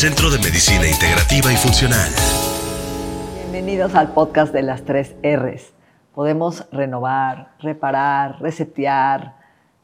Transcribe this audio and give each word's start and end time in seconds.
Centro 0.00 0.30
de 0.30 0.38
Medicina 0.38 0.88
Integrativa 0.88 1.52
y 1.52 1.56
Funcional. 1.56 2.08
Bienvenidos 3.36 3.94
al 3.94 4.14
podcast 4.14 4.50
de 4.50 4.62
las 4.62 4.86
tres 4.86 5.14
R's. 5.22 5.74
Podemos 6.14 6.66
renovar, 6.72 7.50
reparar, 7.58 8.40
resetear 8.40 9.34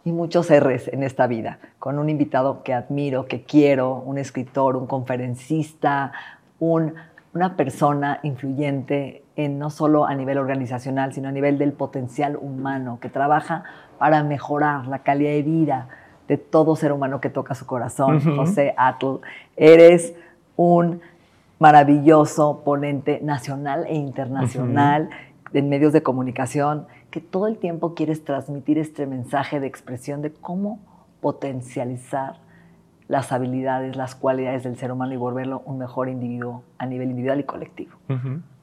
y 0.07 0.13
muchos 0.13 0.49
R's 0.49 0.89
en 0.89 1.03
esta 1.03 1.27
vida. 1.27 1.59
Con 1.79 1.99
un 1.99 2.09
invitado 2.09 2.63
que 2.63 2.73
admiro, 2.73 3.27
que 3.27 3.43
quiero, 3.43 3.97
un 3.97 4.17
escritor, 4.17 4.77
un 4.77 4.87
conferencista, 4.87 6.13
un, 6.61 6.95
una 7.35 7.55
persona 7.55 8.21
influyente 8.23 9.23
en 9.37 9.59
no 9.59 9.69
solo 9.69 10.07
a 10.07 10.15
nivel 10.15 10.39
organizacional, 10.39 11.13
sino 11.13 11.29
a 11.29 11.33
nivel 11.33 11.59
del 11.59 11.75
potencial 11.75 12.39
humano, 12.41 13.01
que 13.03 13.11
trabaja 13.11 13.65
para 13.99 14.23
mejorar 14.23 14.87
la 14.87 15.01
calidad 15.01 15.33
de 15.33 15.43
vida 15.43 15.89
de 16.29 16.37
todo 16.39 16.77
ser 16.77 16.93
humano 16.93 17.21
que 17.21 17.31
toca 17.31 17.55
su 17.55 17.67
corazón. 17.67 18.21
José 18.21 18.75
Atl, 18.77 19.21
eres 19.57 20.15
un 20.57 21.01
maravilloso 21.59 22.63
ponente 22.65 23.21
nacional 23.23 23.87
e 23.89 23.95
internacional 23.95 25.11
en 25.53 25.69
medios 25.69 25.93
de 25.93 26.03
comunicación, 26.03 26.87
que 27.11 27.21
todo 27.21 27.47
el 27.47 27.57
tiempo 27.57 27.95
quieres 27.95 28.25
transmitir 28.25 28.79
este 28.79 29.07
mensaje 29.07 29.61
de 29.61 29.67
expresión 29.67 30.21
de 30.21 30.33
cómo 30.33 30.81
potencializar 31.21 32.37
las 33.09 33.33
habilidades, 33.33 33.97
las 33.97 34.15
cualidades 34.15 34.65
del 34.65 34.77
ser 34.77 34.91
humano 34.93 35.15
y 35.15 35.17
volverlo 35.17 35.63
un 35.65 35.79
mejor 35.79 36.09
individuo 36.09 36.63
a 36.77 36.87
nivel 36.87 37.11
individual 37.11 37.41
y 37.41 37.45
colectivo. 37.45 37.93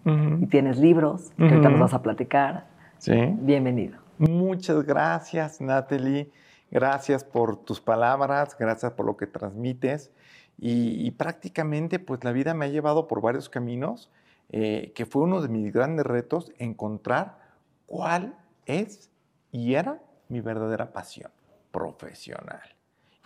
Y 0.05 0.45
tienes 0.47 0.77
libros, 0.77 1.31
que 1.37 1.45
ahorita 1.45 1.69
nos 1.69 1.79
vas 1.79 1.93
a 1.93 2.01
platicar. 2.01 2.65
Sí. 2.97 3.13
Bienvenido. 3.39 3.97
Muchas 4.17 4.83
gracias, 4.83 5.61
Natalie. 5.61 6.29
Gracias 6.73 7.23
por 7.23 7.63
tus 7.63 7.79
palabras, 7.81 8.57
gracias 8.57 8.93
por 8.93 9.05
lo 9.05 9.15
que 9.15 9.27
transmites. 9.27 10.11
Y, 10.57 11.11
prácticamente, 11.11 11.99
pues 11.99 12.23
la 12.23 12.31
vida 12.31 12.55
me 12.55 12.65
ha 12.65 12.67
llevado 12.67 13.07
por 13.07 13.21
varios 13.21 13.47
caminos, 13.47 14.11
eh, 14.49 14.91
que 14.95 15.05
fue 15.05 15.21
uno 15.21 15.43
de 15.43 15.49
mis 15.49 15.71
grandes 15.71 16.03
retos, 16.03 16.51
encontrar 16.57 17.37
cuál 17.85 18.35
es 18.65 19.11
y 19.51 19.75
era 19.75 20.01
mi 20.29 20.41
verdadera 20.41 20.93
pasión 20.93 21.31
profesional. 21.71 22.63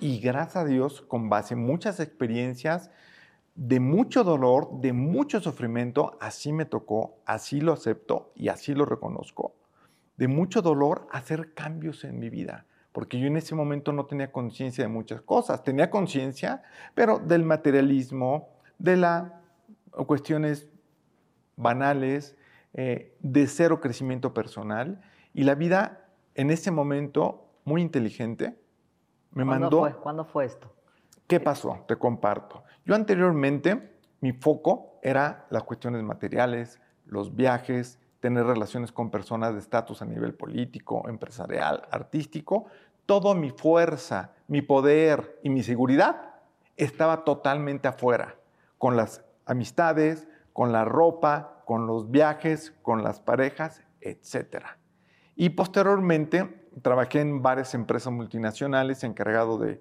Y 0.01 0.19
gracias 0.19 0.57
a 0.57 0.65
Dios, 0.65 1.01
con 1.01 1.29
base 1.29 1.53
en 1.53 1.61
muchas 1.61 2.01
experiencias, 2.01 2.91
de 3.55 3.79
mucho 3.79 4.25
dolor, 4.25 4.81
de 4.81 4.91
mucho 4.91 5.39
sufrimiento, 5.39 6.17
así 6.19 6.51
me 6.51 6.65
tocó, 6.65 7.15
así 7.25 7.61
lo 7.61 7.71
acepto 7.71 8.33
y 8.35 8.49
así 8.49 8.73
lo 8.73 8.83
reconozco. 8.83 9.55
De 10.17 10.27
mucho 10.27 10.61
dolor, 10.61 11.07
hacer 11.11 11.53
cambios 11.53 12.03
en 12.03 12.19
mi 12.19 12.29
vida 12.29 12.66
porque 12.97 13.19
yo 13.19 13.27
en 13.27 13.37
ese 13.37 13.53
momento 13.53 13.93
no 13.93 14.07
tenía 14.07 14.31
conciencia 14.31 14.83
de 14.83 14.87
muchas 14.87 15.21
cosas. 15.21 15.61
Tenía 15.61 15.91
conciencia, 15.91 16.63
pero 16.95 17.19
del 17.19 17.43
materialismo, 17.43 18.49
de 18.79 18.97
las 18.97 19.33
cuestiones 20.07 20.67
banales, 21.57 22.35
eh, 22.73 23.15
de 23.19 23.45
cero 23.45 23.81
crecimiento 23.81 24.33
personal. 24.33 24.99
Y 25.35 25.43
la 25.43 25.53
vida 25.53 26.07
en 26.33 26.49
ese 26.49 26.71
momento, 26.71 27.45
muy 27.65 27.83
inteligente, 27.83 28.59
me 29.29 29.45
mandó... 29.45 29.81
Fue? 29.81 29.93
¿Cuándo 29.93 30.25
fue 30.25 30.45
esto? 30.45 30.73
¿Qué 31.27 31.39
pasó? 31.39 31.85
Te 31.87 31.97
comparto. 31.97 32.63
Yo 32.83 32.95
anteriormente, 32.95 33.91
mi 34.21 34.31
foco 34.31 34.97
era 35.03 35.45
las 35.51 35.61
cuestiones 35.65 36.01
materiales, 36.01 36.81
los 37.05 37.35
viajes, 37.35 37.99
tener 38.19 38.45
relaciones 38.45 38.91
con 38.91 39.11
personas 39.11 39.53
de 39.53 39.59
estatus 39.59 40.01
a 40.01 40.05
nivel 40.05 40.33
político, 40.33 41.07
empresarial, 41.07 41.87
artístico, 41.91 42.65
toda 43.07 43.33
mi 43.33 43.49
fuerza, 43.49 44.33
mi 44.47 44.61
poder 44.61 45.39
y 45.41 45.49
mi 45.49 45.63
seguridad 45.63 46.35
estaba 46.75 47.23
totalmente 47.23 47.87
afuera, 47.87 48.35
con 48.77 48.95
las 48.95 49.25
amistades, 49.45 50.27
con 50.53 50.71
la 50.71 50.85
ropa, 50.85 51.63
con 51.65 51.87
los 51.87 52.11
viajes, 52.11 52.75
con 52.83 53.03
las 53.03 53.19
parejas, 53.19 53.81
etc. 54.01 54.65
Y 55.35 55.49
posteriormente 55.49 56.67
trabajé 56.83 57.21
en 57.21 57.41
varias 57.41 57.73
empresas 57.73 58.13
multinacionales 58.13 59.03
encargado 59.03 59.57
de, 59.57 59.79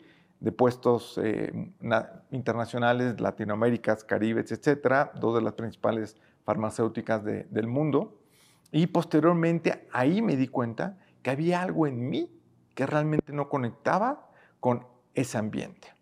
puestos 0.56 1.18
eh, 1.22 1.52
internacionales, 2.30 3.20
Latinoamérica, 3.20 3.96
Caribe, 4.06 4.42
etc., 4.42 5.10
dos 5.18 5.34
de 5.34 5.42
las 5.42 5.54
principales 5.54 6.16
farmacéuticas 6.44 7.24
del 7.24 7.66
mundo. 7.66 8.20
Y 8.70 8.86
posteriormente 8.86 9.88
ahí 9.92 10.22
me 10.22 10.36
di 10.36 10.46
cuenta 10.46 10.98
que 11.22 11.30
había 11.30 11.62
algo 11.62 11.86
en 11.88 12.08
mí 12.08 12.35
que 12.76 12.86
realmente 12.86 13.32
no 13.32 13.48
conectaba 13.48 14.28
con 14.60 14.86
ese 15.14 15.38
ambiente. 15.38 15.94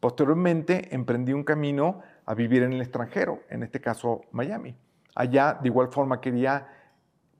Posteriormente 0.00 0.92
emprendí 0.92 1.32
un 1.32 1.44
camino 1.44 2.00
a 2.24 2.34
vivir 2.34 2.62
en 2.62 2.72
el 2.72 2.80
extranjero, 2.80 3.40
en 3.50 3.62
este 3.62 3.80
caso 3.80 4.22
Miami. 4.32 4.74
Allá 5.14 5.58
de 5.62 5.68
igual 5.68 5.88
forma 5.92 6.20
quería 6.20 6.66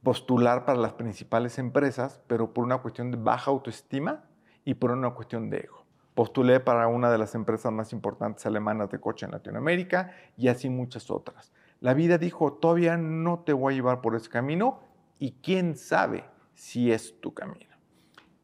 postular 0.03 0.67
para 0.67 0.79
las 0.79 0.93
principales 0.93 1.59
empresas, 1.59 2.21
pero 2.27 2.53
por 2.53 2.65
una 2.65 2.79
cuestión 2.79 3.11
de 3.11 3.17
baja 3.17 3.51
autoestima 3.51 4.25
y 4.65 4.75
por 4.75 4.91
una 4.91 5.11
cuestión 5.11 5.49
de 5.49 5.61
ego. 5.61 5.87
Postulé 6.15 6.61
para 6.61 6.87
una 6.87 7.11
de 7.11 7.17
las 7.17 7.35
empresas 7.35 7.73
más 7.73 7.95
importantes 7.95 8.45
alemanas 8.45 8.91
de 8.91 9.01
coche 9.01 9.25
en 9.25 9.33
Latinoamérica 9.33 10.13
y 10.37 10.49
así 10.49 10.69
muchas 10.69 11.11
otras. 11.11 11.51
La 11.81 11.95
vida 11.95 12.19
dijo, 12.19 12.53
todavía 12.53 12.99
no 12.99 13.41
te 13.41 13.55
voy 13.55 13.73
a 13.73 13.77
llevar 13.77 14.03
por 14.03 14.15
ese 14.15 14.29
camino 14.29 14.81
y 15.19 15.33
quién 15.43 15.77
sabe 15.77 16.25
si 16.55 16.93
es 16.93 17.19
tu 17.21 17.33
camino. 17.33 17.72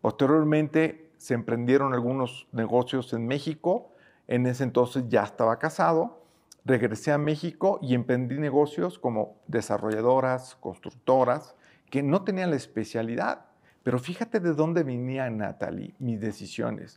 Posteriormente 0.08 1.10
se 1.18 1.34
emprendieron 1.34 1.92
algunos 1.92 2.48
negocios 2.52 3.12
en 3.12 3.26
México. 3.26 3.92
En 4.26 4.46
ese 4.46 4.64
entonces 4.64 5.04
ya 5.10 5.22
estaba 5.22 5.58
casado. 5.58 6.24
Regresé 6.64 7.12
a 7.12 7.18
México 7.18 7.78
y 7.82 7.94
emprendí 7.94 8.38
negocios 8.38 8.98
como 8.98 9.36
desarrolladoras, 9.48 10.54
constructoras, 10.54 11.56
que 11.90 12.02
no 12.02 12.24
tenían 12.24 12.48
la 12.48 12.56
especialidad. 12.56 13.44
Pero 13.82 13.98
fíjate 13.98 14.40
de 14.40 14.54
dónde 14.54 14.82
venía 14.82 15.28
Natalie, 15.28 15.94
mis 15.98 16.18
decisiones. 16.18 16.96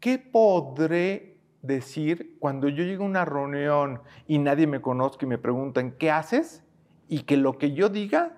¿Qué 0.00 0.18
podré 0.18 1.36
decir 1.62 2.38
cuando 2.40 2.68
yo 2.68 2.82
llego 2.82 3.04
a 3.04 3.06
una 3.06 3.24
reunión 3.24 4.02
y 4.26 4.38
nadie 4.38 4.66
me 4.66 4.80
conozca 4.80 5.26
y 5.26 5.28
me 5.28 5.38
preguntan, 5.38 5.92
¿qué 5.92 6.10
haces? 6.10 6.64
Y 7.06 7.20
que 7.20 7.36
lo 7.36 7.56
que 7.56 7.72
yo 7.72 7.88
diga, 7.88 8.32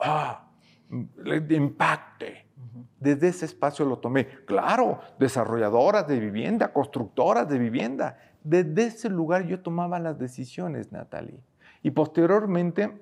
ah, 0.00 0.50
impacte 1.50 2.43
desde 3.00 3.28
ese 3.28 3.44
espacio 3.44 3.84
lo 3.84 3.98
tomé. 3.98 4.26
Claro, 4.46 5.00
desarrolladoras 5.18 6.06
de 6.06 6.18
vivienda, 6.18 6.72
constructoras 6.72 7.48
de 7.48 7.58
vivienda. 7.58 8.18
Desde 8.42 8.86
ese 8.86 9.08
lugar 9.08 9.46
yo 9.46 9.60
tomaba 9.60 9.98
las 9.98 10.18
decisiones, 10.18 10.92
Natalie. 10.92 11.40
Y 11.82 11.90
posteriormente 11.90 13.00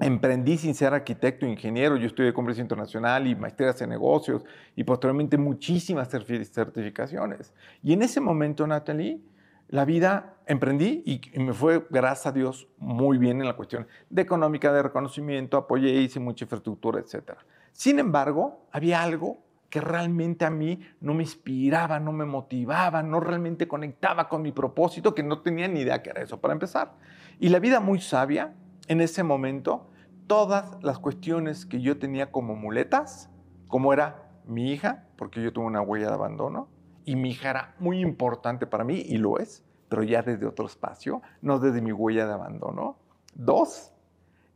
emprendí 0.00 0.58
sin 0.58 0.74
ser 0.74 0.92
arquitecto, 0.94 1.46
ingeniero. 1.46 1.96
Yo 1.96 2.06
estudié 2.06 2.32
comercio 2.32 2.62
internacional 2.62 3.26
y 3.26 3.34
maestrías 3.34 3.80
en 3.82 3.90
negocios 3.90 4.44
y 4.74 4.84
posteriormente 4.84 5.38
muchísimas 5.38 6.08
certificaciones. 6.08 7.52
Y 7.82 7.92
en 7.92 8.02
ese 8.02 8.20
momento, 8.20 8.66
Natalie, 8.66 9.20
la 9.68 9.84
vida 9.84 10.36
emprendí 10.46 11.02
y 11.06 11.38
me 11.40 11.52
fue, 11.52 11.86
gracias 11.90 12.26
a 12.26 12.32
Dios, 12.32 12.68
muy 12.76 13.18
bien 13.18 13.40
en 13.40 13.46
la 13.46 13.56
cuestión 13.56 13.86
de 14.10 14.22
económica, 14.22 14.72
de 14.72 14.82
reconocimiento, 14.82 15.56
apoyé, 15.56 15.90
hice 15.90 16.20
mucha 16.20 16.44
infraestructura, 16.44 17.00
etcétera. 17.00 17.38
Sin 17.74 17.98
embargo, 17.98 18.66
había 18.70 19.02
algo 19.02 19.42
que 19.68 19.80
realmente 19.80 20.44
a 20.44 20.50
mí 20.50 20.80
no 21.00 21.12
me 21.14 21.24
inspiraba, 21.24 21.98
no 21.98 22.12
me 22.12 22.24
motivaba, 22.24 23.02
no 23.02 23.18
realmente 23.18 23.66
conectaba 23.66 24.28
con 24.28 24.42
mi 24.42 24.52
propósito, 24.52 25.12
que 25.14 25.24
no 25.24 25.40
tenía 25.40 25.66
ni 25.66 25.80
idea 25.80 26.00
que 26.00 26.10
era 26.10 26.22
eso 26.22 26.40
para 26.40 26.52
empezar. 26.54 26.92
Y 27.40 27.48
la 27.48 27.58
vida 27.58 27.80
muy 27.80 28.00
sabia, 28.00 28.54
en 28.86 29.00
ese 29.00 29.24
momento, 29.24 29.90
todas 30.28 30.80
las 30.84 31.00
cuestiones 31.00 31.66
que 31.66 31.80
yo 31.80 31.98
tenía 31.98 32.30
como 32.30 32.54
muletas, 32.54 33.28
como 33.66 33.92
era 33.92 34.30
mi 34.46 34.70
hija, 34.70 35.08
porque 35.16 35.42
yo 35.42 35.52
tuve 35.52 35.66
una 35.66 35.80
huella 35.80 36.06
de 36.06 36.14
abandono, 36.14 36.68
y 37.04 37.16
mi 37.16 37.30
hija 37.30 37.50
era 37.50 37.74
muy 37.80 38.00
importante 38.00 38.68
para 38.68 38.84
mí, 38.84 39.02
y 39.04 39.16
lo 39.16 39.40
es, 39.40 39.64
pero 39.88 40.04
ya 40.04 40.22
desde 40.22 40.46
otro 40.46 40.66
espacio, 40.66 41.22
no 41.42 41.58
desde 41.58 41.82
mi 41.82 41.90
huella 41.90 42.28
de 42.28 42.34
abandono. 42.34 42.98
Dos, 43.34 43.92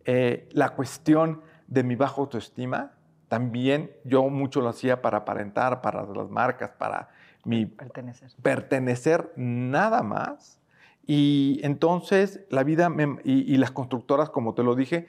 eh, 0.04 0.48
la 0.52 0.70
cuestión 0.76 1.42
de 1.66 1.82
mi 1.82 1.96
baja 1.96 2.20
autoestima. 2.20 2.92
También 3.28 3.90
yo 4.04 4.28
mucho 4.30 4.60
lo 4.60 4.69
hacía 4.70 5.02
para 5.02 5.19
aparentar, 5.19 5.80
para 5.80 6.02
las 6.04 6.30
marcas, 6.30 6.70
para 6.70 7.08
mi 7.44 7.66
Pertenecer. 7.66 8.30
pertenecer 8.42 9.32
nada 9.36 10.02
más. 10.02 10.60
Y 11.06 11.60
entonces 11.62 12.40
la 12.50 12.64
vida 12.64 12.88
me- 12.88 13.20
y, 13.25 13.52
y 13.52 13.56
las 13.56 13.70
constructoras, 13.70 14.30
como 14.30 14.54
te 14.54 14.62
lo 14.62 14.75
dije, 14.75 15.08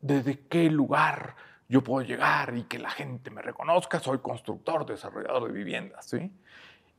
¿desde 0.00 0.38
qué 0.48 0.70
lugar 0.70 1.34
yo 1.68 1.82
puedo 1.82 2.06
llegar 2.06 2.56
y 2.56 2.64
que 2.64 2.78
la 2.78 2.90
gente 2.90 3.30
me 3.30 3.42
reconozca? 3.42 4.00
Soy 4.00 4.18
constructor, 4.18 4.86
desarrollador 4.86 5.46
de 5.48 5.52
viviendas, 5.52 6.06
¿sí? 6.06 6.32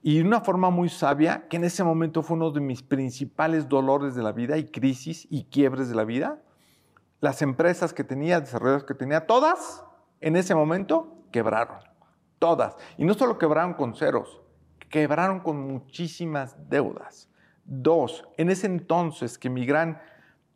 Y 0.04 0.18
de 0.18 0.24
una 0.24 0.42
forma 0.42 0.70
muy 0.72 0.90
sabia, 0.90 1.48
que 1.48 1.58
en 1.58 1.64
ese 1.64 1.84
momento 1.84 2.24
fue 2.24 2.36
uno 2.36 2.50
de 2.52 2.60
mis 2.60 2.82
principales 2.82 3.70
dolores 3.70 4.16
de 4.16 4.24
la 4.24 4.32
vida 4.32 4.58
y 4.58 4.66
crisis 4.66 5.28
y 5.30 5.44
quiebres 5.44 5.90
de 5.90 5.96
la 5.96 6.06
vida, 6.06 6.40
las 7.20 7.42
empresas 7.44 7.94
que 7.94 8.04
tenía, 8.04 8.40
desarrolladores 8.40 8.84
que 8.86 8.96
tenía, 8.96 9.28
todas 9.28 9.86
en 10.22 10.36
ese 10.36 10.56
momento 10.56 11.26
quebraron. 11.32 11.80
Todas. 12.40 12.76
Y 12.98 13.06
no 13.06 13.14
solo 13.14 13.38
quebraron 13.38 13.74
con 13.74 13.96
ceros, 13.96 14.42
quebraron 14.90 15.42
con 15.42 15.60
muchísimas 15.60 16.70
deudas. 16.70 17.30
Dos, 17.66 18.28
en 18.38 18.50
ese 18.50 18.68
entonces 18.68 19.38
que 19.38 19.50
mi 19.50 19.66
gran 19.66 20.02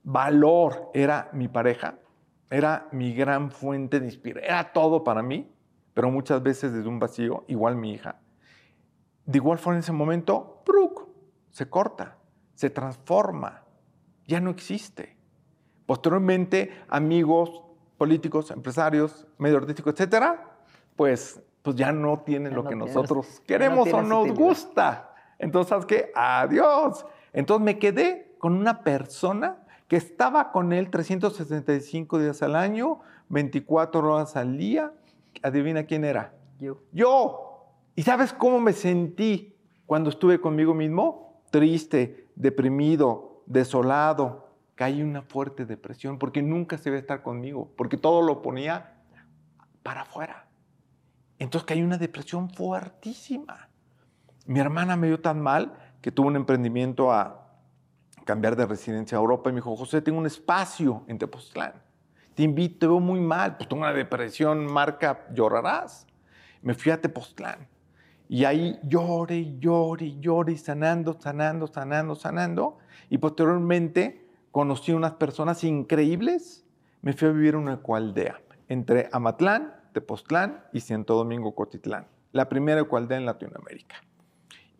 valor 0.04 0.90
era 0.94 1.30
mi 1.34 1.48
pareja, 1.48 2.00
era 2.50 2.88
mi 2.92 3.14
gran 3.14 3.52
fuente 3.52 4.00
de 4.00 4.06
inspiración, 4.06 4.52
era 4.52 4.72
todo 4.74 5.04
para 5.04 5.22
mí, 5.22 5.52
pero 5.94 6.12
muchas 6.12 6.42
veces 6.42 6.74
desde 6.74 6.88
un 6.88 7.00
vacío, 7.00 7.44
igual 7.48 7.76
mi 7.76 7.94
hija. 7.94 8.20
De 9.26 9.38
igual 9.38 9.58
forma 9.58 9.78
en 9.78 9.80
ese 9.80 9.92
momento, 9.92 10.62
¡pruc! 10.66 11.08
se 11.50 11.70
corta, 11.70 12.18
se 12.54 12.70
transforma, 12.70 13.64
ya 14.28 14.42
no 14.42 14.50
existe. 14.50 15.18
Posteriormente, 15.86 16.72
amigos, 16.90 17.64
políticos, 17.98 18.52
empresarios, 18.52 19.26
medio 19.38 19.58
artístico, 19.58 19.90
etcétera, 19.90 20.52
pues, 20.96 21.42
pues 21.62 21.76
ya 21.76 21.92
no 21.92 22.20
tienen 22.20 22.52
Ya 22.52 22.58
lo 22.58 22.64
no 22.64 22.70
que 22.70 22.76
tienes- 22.76 22.96
nosotros 22.96 23.28
ya 23.28 23.40
no 23.42 23.46
queremos 23.48 23.94
o 23.94 24.02
nos 24.02 24.32
gusta. 24.34 25.12
Entonces, 25.40 25.70
¿sabes 25.70 25.86
qué? 25.86 26.12
Adiós. 26.16 27.06
Entonces 27.34 27.64
me 27.66 27.80
quedé 27.80 28.36
con 28.40 28.54
una 28.54 28.84
persona 28.84 29.58
que 29.88 29.98
estaba 29.98 30.52
con 30.52 30.74
él 30.74 30.90
365 30.90 32.20
días 32.20 32.42
al 32.42 32.56
año, 32.56 33.00
24 33.30 34.14
horas 34.14 34.36
al 34.36 34.58
día. 34.58 34.92
Adivina 35.44 35.84
quién 35.84 36.04
era. 36.06 36.34
You. 36.60 36.78
Yo. 36.92 37.66
¿Y 37.96 38.04
sabes 38.04 38.34
cómo 38.34 38.60
me 38.60 38.74
sentí 38.74 39.56
cuando 39.86 40.10
estuve 40.10 40.40
conmigo 40.40 40.74
mismo? 40.74 41.42
Triste, 41.52 42.28
deprimido, 42.36 43.42
desolado. 43.46 44.45
Caí 44.76 45.02
en 45.02 45.08
una 45.08 45.22
fuerte 45.22 45.66
depresión 45.66 46.20
porque 46.20 46.42
nunca 46.42 46.78
se 46.78 46.90
iba 46.90 46.98
a 46.98 47.00
estar 47.00 47.24
conmigo, 47.24 47.72
porque 47.78 47.98
todo 47.98 48.22
lo 48.22 48.42
ponía 48.42 48.94
para 49.84 50.02
afuera. 50.02 50.48
Entonces 51.40 51.66
caí 51.66 51.80
en 51.80 51.86
una 51.86 51.98
depresión 51.98 52.50
fuertísima. 52.50 53.70
Mi 54.46 54.60
hermana 54.60 54.96
me 54.96 55.08
vio 55.08 55.20
tan 55.20 55.42
mal 55.42 55.74
que 56.02 56.12
tuvo 56.12 56.28
un 56.28 56.36
emprendimiento 56.36 57.12
a 57.12 57.46
cambiar 58.26 58.56
de 58.56 58.66
residencia 58.66 59.18
a 59.18 59.22
Europa 59.22 59.50
y 59.50 59.54
me 59.54 59.58
dijo, 59.58 59.76
José, 59.76 60.02
tengo 60.02 60.20
un 60.20 60.26
espacio 60.26 61.04
en 61.08 61.18
Tepoztlán. 61.18 61.74
Te 62.34 62.44
invito, 62.44 62.80
te 62.80 62.88
veo 62.88 63.00
muy 63.00 63.22
mal. 63.22 63.56
Pues 63.56 63.70
tengo 63.70 63.84
una 63.84 63.94
depresión, 63.94 64.66
marca, 64.66 65.26
llorarás. 65.34 66.06
Me 66.62 66.74
fui 66.74 66.92
a 66.92 67.00
Tepoztlán. 67.00 67.68
Y 68.28 68.44
ahí 68.44 68.80
lloré, 68.84 69.58
lloré, 69.60 70.20
lloré, 70.20 70.58
sanando, 70.58 71.14
sanando, 71.20 71.68
sanando, 71.68 72.16
sanando. 72.16 72.78
Y 73.10 73.20
posteriormente 73.20 74.25
conocí 74.56 74.94
unas 74.94 75.12
personas 75.16 75.66
increíbles. 75.66 76.64
Me 77.02 77.12
fui 77.12 77.28
a 77.28 77.32
vivir 77.34 77.58
una 77.58 77.74
ecualdea 77.74 78.40
entre 78.70 79.10
Amatlán, 79.12 79.76
Tepoztlán 79.92 80.64
y 80.72 80.80
Santo 80.80 81.14
Domingo, 81.16 81.54
Cotitlán. 81.54 82.08
La 82.32 82.48
primera 82.48 82.80
ecualdea 82.80 83.18
en 83.18 83.26
Latinoamérica. 83.26 83.98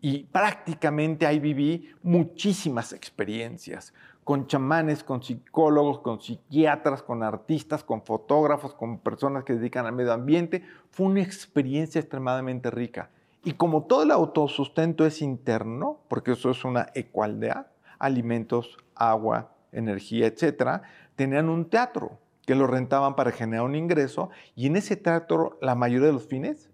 Y 0.00 0.24
prácticamente 0.24 1.26
ahí 1.26 1.40
viví 1.40 1.90
muchísimas 2.02 2.94
experiencias 2.94 3.92
con 4.24 4.46
chamanes, 4.46 5.04
con 5.04 5.22
psicólogos, 5.22 5.98
con 5.98 6.22
psiquiatras, 6.22 7.02
con 7.02 7.22
artistas, 7.22 7.84
con 7.84 8.00
fotógrafos, 8.02 8.72
con 8.72 9.00
personas 9.00 9.44
que 9.44 9.52
se 9.52 9.58
dedican 9.58 9.84
al 9.84 9.92
medio 9.92 10.14
ambiente. 10.14 10.64
Fue 10.90 11.04
una 11.04 11.20
experiencia 11.20 12.00
extremadamente 12.00 12.70
rica. 12.70 13.10
Y 13.44 13.52
como 13.52 13.84
todo 13.84 14.04
el 14.04 14.10
autosustento 14.10 15.04
es 15.04 15.20
interno, 15.20 16.00
porque 16.08 16.32
eso 16.32 16.50
es 16.50 16.64
una 16.64 16.86
ecualdea, 16.94 17.70
alimentos, 17.98 18.78
agua, 18.94 19.52
energía, 19.76 20.26
etcétera, 20.26 20.82
tenían 21.14 21.48
un 21.48 21.68
teatro 21.68 22.18
que 22.44 22.54
lo 22.54 22.66
rentaban 22.66 23.16
para 23.16 23.32
generar 23.32 23.64
un 23.64 23.74
ingreso 23.74 24.30
y 24.54 24.66
en 24.66 24.76
ese 24.76 24.96
teatro 24.96 25.58
la 25.60 25.74
mayoría 25.74 26.06
de 26.06 26.12
los 26.12 26.26
fines 26.26 26.70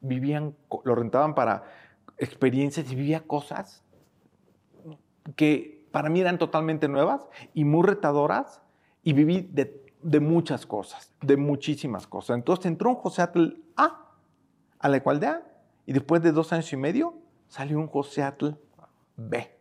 vivían, 0.00 0.54
lo 0.84 0.94
rentaban 0.94 1.34
para 1.34 1.64
experiencias 2.18 2.90
y 2.90 2.94
vivía 2.94 3.20
cosas 3.20 3.82
que 5.36 5.86
para 5.92 6.08
mí 6.08 6.20
eran 6.20 6.38
totalmente 6.38 6.88
nuevas 6.88 7.28
y 7.54 7.64
muy 7.64 7.86
retadoras 7.86 8.62
y 9.02 9.12
viví 9.12 9.48
de, 9.52 9.84
de 10.02 10.20
muchas 10.20 10.66
cosas, 10.66 11.12
de 11.20 11.36
muchísimas 11.36 12.06
cosas. 12.06 12.36
Entonces 12.36 12.66
entró 12.66 12.90
un 12.90 12.96
José 12.96 13.22
Atl 13.22 13.62
A 13.76 14.10
a 14.78 14.88
la 14.88 14.96
ecualdea 14.96 15.42
y 15.86 15.92
después 15.92 16.22
de 16.22 16.32
dos 16.32 16.52
años 16.52 16.72
y 16.72 16.76
medio 16.76 17.14
salió 17.48 17.78
un 17.78 17.86
José 17.86 18.22
Atl 18.22 18.56
B. 19.16 19.56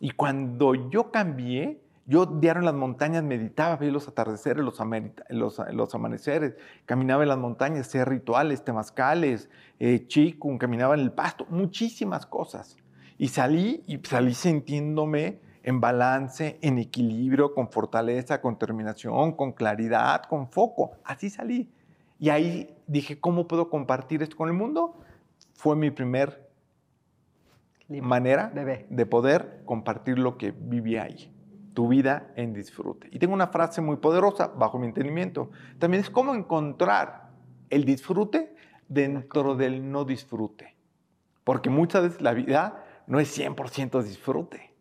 Y 0.00 0.10
cuando 0.10 0.74
yo 0.74 1.10
cambié, 1.10 1.80
yo 2.06 2.26
diario 2.26 2.60
en 2.60 2.66
las 2.66 2.74
montañas 2.74 3.22
meditaba, 3.22 3.76
veía 3.76 3.92
los 3.92 4.08
atardeceres, 4.08 4.64
los, 4.64 4.80
amerita- 4.80 5.24
los, 5.28 5.60
los 5.72 5.94
amaneceres, 5.94 6.56
caminaba 6.84 7.22
en 7.22 7.28
las 7.28 7.38
montañas, 7.38 7.86
hacía 7.86 8.04
rituales, 8.04 8.64
temazcales, 8.64 9.48
eh, 9.78 10.06
chikun, 10.06 10.58
caminaba 10.58 10.94
en 10.94 11.00
el 11.00 11.12
pasto, 11.12 11.46
muchísimas 11.48 12.26
cosas. 12.26 12.76
Y 13.18 13.28
salí, 13.28 13.82
y 13.86 13.98
salí 13.98 14.34
sintiéndome 14.34 15.38
en 15.62 15.80
balance, 15.80 16.58
en 16.60 16.78
equilibrio, 16.78 17.54
con 17.54 17.70
fortaleza, 17.70 18.40
con 18.40 18.54
determinación, 18.54 19.32
con 19.36 19.52
claridad, 19.52 20.22
con 20.22 20.50
foco. 20.50 20.92
Así 21.04 21.30
salí. 21.30 21.70
Y 22.18 22.30
ahí 22.30 22.74
dije, 22.88 23.20
¿cómo 23.20 23.46
puedo 23.46 23.70
compartir 23.70 24.22
esto 24.22 24.36
con 24.36 24.48
el 24.48 24.54
mundo? 24.54 24.96
Fue 25.54 25.76
mi 25.76 25.90
primer 25.90 26.50
manera 27.88 28.48
de 28.48 29.06
poder 29.06 29.62
compartir 29.64 30.18
lo 30.18 30.36
que 30.38 30.50
viví 30.50 30.96
ahí. 30.96 31.31
Tu 31.74 31.88
vida 31.88 32.32
en 32.36 32.52
disfrute. 32.52 33.08
Y 33.10 33.18
tengo 33.18 33.34
una 33.34 33.48
frase 33.48 33.80
muy 33.80 33.96
poderosa 33.96 34.48
bajo 34.48 34.78
mi 34.78 34.86
entendimiento. 34.86 35.50
También 35.78 36.02
es 36.02 36.10
cómo 36.10 36.34
encontrar 36.34 37.30
el 37.70 37.84
disfrute 37.84 38.54
dentro 38.88 39.54
del 39.54 39.90
no 39.90 40.04
disfrute. 40.04 40.76
Porque 41.44 41.70
muchas 41.70 42.02
veces 42.02 42.20
la 42.20 42.34
vida 42.34 42.84
no 43.06 43.20
es 43.20 43.36
100% 43.36 44.02
disfrute. 44.02 44.74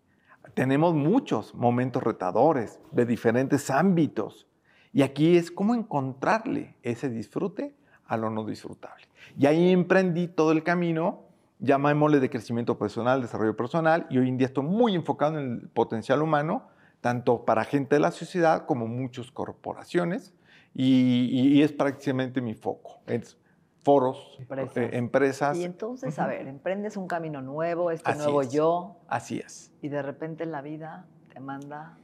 Tenemos 0.54 0.94
muchos 0.94 1.56
momentos 1.56 2.04
retadores 2.04 2.80
de 2.92 3.06
diferentes 3.06 3.70
ámbitos. 3.70 4.48
Y 4.94 5.02
aquí 5.04 5.38
es 5.38 5.50
cómo 5.52 5.74
encontrarle 5.74 6.76
ese 6.84 7.10
disfrute 7.10 7.74
a 8.06 8.18
lo 8.18 8.30
no 8.30 8.44
disfrutable. 8.44 9.06
Y 9.38 9.46
ahí 9.46 9.72
emprendí 9.72 10.28
todo 10.28 10.52
el 10.52 10.64
camino, 10.64 11.24
llamémosle 11.60 12.20
de 12.20 12.30
crecimiento 12.30 12.78
personal, 12.78 13.22
desarrollo 13.22 13.56
personal, 13.56 14.08
y 14.10 14.18
hoy 14.18 14.28
en 14.28 14.38
día 14.38 14.48
estoy 14.48 14.66
muy 14.66 14.96
enfocado 14.96 15.40
en 15.40 15.62
el 15.62 15.70
potencial 15.70 16.22
humano, 16.22 16.68
tanto 17.02 17.46
para 17.46 17.64
gente 17.66 17.96
de 17.96 18.00
la 18.00 18.12
sociedad 18.12 18.66
como 18.66 18.88
muchas 18.88 19.32
corporaciones, 19.32 20.34
y, 20.74 21.26
y 21.58 21.62
es 21.64 21.74
prácticamente 21.74 22.40
mi 22.40 22.54
foco. 22.54 23.02
Es 23.08 23.38
foros, 23.84 24.38
Empresas. 24.40 24.78
eh, 24.78 24.90
empresas. 24.94 25.58
Y 25.58 25.64
entonces, 25.64 26.18
a 26.20 26.28
ver, 26.28 26.48
emprendes 26.48 26.96
un 26.98 27.08
camino 27.08 27.42
nuevo, 27.42 27.92
este 27.92 28.10
Así 28.12 28.20
nuevo 28.20 28.42
es. 28.44 28.52
yo, 28.52 28.98
Así 29.08 29.40
es. 29.40 29.72
y 29.82 29.90
de 29.90 30.02
repente 30.02 30.46
la 30.46 30.62
vida 30.62 31.08
te 31.34 31.40
manda 31.40 31.98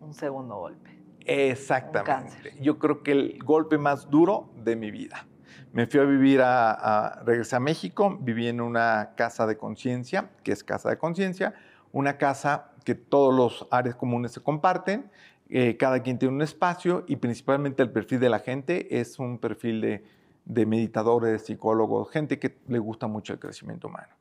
un 0.00 0.12
segundo 0.12 0.56
golpe. 0.56 0.90
Exactamente. 1.26 2.04
cáncer. 2.10 2.52
Yo 2.60 2.78
creo 2.78 3.02
que 3.02 3.12
el 3.12 3.38
golpe 3.42 3.78
más 3.78 4.10
duro 4.10 4.50
de 4.56 4.76
mi 4.76 4.90
vida. 4.90 5.26
Me 5.72 5.86
fui 5.86 6.00
a 6.00 6.04
vivir 6.04 6.40
a, 6.42 6.72
a- 6.72 7.22
regresé 7.22 7.56
a 7.56 7.60
México, 7.60 8.18
viví 8.20 8.48
en 8.48 8.60
una 8.60 9.14
casa 9.16 9.46
de 9.46 9.56
conciencia, 9.56 10.30
que 10.42 10.52
es 10.52 10.62
casa 10.62 10.90
de 10.90 10.98
conciencia, 10.98 11.54
una 11.92 12.18
casa 12.18 12.72
que 12.84 12.94
todos 12.94 13.34
los 13.34 13.66
áreas 13.70 13.96
comunes 13.96 14.32
se 14.32 14.40
comparten, 14.40 15.10
eh, 15.48 15.76
cada 15.76 16.02
quien 16.02 16.18
tiene 16.18 16.34
un 16.34 16.42
espacio 16.42 17.04
y 17.06 17.16
principalmente 17.16 17.82
el 17.82 17.90
perfil 17.90 18.20
de 18.20 18.28
la 18.28 18.38
gente 18.38 19.00
es 19.00 19.18
un 19.18 19.38
perfil 19.38 19.80
de, 19.80 20.04
de 20.44 20.66
meditadores, 20.66 21.46
psicólogos, 21.46 22.10
gente 22.10 22.38
que 22.38 22.56
le 22.68 22.78
gusta 22.78 23.06
mucho 23.06 23.32
el 23.32 23.38
crecimiento 23.38 23.88
humano. 23.88 24.14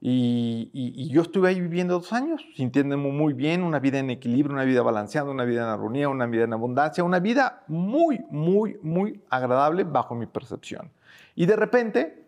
Y, 0.00 1.08
yo 1.08 1.22
estuve 1.22 1.48
ahí 1.48 1.60
viviendo 1.60 1.94
dos 1.94 2.12
años, 2.12 2.44
sintiéndome 2.54 3.10
muy 3.10 3.32
bien, 3.32 3.62
una 3.62 3.78
vida 3.78 3.98
en 3.98 4.10
equilibrio, 4.10 4.54
una 4.54 4.64
vida 4.64 4.82
balanceada, 4.82 5.30
una 5.30 5.44
vida 5.44 5.62
en 5.62 5.68
armonía, 5.68 6.08
una 6.08 6.26
vida 6.26 6.44
en 6.44 6.52
abundancia, 6.52 7.02
una 7.02 7.18
vida 7.18 7.64
muy, 7.66 8.24
muy, 8.30 8.78
muy 8.82 9.22
agradable 9.30 9.84
bajo 9.84 10.14
mi 10.14 10.26
percepción. 10.26 10.90
Y 11.34 11.46
de 11.46 11.56
repente 11.56 12.24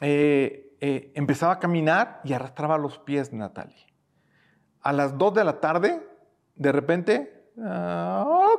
eh, 0.00 0.72
eh, 0.80 1.12
empezaba 1.14 1.54
a 1.54 1.58
caminar 1.60 2.20
y 2.24 2.32
arrastraba 2.32 2.78
los 2.78 2.98
pies, 2.98 3.32
Natalie. 3.32 3.86
A 4.84 4.92
las 4.92 5.16
dos 5.16 5.32
de 5.32 5.44
la 5.44 5.60
tarde, 5.60 6.06
de 6.56 6.70
repente, 6.70 7.50
ah, 7.58 8.54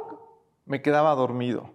me 0.66 0.82
quedaba 0.82 1.14
dormido. 1.14 1.74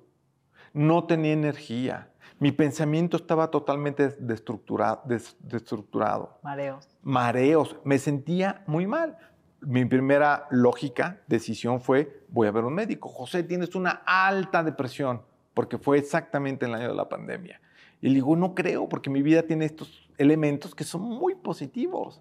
no 0.73 1.04
tenía 1.04 1.33
energía. 1.33 2.11
Mi 2.40 2.52
pensamiento 2.52 3.16
estaba 3.16 3.50
totalmente 3.50 4.09
destructurado. 4.19 5.02
destructurado. 5.04 6.38
Mareos. 6.42 6.88
Mareos. 7.02 7.76
Me 7.85 7.99
sentía 7.99 8.64
muy 8.66 8.87
mal. 8.87 9.16
Mi 9.61 9.85
primera 9.85 10.47
lógica, 10.50 11.21
decisión 11.26 11.80
fue, 11.80 12.25
voy 12.28 12.49
a 12.49 12.50
ver 12.50 12.64
un 12.64 12.75
médico. 12.75 13.09
José, 13.09 13.42
tienes 13.42 13.75
una 13.75 14.02
alta 14.07 14.64
depresión, 14.64 15.23
porque 15.54 15.78
fue 15.78 15.99
exactamente 15.99 16.66
el 16.66 16.75
año 16.75 16.88
de 16.88 16.95
la 16.95 17.09
pandemia. 17.09 17.61
Y 18.00 18.09
le 18.09 18.14
digo, 18.14 18.35
no 18.35 18.54
creo, 18.54 18.88
porque 18.88 19.11
mi 19.11 19.23
vida 19.23 19.42
tiene 19.42 19.66
estos 19.66 20.09
elementos 20.19 20.75
que 20.75 20.85
son 20.85 21.02
muy 21.02 21.35
positivos. 21.35 22.21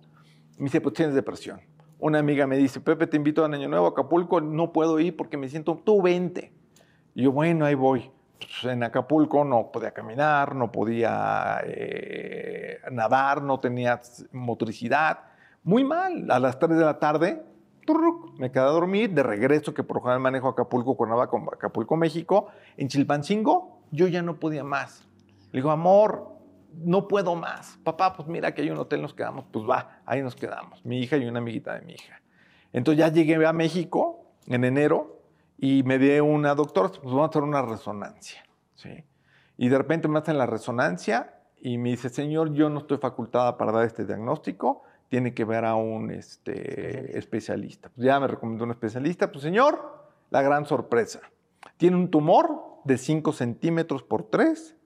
Me 0.57 0.65
dice, 0.65 0.81
pues 0.81 0.95
tienes 0.95 1.15
depresión. 1.15 1.61
Una 1.99 2.19
amiga 2.19 2.47
me 2.47 2.57
dice, 2.57 2.79
Pepe, 2.79 3.07
te 3.07 3.17
invito 3.17 3.43
a 3.43 3.47
Año 3.47 3.67
Nuevo 3.67 3.87
a 3.87 3.89
Acapulco, 3.89 4.39
no 4.41 4.71
puedo 4.71 4.99
ir 4.99 5.15
porque 5.17 5.37
me 5.37 5.49
siento, 5.49 5.79
tú 5.83 6.01
vente. 6.01 6.53
Y 7.13 7.23
yo, 7.23 7.31
bueno, 7.31 7.65
ahí 7.65 7.75
voy. 7.75 8.09
Pues, 8.39 8.73
en 8.73 8.83
Acapulco 8.83 9.43
no 9.43 9.71
podía 9.71 9.91
caminar, 9.91 10.55
no 10.55 10.71
podía 10.71 11.59
eh, 11.65 12.79
nadar, 12.91 13.41
no 13.41 13.59
tenía 13.59 13.99
motricidad. 14.31 15.19
Muy 15.63 15.83
mal. 15.83 16.31
A 16.31 16.39
las 16.39 16.57
3 16.57 16.77
de 16.77 16.85
la 16.85 16.99
tarde, 16.99 17.43
me 18.37 18.51
quedé 18.51 18.63
a 18.63 18.67
dormir. 18.67 19.11
De 19.11 19.23
regreso, 19.23 19.73
que 19.73 19.83
por 19.83 20.01
general 20.01 20.19
manejo 20.19 20.47
Acapulco, 20.47 20.95
Cuernavaca, 20.95 21.37
Acapulco, 21.53 21.95
México. 21.95 22.47
En 22.77 22.87
Chilpancingo, 22.87 23.81
yo 23.91 24.07
ya 24.07 24.21
no 24.21 24.39
podía 24.39 24.63
más. 24.63 25.05
Le 25.51 25.59
digo, 25.59 25.71
amor, 25.71 26.27
no 26.73 27.07
puedo 27.07 27.35
más. 27.35 27.79
Papá, 27.83 28.13
pues 28.15 28.27
mira 28.27 28.53
que 28.53 28.61
hay 28.61 28.69
un 28.69 28.77
hotel, 28.77 29.01
nos 29.01 29.13
quedamos. 29.13 29.45
Pues 29.51 29.65
va, 29.65 30.01
ahí 30.05 30.21
nos 30.21 30.35
quedamos. 30.35 30.83
Mi 30.85 30.99
hija 30.99 31.17
y 31.17 31.25
una 31.25 31.39
amiguita 31.39 31.73
de 31.73 31.81
mi 31.81 31.93
hija. 31.93 32.21
Entonces 32.73 32.99
ya 32.99 33.11
llegué 33.11 33.45
a 33.45 33.53
México 33.53 34.33
en 34.47 34.63
enero 34.63 35.21
y 35.57 35.83
me 35.83 35.99
dio 35.99 36.23
una 36.25 36.55
doctora, 36.55 36.89
pues 36.89 37.03
vamos 37.03 37.23
a 37.23 37.29
hacer 37.29 37.43
una 37.43 37.61
resonancia. 37.61 38.43
¿sí? 38.75 39.03
Y 39.57 39.69
de 39.69 39.77
repente 39.77 40.07
me 40.07 40.19
hacen 40.19 40.37
la 40.37 40.45
resonancia 40.45 41.41
y 41.57 41.77
me 41.77 41.89
dice, 41.89 42.09
señor, 42.09 42.53
yo 42.53 42.69
no 42.69 42.79
estoy 42.79 42.97
facultada 42.97 43.57
para 43.57 43.71
dar 43.71 43.85
este 43.85 44.05
diagnóstico, 44.05 44.83
tiene 45.09 45.33
que 45.33 45.43
ver 45.43 45.65
a 45.65 45.75
un 45.75 46.11
este, 46.11 47.17
especialista. 47.17 47.89
Pues 47.89 48.05
ya 48.05 48.19
me 48.19 48.27
recomendó 48.27 48.63
un 48.63 48.71
especialista, 48.71 49.31
pues 49.31 49.43
señor, 49.43 50.07
la 50.29 50.41
gran 50.41 50.65
sorpresa. 50.65 51.19
Tiene 51.77 51.97
un 51.97 52.09
tumor 52.09 52.79
de 52.85 52.97
5 52.97 53.33
centímetros 53.33 54.03
por 54.03 54.29
3, 54.29 54.77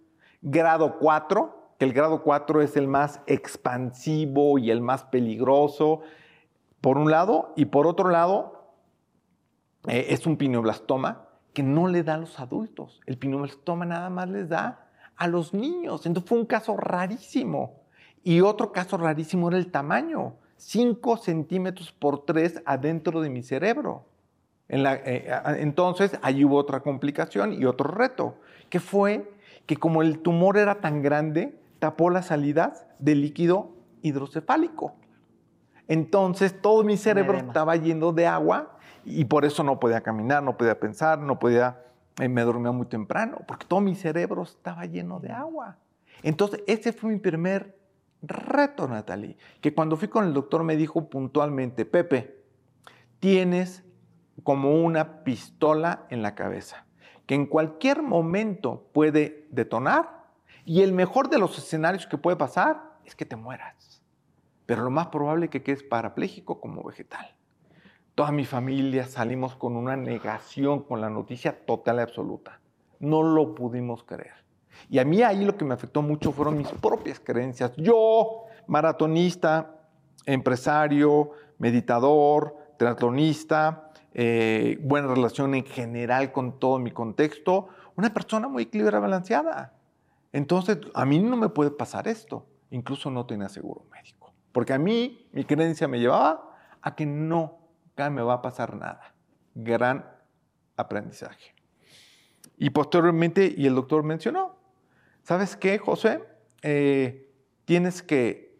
grado 0.41 0.97
4, 0.97 1.62
que 1.77 1.85
el 1.85 1.93
grado 1.93 2.23
4 2.23 2.61
es 2.61 2.77
el 2.77 2.87
más 2.87 3.21
expansivo 3.27 4.57
y 4.57 4.71
el 4.71 4.81
más 4.81 5.03
peligroso, 5.03 6.01
por 6.81 6.97
un 6.97 7.09
lado, 7.09 7.53
y 7.55 7.65
por 7.65 7.87
otro 7.87 8.09
lado, 8.09 8.73
eh, 9.87 10.07
es 10.09 10.25
un 10.25 10.37
pineoblastoma 10.37 11.27
que 11.53 11.63
no 11.63 11.87
le 11.87 12.03
da 12.03 12.15
a 12.15 12.17
los 12.17 12.39
adultos. 12.39 13.01
El 13.05 13.17
pineoblastoma 13.17 13.85
nada 13.85 14.09
más 14.09 14.29
les 14.29 14.49
da 14.49 14.89
a 15.15 15.27
los 15.27 15.53
niños. 15.53 16.05
Entonces 16.05 16.27
fue 16.27 16.39
un 16.39 16.45
caso 16.45 16.75
rarísimo. 16.75 17.81
Y 18.23 18.41
otro 18.41 18.71
caso 18.71 18.97
rarísimo 18.97 19.49
era 19.49 19.57
el 19.57 19.71
tamaño. 19.71 20.35
5 20.57 21.17
centímetros 21.17 21.91
por 21.91 22.25
3 22.25 22.63
adentro 22.65 23.21
de 23.21 23.29
mi 23.29 23.43
cerebro. 23.43 24.05
Eh, 24.69 25.29
entonces, 25.59 26.17
ahí 26.21 26.43
hubo 26.43 26.57
otra 26.57 26.79
complicación 26.79 27.53
y 27.53 27.65
otro 27.65 27.91
reto, 27.91 28.37
que 28.69 28.79
fue 28.79 29.31
que 29.65 29.77
como 29.77 30.01
el 30.01 30.19
tumor 30.19 30.57
era 30.57 30.81
tan 30.81 31.01
grande, 31.01 31.57
tapó 31.83 32.09
las 32.09 32.27
salidas 32.27 32.85
del 32.97 33.19
líquido 33.19 33.75
hidrocefálico. 34.03 34.95
Entonces, 35.89 36.61
todo 36.61 36.85
mi 36.85 36.95
cerebro 36.95 37.37
estaba 37.37 37.75
yendo 37.75 38.13
de 38.13 38.25
agua 38.25 38.77
y 39.03 39.25
por 39.25 39.43
eso 39.43 39.65
no 39.65 39.81
podía 39.81 39.99
caminar, 39.99 40.41
no 40.43 40.55
podía 40.55 40.79
pensar, 40.79 41.19
no 41.19 41.39
podía, 41.39 41.83
eh, 42.21 42.29
me 42.29 42.43
dormía 42.43 42.71
muy 42.71 42.85
temprano, 42.85 43.39
porque 43.45 43.65
todo 43.67 43.81
mi 43.81 43.95
cerebro 43.95 44.43
estaba 44.43 44.85
lleno 44.85 45.19
de 45.19 45.33
agua. 45.33 45.75
Entonces, 46.21 46.63
ese 46.67 46.93
fue 46.93 47.09
mi 47.09 47.19
primer 47.19 47.77
reto, 48.21 48.87
Natalie, 48.87 49.35
que 49.59 49.73
cuando 49.73 49.97
fui 49.97 50.07
con 50.07 50.23
el 50.23 50.33
doctor 50.33 50.63
me 50.63 50.77
dijo 50.77 51.09
puntualmente, 51.09 51.83
Pepe, 51.83 52.45
tienes 53.19 53.83
como 54.43 54.81
una 54.81 55.25
pistola 55.25 56.05
en 56.09 56.21
la 56.21 56.33
cabeza, 56.33 56.85
que 57.25 57.35
en 57.35 57.45
cualquier 57.45 58.03
momento 58.03 58.87
puede 58.93 59.49
detonar 59.51 60.22
y 60.65 60.81
el 60.81 60.93
mejor 60.93 61.29
de 61.29 61.39
los 61.39 61.57
escenarios 61.57 62.07
que 62.07 62.17
puede 62.17 62.37
pasar 62.37 62.93
es 63.05 63.15
que 63.15 63.25
te 63.25 63.35
mueras. 63.35 64.01
Pero 64.65 64.83
lo 64.83 64.89
más 64.89 65.07
probable 65.07 65.45
es 65.45 65.51
que 65.51 65.63
quedes 65.63 65.83
parapléjico 65.83 66.61
como 66.61 66.83
vegetal. 66.83 67.35
Toda 68.15 68.31
mi 68.31 68.45
familia 68.45 69.05
salimos 69.05 69.55
con 69.55 69.75
una 69.75 69.95
negación, 69.95 70.83
con 70.83 71.01
la 71.01 71.09
noticia 71.09 71.65
total 71.65 71.97
y 71.97 72.01
absoluta. 72.01 72.59
No 72.99 73.23
lo 73.23 73.55
pudimos 73.55 74.03
creer. 74.03 74.43
Y 74.89 74.99
a 74.99 75.05
mí 75.05 75.21
ahí 75.21 75.43
lo 75.43 75.57
que 75.57 75.65
me 75.65 75.73
afectó 75.73 76.01
mucho 76.01 76.31
fueron 76.31 76.57
mis 76.57 76.69
propias 76.69 77.19
creencias. 77.19 77.73
Yo, 77.75 78.45
maratonista, 78.67 79.87
empresario, 80.25 81.31
meditador, 81.57 82.55
triatlonista, 82.77 83.91
eh, 84.13 84.77
buena 84.81 85.07
relación 85.07 85.55
en 85.55 85.65
general 85.65 86.31
con 86.31 86.59
todo 86.59 86.79
mi 86.79 86.91
contexto, 86.91 87.69
una 87.95 88.13
persona 88.13 88.47
muy 88.47 88.63
equilibrada, 88.63 88.99
balanceada. 88.99 89.72
Entonces, 90.33 90.79
a 90.93 91.05
mí 91.05 91.19
no 91.19 91.37
me 91.37 91.49
puede 91.49 91.71
pasar 91.71 92.07
esto. 92.07 92.45
Incluso 92.71 93.09
no 93.09 93.25
tenía 93.25 93.49
seguro 93.49 93.85
médico. 93.91 94.33
Porque 94.51 94.73
a 94.73 94.79
mí, 94.79 95.29
mi 95.31 95.45
creencia 95.45 95.87
me 95.87 95.99
llevaba 95.99 96.57
a 96.81 96.95
que 96.95 97.05
no 97.05 97.59
me 97.95 98.21
va 98.21 98.33
a 98.35 98.41
pasar 98.41 98.75
nada. 98.75 99.13
Gran 99.55 100.05
aprendizaje. 100.75 101.53
Y 102.57 102.71
posteriormente, 102.71 103.53
y 103.55 103.67
el 103.67 103.75
doctor 103.75 104.03
mencionó, 104.03 104.57
¿sabes 105.23 105.55
qué, 105.55 105.77
José? 105.77 106.23
Eh, 106.61 107.31
tienes 107.65 108.01
que 108.01 108.57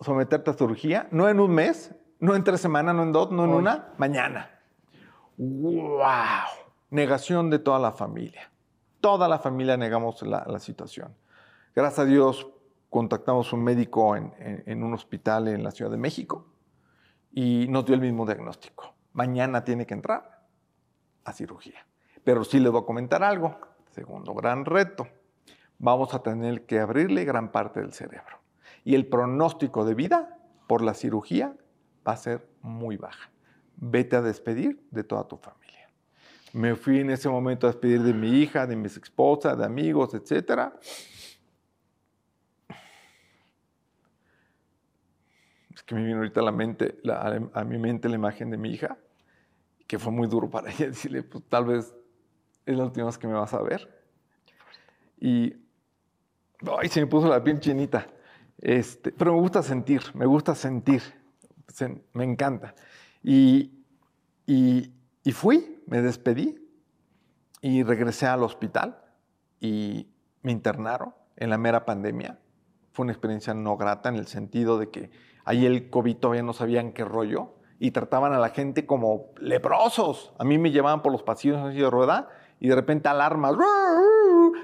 someterte 0.00 0.50
a 0.50 0.54
cirugía, 0.54 1.08
no 1.10 1.28
en 1.28 1.40
un 1.40 1.52
mes, 1.52 1.94
no 2.20 2.34
en 2.34 2.44
tres 2.44 2.60
semanas, 2.60 2.94
no 2.94 3.02
en 3.02 3.12
dos, 3.12 3.30
no 3.30 3.44
en 3.44 3.50
una, 3.50 3.92
mañana. 3.98 4.50
¡Wow! 5.36 6.48
Negación 6.90 7.50
de 7.50 7.58
toda 7.58 7.78
la 7.78 7.92
familia. 7.92 8.50
Toda 9.00 9.28
la 9.28 9.38
familia 9.38 9.76
negamos 9.76 10.22
la, 10.22 10.58
situación. 10.58 11.14
Gracias 11.74 12.00
a 12.00 12.04
Dios 12.04 12.48
contactamos 12.90 13.52
un 13.52 13.62
médico 13.62 14.16
en 14.16 14.82
un 14.82 14.94
hospital 14.94 15.48
en 15.48 15.62
la 15.62 15.70
Ciudad 15.70 15.90
de 15.90 15.98
México 15.98 16.46
y 17.32 17.66
nos 17.68 17.84
dio 17.84 17.94
el 17.94 18.00
mismo 18.00 18.26
diagnóstico. 18.26 18.94
Mañana 19.12 19.64
tiene 19.64 19.86
que 19.86 19.94
entrar 19.94 20.46
a 21.24 21.32
cirugía. 21.32 21.86
Pero 22.24 22.44
sí 22.44 22.60
le 22.60 22.68
voy 22.68 22.82
a 22.82 22.84
comentar 22.84 23.22
algo. 23.22 23.56
Segundo 23.90 24.34
gran 24.34 24.64
reto. 24.64 25.06
Vamos 25.78 26.14
a 26.14 26.22
tener 26.22 26.66
que 26.66 26.80
abrirle 26.80 27.24
gran 27.24 27.52
parte 27.52 27.80
del 27.80 27.92
cerebro. 27.92 28.38
Y 28.84 28.94
el 28.94 29.06
pronóstico 29.06 29.84
de 29.84 29.94
vida 29.94 30.38
por 30.66 30.82
la 30.82 30.94
cirugía 30.94 31.54
va 32.06 32.12
a 32.12 32.16
ser 32.16 32.48
muy 32.62 32.96
baja. 32.96 33.30
Vete 33.76 34.16
a 34.16 34.22
despedir 34.22 34.84
de 34.90 35.04
toda 35.04 35.28
tu 35.28 35.36
familia. 35.36 35.67
Me 36.58 36.74
fui 36.74 36.98
en 36.98 37.10
ese 37.10 37.28
momento 37.28 37.66
a 37.66 37.70
despedir 37.70 38.02
de 38.02 38.12
mi 38.12 38.40
hija, 38.40 38.66
de 38.66 38.74
mis 38.74 38.96
esposas, 38.96 39.56
de 39.56 39.64
amigos, 39.64 40.12
etcétera 40.14 40.72
es 45.78 45.84
que 45.84 45.94
me 45.94 46.02
vino 46.02 46.16
ahorita 46.16 46.40
a 46.40 46.42
la 46.42 46.50
mente, 46.50 46.98
a 47.52 47.64
mi 47.64 47.78
mente 47.78 48.08
la 48.08 48.16
imagen 48.16 48.50
de 48.50 48.56
mi 48.56 48.70
hija, 48.70 48.98
que 49.86 49.96
fue 49.96 50.10
muy 50.10 50.26
duro 50.26 50.50
para 50.50 50.70
ella 50.72 50.88
decirle, 50.88 51.22
pues 51.22 51.44
tal 51.48 51.66
vez 51.66 51.94
es 52.66 52.76
la 52.76 52.84
última 52.84 53.06
vez 53.06 53.16
que 53.16 53.28
me 53.28 53.34
vas 53.34 53.54
a 53.54 53.62
ver. 53.62 53.88
Y, 55.20 55.54
ay, 56.80 56.88
se 56.88 57.00
me 57.00 57.06
puso 57.06 57.28
la 57.28 57.42
piel 57.44 57.60
chinita. 57.60 58.08
Este, 58.60 59.12
pero 59.12 59.32
me 59.32 59.40
gusta 59.40 59.62
sentir, 59.62 60.02
me 60.14 60.26
gusta 60.26 60.56
sentir, 60.56 61.00
me 62.12 62.24
encanta. 62.24 62.74
Y, 63.22 63.84
y, 64.46 64.92
y 65.28 65.32
fui, 65.32 65.82
me 65.86 66.00
despedí 66.00 66.58
y 67.60 67.82
regresé 67.82 68.26
al 68.26 68.42
hospital 68.42 68.98
y 69.60 70.08
me 70.40 70.52
internaron 70.52 71.14
en 71.36 71.50
la 71.50 71.58
mera 71.58 71.84
pandemia. 71.84 72.38
Fue 72.92 73.02
una 73.02 73.12
experiencia 73.12 73.52
no 73.52 73.76
grata 73.76 74.08
en 74.08 74.14
el 74.16 74.26
sentido 74.26 74.78
de 74.78 74.88
que 74.90 75.10
Ahí 75.48 75.64
el 75.64 75.88
COVID 75.88 76.16
todavía 76.16 76.42
no 76.42 76.52
sabían 76.52 76.92
qué 76.92 77.06
rollo 77.06 77.54
y 77.78 77.92
trataban 77.92 78.34
a 78.34 78.38
la 78.38 78.50
gente 78.50 78.84
como 78.84 79.30
leprosos. 79.40 80.34
A 80.38 80.44
mí 80.44 80.58
me 80.58 80.70
llevaban 80.70 81.00
por 81.00 81.10
los 81.10 81.22
pasillos 81.22 81.56
así 81.56 81.78
de 81.78 81.88
rueda 81.88 82.28
y 82.60 82.68
de 82.68 82.74
repente 82.74 83.08
alarmas. 83.08 83.56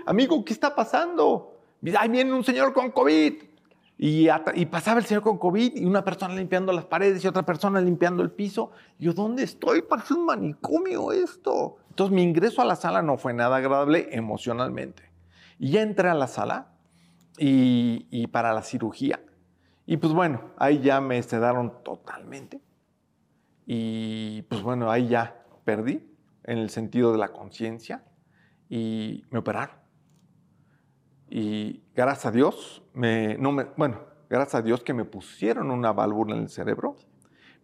Amigo, 0.04 0.44
¿qué 0.44 0.52
está 0.52 0.75
pasando? 0.75 1.59
Ahí 1.99 2.11
viene 2.11 2.35
un 2.35 2.44
señor 2.44 2.75
con 2.75 2.90
COVID. 2.90 3.53
Y, 3.96 4.26
pasaba 4.66 4.98
el 4.98 5.06
señor 5.06 5.22
con 5.22 5.38
COVID 5.38 5.76
y 5.76 5.84
una 5.84 6.04
persona 6.04 6.34
limpiando 6.34 6.72
las 6.72 6.84
paredes 6.84 7.24
y 7.24 7.28
otra 7.28 7.44
persona 7.44 7.80
limpiando 7.80 8.22
el 8.22 8.30
piso. 8.30 8.72
yo, 8.98 9.12
¿dónde 9.12 9.44
estoy? 9.44 9.82
Parece 9.82 10.14
un 10.14 10.26
manicomio 10.26 11.12
esto. 11.12 11.76
Entonces 11.90 12.14
mi 12.14 12.22
ingreso 12.22 12.60
a 12.60 12.64
la 12.64 12.76
sala 12.76 13.02
no 13.02 13.16
fue 13.16 13.32
nada 13.34 13.56
agradable 13.56 14.08
emocionalmente. 14.10 15.10
Y 15.58 15.70
ya 15.70 15.82
entré 15.82 16.08
a 16.08 16.14
la 16.14 16.26
sala 16.26 16.72
y, 17.38 18.06
y 18.10 18.26
para 18.26 18.52
la 18.52 18.62
cirugía 18.62 19.20
y 19.86 19.96
pues 19.98 20.12
bueno, 20.12 20.52
ahí 20.56 20.80
ya 20.80 21.00
me 21.00 21.22
sedaron 21.22 21.82
totalmente. 21.82 22.60
Y 23.66 24.42
pues 24.42 24.62
bueno, 24.62 24.90
ahí 24.90 25.08
ya 25.08 25.44
perdí 25.64 26.06
en 26.44 26.58
el 26.58 26.70
sentido 26.70 27.12
de 27.12 27.18
la 27.18 27.32
conciencia. 27.32 28.04
y 28.68 29.24
me 29.30 29.40
operaron. 29.40 29.83
Y 31.28 31.83
gracias 31.95 32.26
a 32.26 32.31
Dios, 32.31 32.83
me, 32.93 33.37
no 33.38 33.52
me, 33.52 33.66
bueno, 33.76 34.00
gracias 34.28 34.54
a 34.57 34.62
Dios 34.62 34.83
que 34.83 34.95
me 34.95 35.04
pusieron 35.04 35.71
una 35.71 35.93
válvula 35.93 36.35
en 36.37 36.43
el 36.43 36.49
cerebro 36.49 36.97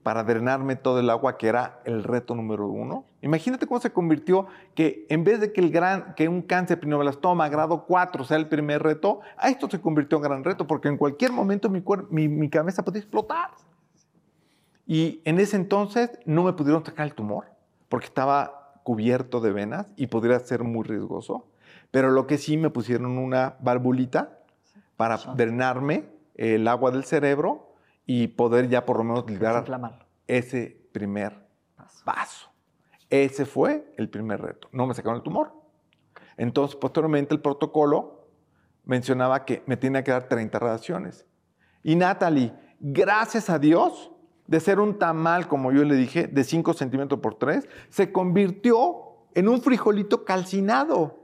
para 0.02 0.24
drenarme 0.24 0.76
todo 0.76 0.98
el 0.98 1.10
agua, 1.10 1.36
que 1.36 1.48
era 1.48 1.80
el 1.84 2.02
reto 2.02 2.34
número 2.34 2.66
uno. 2.66 3.04
Imagínate 3.20 3.66
cómo 3.66 3.80
se 3.80 3.92
convirtió 3.92 4.46
que 4.74 5.06
en 5.10 5.24
vez 5.24 5.40
de 5.40 5.52
que, 5.52 5.60
el 5.60 5.70
gran, 5.70 6.14
que 6.14 6.26
un 6.26 6.42
cáncer 6.42 6.80
pneumoblastoma 6.80 7.48
grado 7.50 7.84
4 7.86 8.24
sea 8.24 8.38
el 8.38 8.48
primer 8.48 8.82
reto, 8.82 9.20
a 9.36 9.50
esto 9.50 9.68
se 9.68 9.80
convirtió 9.80 10.16
en 10.16 10.24
gran 10.24 10.44
reto, 10.44 10.66
porque 10.66 10.88
en 10.88 10.96
cualquier 10.96 11.32
momento 11.32 11.68
mi, 11.68 12.28
mi 12.28 12.48
cabeza 12.48 12.82
podía 12.82 13.00
explotar. 13.00 13.50
Y 14.86 15.20
en 15.24 15.38
ese 15.38 15.56
entonces 15.56 16.18
no 16.24 16.44
me 16.44 16.54
pudieron 16.54 16.84
sacar 16.84 17.06
el 17.06 17.14
tumor, 17.14 17.44
porque 17.88 18.06
estaba 18.06 18.80
cubierto 18.82 19.40
de 19.40 19.52
venas 19.52 19.92
y 19.96 20.06
podría 20.06 20.38
ser 20.40 20.64
muy 20.64 20.84
riesgoso. 20.84 21.46
Pero 21.90 22.10
lo 22.10 22.26
que 22.26 22.38
sí 22.38 22.56
me 22.56 22.70
pusieron 22.70 23.18
una 23.18 23.56
valvulita 23.60 24.38
para 24.96 25.16
drenarme 25.34 26.08
el 26.34 26.68
agua 26.68 26.90
del 26.90 27.04
cerebro 27.04 27.74
y 28.06 28.28
poder 28.28 28.68
ya 28.68 28.84
por 28.84 28.98
lo 28.98 29.04
menos 29.04 29.28
liberar 29.28 29.64
ese 30.26 30.88
primer 30.92 31.46
paso. 32.04 32.50
Ese 33.08 33.44
fue 33.44 33.92
el 33.96 34.08
primer 34.08 34.40
reto. 34.40 34.68
No 34.72 34.86
me 34.86 34.94
sacaron 34.94 35.16
el 35.16 35.22
tumor. 35.22 35.52
Entonces, 36.36 36.76
posteriormente, 36.76 37.34
el 37.34 37.40
protocolo 37.40 38.28
mencionaba 38.84 39.44
que 39.44 39.62
me 39.66 39.76
tenía 39.76 40.04
que 40.04 40.12
dar 40.12 40.28
30 40.28 40.58
radiaciones. 40.58 41.26
Y 41.82 41.96
Natalie, 41.96 42.52
gracias 42.78 43.50
a 43.50 43.58
Dios, 43.58 44.10
de 44.46 44.58
ser 44.60 44.80
un 44.80 44.98
tamal, 44.98 45.48
como 45.48 45.70
yo 45.70 45.84
le 45.84 45.94
dije, 45.94 46.26
de 46.26 46.44
5 46.44 46.72
centímetros 46.74 47.20
por 47.20 47.36
3, 47.36 47.68
se 47.88 48.10
convirtió 48.10 49.28
en 49.34 49.48
un 49.48 49.60
frijolito 49.60 50.24
calcinado, 50.24 51.19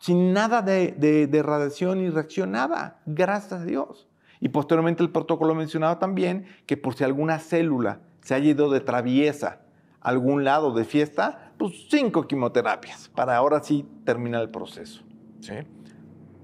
sin 0.00 0.32
nada 0.32 0.62
de, 0.62 0.92
de 1.30 1.42
radiación 1.42 2.00
y 2.00 2.10
reacción, 2.10 2.50
nada. 2.50 3.00
Gracias 3.06 3.60
a 3.60 3.64
Dios. 3.64 4.08
Y 4.40 4.48
posteriormente 4.48 5.02
el 5.02 5.10
protocolo 5.10 5.54
mencionaba 5.54 5.98
también 5.98 6.46
que 6.66 6.76
por 6.76 6.94
si 6.94 7.04
alguna 7.04 7.38
célula 7.38 8.00
se 8.22 8.34
ha 8.34 8.38
ido 8.38 8.70
de 8.70 8.80
traviesa 8.80 9.60
a 10.00 10.08
algún 10.08 10.44
lado 10.44 10.72
de 10.72 10.84
fiesta, 10.84 11.52
pues 11.58 11.86
cinco 11.90 12.26
quimioterapias 12.26 13.10
para 13.10 13.36
ahora 13.36 13.62
sí 13.62 13.86
terminar 14.04 14.40
el 14.40 14.50
proceso. 14.50 15.04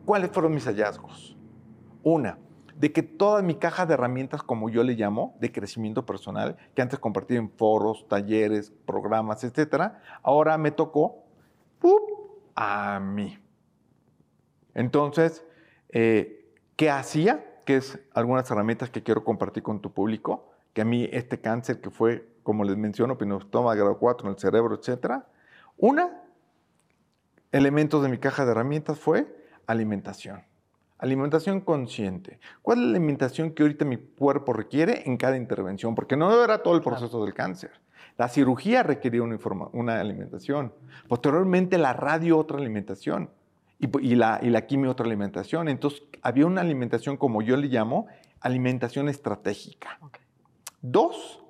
¿Cuáles 0.05 0.31
fueron 0.31 0.55
mis 0.55 0.67
hallazgos? 0.67 1.37
Una, 2.03 2.39
de 2.77 2.93
que 2.93 3.03
toda 3.03 3.41
mi 3.41 3.55
caja 3.55 3.87
de 3.87 3.95
herramientas, 3.95 4.43
como 4.43 4.69
yo 4.69 4.85
le 4.85 4.93
llamo, 4.93 5.35
de 5.41 5.51
crecimiento 5.51 6.05
personal, 6.05 6.57
que 6.75 6.83
antes 6.83 6.99
compartía 6.99 7.39
en 7.39 7.51
foros, 7.51 8.07
talleres, 8.09 8.73
programas, 8.85 9.43
etcétera, 9.43 10.03
ahora 10.23 10.59
me 10.59 10.71
tocó 10.71 11.25
a 12.55 13.01
mí. 13.01 13.39
Entonces, 14.77 15.45
eh, 15.89 16.53
¿qué 16.77 16.91
hacía? 16.91 17.45
que 17.67 17.77
es 17.77 17.99
algunas 18.15 18.51
herramientas 18.51 18.89
que 18.89 19.03
quiero 19.03 19.25
compartir 19.25 19.63
con 19.63 19.81
tu 19.81 19.93
público, 19.93 20.49
que 20.73 20.83
a 20.83 20.85
mí 20.85 21.09
este 21.13 21.41
cáncer 21.41 21.81
que 21.81 21.91
fue, 21.91 22.27
como 22.43 22.65
les 22.65 22.77
menciono, 22.77 23.19
pinostoma 23.19 23.75
grado 23.75 23.99
4 23.99 24.29
en 24.29 24.35
el 24.35 24.39
cerebro, 24.39 24.77
etcétera. 24.77 25.27
Una, 25.77 26.23
elementos 27.51 28.03
de 28.03 28.09
mi 28.09 28.19
caja 28.19 28.45
de 28.45 28.53
herramientas 28.53 29.01
fue 29.01 29.27
alimentación. 29.67 30.45
Alimentación 30.99 31.61
consciente. 31.61 32.39
¿Cuál 32.63 32.79
es 32.79 32.85
la 32.85 32.91
alimentación 32.93 33.51
que 33.51 33.65
ahorita 33.65 33.85
mi 33.85 33.97
cuerpo 33.97 34.53
requiere 34.53 35.03
en 35.05 35.17
cada 35.17 35.37
intervención? 35.37 35.95
Porque 35.95 36.17
no 36.17 36.43
era 36.43 36.63
todo 36.63 36.77
el 36.77 36.83
proceso 36.83 37.23
del 37.25 37.35
cáncer. 37.35 37.73
La 38.17 38.29
cirugía 38.29 38.85
requería 38.85 39.23
una, 39.23 39.39
una 39.73 40.01
alimentación. 40.01 40.73
Posteriormente 41.09 41.79
la 41.79 41.93
radio, 41.93 42.39
otra 42.39 42.59
alimentación 42.59 43.29
y, 43.79 44.15
la, 44.15 44.41
y 44.43 44.51
la 44.51 44.67
quimio 44.67 44.91
otra 44.91 45.07
alimentación. 45.07 45.69
Entonces, 45.69 46.03
había 46.23 46.47
una 46.47 46.61
alimentación, 46.61 47.17
como 47.17 47.43
yo 47.43 47.57
le 47.57 47.69
llamo, 47.69 48.07
alimentación 48.41 49.09
estratégica. 49.09 49.99
Dos, 50.83 51.43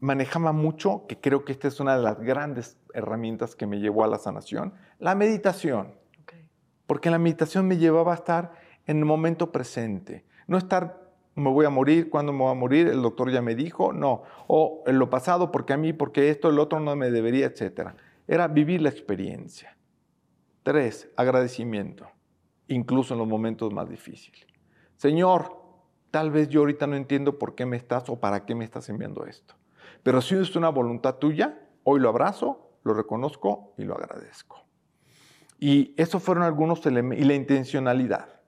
manejaba 0.00 0.52
mucho, 0.52 1.06
que 1.06 1.20
creo 1.20 1.44
que 1.44 1.52
esta 1.52 1.68
es 1.68 1.80
una 1.80 1.96
de 1.96 2.02
las 2.02 2.20
grandes 2.20 2.76
herramientas 2.94 3.54
que 3.54 3.66
me 3.66 3.78
llevó 3.78 4.04
a 4.04 4.08
la 4.08 4.18
sanación, 4.18 4.74
la 4.98 5.14
meditación. 5.14 5.94
Porque 6.86 7.10
la 7.10 7.18
meditación 7.18 7.68
me 7.68 7.76
llevaba 7.76 8.12
a 8.12 8.16
estar 8.16 8.52
en 8.86 8.98
el 8.98 9.04
momento 9.04 9.52
presente, 9.52 10.24
no 10.48 10.58
estar 10.58 11.00
me 11.36 11.50
voy 11.50 11.64
a 11.64 11.70
morir, 11.70 12.10
cuándo 12.10 12.32
me 12.32 12.40
voy 12.40 12.50
a 12.50 12.54
morir, 12.54 12.88
el 12.88 13.02
doctor 13.02 13.30
ya 13.30 13.40
me 13.40 13.54
dijo, 13.54 13.92
no, 13.92 14.24
o 14.46 14.82
en 14.86 14.98
lo 14.98 15.08
pasado, 15.08 15.52
porque 15.52 15.72
a 15.72 15.76
mí, 15.76 15.92
porque 15.92 16.30
esto, 16.30 16.50
el 16.50 16.58
otro 16.58 16.80
no 16.80 16.94
me 16.96 17.10
debería, 17.10 17.46
etc. 17.46 17.90
Era 18.26 18.48
vivir 18.48 18.82
la 18.82 18.88
experiencia. 18.88 19.76
Tres, 20.62 21.10
agradecimiento, 21.16 22.06
incluso 22.68 23.14
en 23.14 23.20
los 23.20 23.28
momentos 23.28 23.72
más 23.72 23.88
difíciles. 23.88 24.46
Señor, 24.96 25.56
tal 26.10 26.30
vez 26.30 26.48
yo 26.48 26.60
ahorita 26.60 26.86
no 26.86 26.96
entiendo 26.96 27.38
por 27.38 27.54
qué 27.54 27.66
me 27.66 27.76
estás 27.76 28.08
o 28.08 28.20
para 28.20 28.44
qué 28.44 28.54
me 28.54 28.64
estás 28.64 28.88
enviando 28.88 29.24
esto. 29.24 29.54
Pero 30.02 30.20
si 30.20 30.34
es 30.36 30.54
una 30.56 30.68
voluntad 30.68 31.16
tuya, 31.16 31.58
hoy 31.84 32.00
lo 32.00 32.08
abrazo, 32.08 32.72
lo 32.84 32.94
reconozco 32.94 33.74
y 33.76 33.84
lo 33.84 33.94
agradezco. 33.94 34.64
Y 35.58 35.94
esos 35.96 36.22
fueron 36.22 36.44
algunos 36.44 36.84
elementos. 36.86 37.24
Y 37.24 37.28
la 37.28 37.34
intencionalidad. 37.34 38.40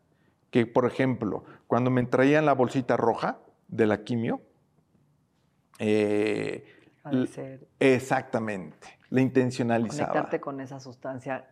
Que, 0.51 0.67
por 0.67 0.87
ejemplo, 0.87 1.45
cuando 1.67 1.91
me 1.91 2.05
traían 2.05 2.45
la 2.45 2.53
bolsita 2.53 2.97
roja 2.97 3.39
de 3.69 3.87
la 3.87 4.05
quimio, 4.05 4.43
eh, 5.79 6.65
exactamente, 7.81 8.99
la 9.09 9.21
intencionalizaba. 9.21 10.11
Conectarte 10.11 10.41
con 10.41 10.61
esa 10.61 10.79
sustancia 10.79 11.52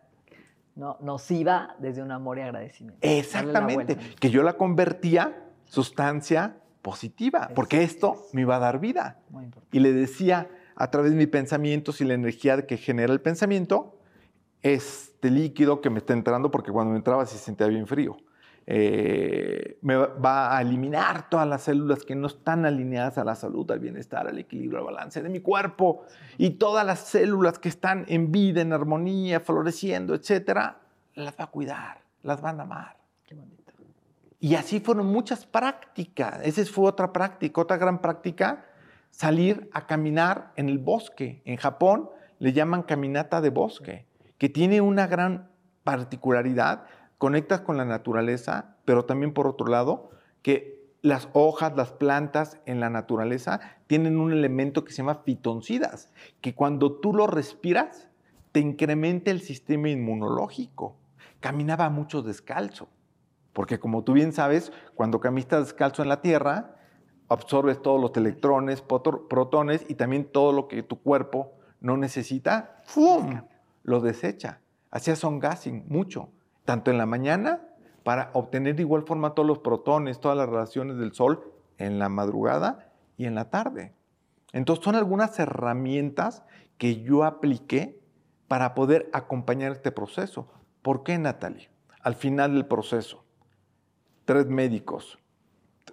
no, 0.75 0.97
nociva 1.01 1.75
desde 1.79 2.01
un 2.01 2.11
amor 2.11 2.37
y 2.37 2.41
agradecimiento. 2.41 2.99
Exactamente, 3.01 3.97
que 4.19 4.29
yo 4.29 4.43
la 4.43 4.53
convertía 4.53 5.45
sustancia 5.65 6.57
positiva, 6.81 7.49
porque 7.55 7.83
esto 7.83 8.27
me 8.33 8.41
iba 8.41 8.55
a 8.55 8.59
dar 8.59 8.79
vida. 8.79 9.19
y 9.71 9.79
le 9.79 9.93
decía 9.93 10.49
a 10.75 10.89
través 10.89 11.11
de 11.11 11.17
mis 11.17 11.27
pensamientos 11.27 12.01
y 12.01 12.05
la 12.05 12.13
energía 12.13 12.65
que 12.65 12.77
genera 12.77 13.13
el 13.13 13.21
pensamiento, 13.21 13.97
este 14.63 15.29
líquido 15.29 15.81
que 15.81 15.89
me 15.89 15.99
está 15.99 16.13
entrando, 16.13 16.51
porque 16.51 16.71
cuando 16.71 16.91
me 16.91 16.97
entraba 16.97 17.25
se 17.25 17.37
sentía 17.37 17.67
bien 17.67 17.87
frío. 17.87 18.17
Eh, 18.67 19.79
me 19.81 19.95
va 19.95 20.55
a 20.55 20.61
eliminar 20.61 21.29
todas 21.29 21.47
las 21.47 21.63
células 21.63 22.03
que 22.03 22.15
no 22.15 22.27
están 22.27 22.65
alineadas 22.65 23.17
a 23.17 23.23
la 23.23 23.35
salud, 23.35 23.69
al 23.71 23.79
bienestar, 23.79 24.27
al 24.27 24.37
equilibrio, 24.37 24.79
al 24.79 24.85
balance 24.85 25.21
de 25.21 25.29
mi 25.29 25.39
cuerpo. 25.39 26.03
Y 26.37 26.51
todas 26.51 26.85
las 26.85 26.99
células 26.99 27.59
que 27.59 27.69
están 27.69 28.05
en 28.07 28.31
vida, 28.31 28.61
en 28.61 28.73
armonía, 28.73 29.39
floreciendo, 29.39 30.13
etcétera, 30.13 30.79
las 31.15 31.37
va 31.39 31.45
a 31.45 31.47
cuidar, 31.47 32.01
las 32.23 32.41
van 32.41 32.59
a 32.59 32.63
amar. 32.63 32.97
Qué 33.27 33.35
bonito. 33.35 33.73
Y 34.39 34.55
así 34.55 34.79
fueron 34.79 35.07
muchas 35.07 35.45
prácticas. 35.45 36.39
Esa 36.43 36.63
fue 36.65 36.87
otra 36.87 37.11
práctica, 37.11 37.61
otra 37.61 37.77
gran 37.77 37.99
práctica, 37.99 38.65
salir 39.09 39.69
a 39.73 39.85
caminar 39.85 40.51
en 40.55 40.69
el 40.69 40.79
bosque. 40.79 41.41
En 41.45 41.57
Japón 41.57 42.09
le 42.39 42.53
llaman 42.53 42.83
caminata 42.83 43.41
de 43.41 43.49
bosque, 43.49 44.07
que 44.37 44.49
tiene 44.49 44.81
una 44.81 45.07
gran 45.07 45.51
particularidad 45.83 46.85
conectas 47.21 47.61
con 47.61 47.77
la 47.77 47.85
naturaleza, 47.85 48.77
pero 48.83 49.05
también 49.05 49.31
por 49.31 49.45
otro 49.45 49.67
lado, 49.67 50.09
que 50.41 50.81
las 51.03 51.29
hojas, 51.33 51.75
las 51.75 51.91
plantas 51.91 52.59
en 52.65 52.79
la 52.79 52.89
naturaleza 52.89 53.59
tienen 53.85 54.17
un 54.17 54.31
elemento 54.31 54.83
que 54.83 54.91
se 54.91 55.03
llama 55.03 55.21
fitoncidas, 55.23 56.11
que 56.41 56.55
cuando 56.55 56.93
tú 56.93 57.13
lo 57.13 57.27
respiras, 57.27 58.09
te 58.51 58.59
incrementa 58.59 59.29
el 59.29 59.41
sistema 59.41 59.89
inmunológico. 59.89 60.95
Caminaba 61.41 61.91
mucho 61.91 62.23
descalzo, 62.23 62.89
porque 63.53 63.79
como 63.79 64.03
tú 64.03 64.13
bien 64.13 64.33
sabes, 64.33 64.71
cuando 64.95 65.19
caminas 65.19 65.67
descalzo 65.67 66.01
en 66.01 66.09
la 66.09 66.23
tierra, 66.23 66.75
absorbes 67.29 67.83
todos 67.83 68.01
los 68.01 68.17
electrones, 68.17 68.81
protones 68.81 69.85
y 69.87 69.93
también 69.93 70.25
todo 70.25 70.53
lo 70.53 70.67
que 70.67 70.81
tu 70.81 70.99
cuerpo 70.99 71.53
no 71.81 71.97
necesita, 71.97 72.81
¡fum! 72.83 73.43
lo 73.83 73.99
desecha. 74.01 74.59
Hacía 74.89 75.15
son 75.15 75.37
gassing 75.37 75.85
mucho 75.87 76.31
tanto 76.71 76.89
en 76.89 76.97
la 76.97 77.05
mañana 77.05 77.67
para 78.05 78.29
obtener 78.31 78.77
de 78.77 78.83
igual 78.83 79.03
forma 79.03 79.33
todos 79.35 79.45
los 79.45 79.59
protones, 79.59 80.21
todas 80.21 80.37
las 80.37 80.47
relaciones 80.47 80.95
del 80.95 81.11
Sol 81.11 81.51
en 81.77 81.99
la 81.99 82.07
madrugada 82.07 82.93
y 83.17 83.25
en 83.25 83.35
la 83.35 83.49
tarde. 83.49 83.93
Entonces 84.53 84.85
son 84.85 84.95
algunas 84.95 85.37
herramientas 85.37 86.45
que 86.77 87.01
yo 87.01 87.25
apliqué 87.25 87.99
para 88.47 88.73
poder 88.73 89.09
acompañar 89.11 89.73
este 89.73 89.91
proceso. 89.91 90.47
¿Por 90.81 91.03
qué, 91.03 91.17
Natalie? 91.17 91.69
Al 92.03 92.15
final 92.15 92.53
del 92.53 92.65
proceso, 92.65 93.25
tres 94.23 94.47
médicos, 94.47 95.19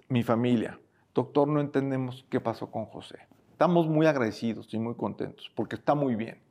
mi 0.07 0.23
familia, 0.23 0.79
doctor, 1.13 1.49
no 1.49 1.59
entendemos 1.59 2.25
qué 2.29 2.39
pasó 2.39 2.71
con 2.71 2.85
José. 2.85 3.19
Estamos 3.51 3.89
muy 3.89 4.05
agradecidos 4.05 4.73
y 4.73 4.79
muy 4.79 4.95
contentos 4.95 5.51
porque 5.55 5.75
está 5.75 5.93
muy 5.93 6.15
bien. 6.15 6.41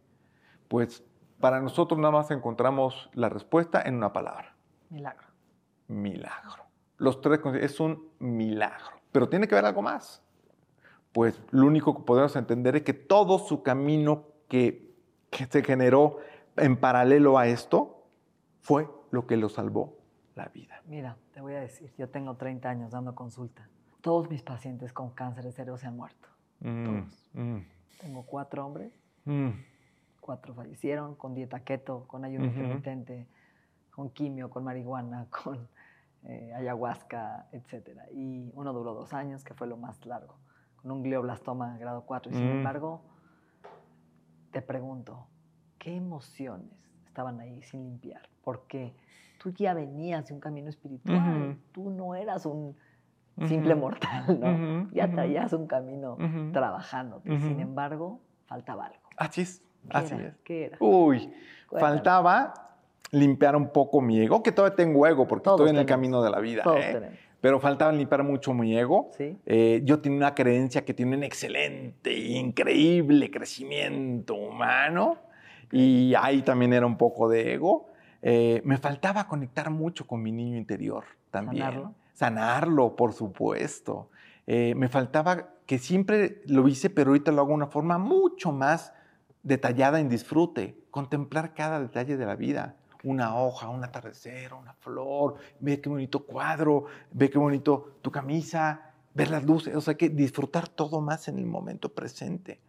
Pues 0.69 1.03
para 1.41 1.61
nosotros 1.61 1.99
nada 1.99 2.13
más 2.13 2.31
encontramos 2.31 3.11
la 3.15 3.29
respuesta 3.29 3.83
en 3.83 3.97
una 3.97 4.13
palabra. 4.13 4.55
Milagro. 4.91 5.27
Milagro. 5.89 6.65
Los 6.97 7.21
tres 7.21 7.41
es 7.61 7.81
un 7.81 8.09
milagro. 8.19 8.97
Pero 9.13 9.29
tiene 9.29 9.47
que 9.49 9.55
haber 9.55 9.67
algo 9.67 9.83
más. 9.83 10.23
Pues 11.13 11.41
lo 11.51 11.67
único 11.67 11.95
que 11.97 12.03
podemos 12.03 12.37
entender 12.37 12.77
es 12.77 12.83
que 12.83 12.93
todo 12.95 13.39
su 13.39 13.63
camino 13.63 14.27
que, 14.49 14.95
que 15.31 15.47
se 15.47 15.63
generó 15.63 16.19
en 16.57 16.77
paralelo 16.77 17.39
a 17.39 17.47
esto 17.47 18.05
fue 18.61 18.89
lo 19.11 19.27
que 19.27 19.37
lo 19.37 19.49
salvó 19.49 19.99
la 20.39 20.47
vida. 20.47 20.81
Mira, 20.87 21.17
te 21.35 21.41
voy 21.41 21.55
a 21.55 21.61
decir, 21.61 21.93
yo 21.99 22.09
tengo 22.09 22.37
30 22.37 22.71
años 22.71 22.93
dando 22.93 23.15
consulta. 23.15 23.69
Todos 24.01 24.31
mis 24.31 24.43
pacientes 24.43 24.93
con 24.93 25.11
cáncer 25.11 25.45
de 25.45 25.53
cerebro 25.53 25.77
se 25.77 25.89
han 25.89 25.97
muerto. 25.97 26.29
Mm, 26.61 26.85
Todos. 26.85 27.31
mm, 27.35 27.59
Tengo 28.01 28.23
cuatro 28.25 28.65
hombres, 28.65 28.93
mm. 29.25 29.49
Cuatro 30.29 30.53
fallecieron 30.53 31.15
con 31.15 31.35
dieta 31.35 31.61
keto, 31.61 32.07
con 32.07 32.23
ayuno 32.23 32.45
Ujú. 32.49 32.55
intermitente, 32.61 33.27
con 33.91 34.11
quimio, 34.11 34.51
con 34.51 34.63
marihuana, 34.63 35.27
con 35.43 35.67
eh, 36.25 36.53
ayahuasca, 36.53 37.49
etc. 37.53 38.03
Y 38.13 38.51
uno 38.53 38.75
duró 38.75 38.93
dos 38.93 39.15
años, 39.15 39.43
que 39.43 39.55
fue 39.55 39.67
lo 39.67 39.79
más 39.79 40.05
largo, 40.05 40.37
con 40.77 40.91
un 40.91 41.03
glioblastoma 41.03 41.79
grado 41.79 42.03
4. 42.05 42.31
Y 42.31 42.35
sin 42.35 42.47
Mm. 42.49 42.59
embargo, 42.59 43.07
te 44.51 44.61
pregunto, 44.61 45.29
¿qué 45.79 45.97
emociones 45.97 46.77
estaban 47.07 47.41
ahí 47.41 47.63
sin 47.63 47.85
limpiar? 47.85 48.29
Porque 48.45 48.95
tú 49.39 49.49
ya 49.53 49.73
venías 49.73 50.27
de 50.27 50.35
un 50.35 50.41
camino 50.41 50.69
espiritual, 50.69 51.43
Ujú. 51.43 51.59
tú 51.73 51.89
no 51.89 52.15
eras 52.17 52.45
un 52.45 52.77
simple 53.47 53.73
Ujú. 53.73 53.81
mortal, 53.81 54.39
¿no? 54.39 54.51
Ujú, 54.83 54.91
Ya 54.95 55.07
ujú. 55.07 55.15
traías 55.15 55.55
un 55.55 55.67
camino. 55.67 56.17
Y 57.25 57.39
sin 57.39 57.61
embargo, 57.61 58.21
faltaba 58.45 58.85
algo. 58.85 59.09
Es, 59.19 59.61
¿Qué 59.61 59.68
así 59.91 60.15
era? 60.15 60.29
es. 60.29 60.35
¿Qué 60.45 60.65
era? 60.67 60.77
Uy, 60.81 61.33
faltaba 61.71 62.55
limpiar 63.11 63.57
un 63.57 63.73
poco 63.73 64.01
mi 64.01 64.21
ego, 64.21 64.43
que 64.43 64.53
todavía 64.53 64.77
tengo 64.77 65.07
ego 65.07 65.27
porque 65.27 65.45
Todos 65.45 65.61
estoy 65.61 65.71
en 65.71 65.81
el 65.81 65.87
camino 65.87 66.23
de 66.23 66.31
la 66.31 66.41
vida. 66.41 66.63
Todos 66.63 66.85
¿eh? 66.85 66.93
tenemos. 66.93 67.19
Pero 67.41 67.61
faltaba 67.61 67.93
limpiar 67.93 68.25
mucho 68.25 68.53
mi 68.53 68.77
ego. 68.77 69.11
¿Sí? 69.17 69.37
Eh, 69.47 69.81
yo 69.85 70.01
tenía 70.01 70.19
una 70.19 70.35
creencia 70.35 70.85
que 70.85 70.93
tiene 70.93 71.17
un 71.17 71.23
excelente 71.23 72.11
e 72.11 72.33
increíble 72.39 73.31
crecimiento 73.31 74.35
humano 74.35 75.19
y 75.71 76.15
ahí 76.17 76.43
también 76.43 76.73
era 76.73 76.87
un 76.87 76.97
poco 76.97 77.29
de 77.29 77.55
ego. 77.55 77.87
Eh, 78.23 78.61
me 78.65 78.77
faltaba 78.79 79.29
conectar 79.29 79.71
mucho 79.71 80.07
con 80.07 80.23
mi 80.23 80.33
niño 80.33 80.57
interior 80.57 81.05
también. 81.31 81.65
¿Sanarlo? 81.65 81.95
Sanarlo, 82.15 82.97
por 82.97 83.13
supuesto. 83.13 84.11
Eh, 84.47 84.75
me 84.75 84.89
faltaba 84.89 85.51
que 85.67 85.79
siempre 85.79 86.43
lo 86.47 86.67
hice, 86.67 86.91
pero 86.91 87.11
ahorita 87.11 87.31
lo 87.31 87.43
hago 87.43 87.51
de 87.51 87.55
una 87.55 87.67
forma 87.69 87.99
mucho 87.99 88.51
más 88.51 88.93
detallada 89.49 89.99
en 89.99 90.09
disfrute, 90.09 90.79
contemplar 90.91 91.55
cada 91.55 91.81
detalle 91.81 92.17
de 92.17 92.27
la 92.27 92.37
vida. 92.37 92.77
Una 93.03 93.37
hoja, 93.37 93.69
un 93.71 93.83
atardecer, 93.83 94.53
una 94.53 94.75
flor, 94.75 95.37
ve 95.61 95.81
qué 95.81 95.89
bonito 95.89 96.21
cuadro, 96.25 96.85
ve 97.13 97.31
qué 97.31 97.39
bonito 97.39 97.99
tu 98.03 98.11
camisa, 98.11 98.93
ver 99.15 99.31
las 99.31 99.45
luces, 99.45 99.75
o 99.75 99.81
sea 99.81 99.95
que 99.95 100.11
disfrutar 100.11 100.69
todo 100.69 101.01
más 101.01 101.29
en 101.29 101.39
el 101.39 101.47
momento 101.47 101.89
presente. 101.89 102.61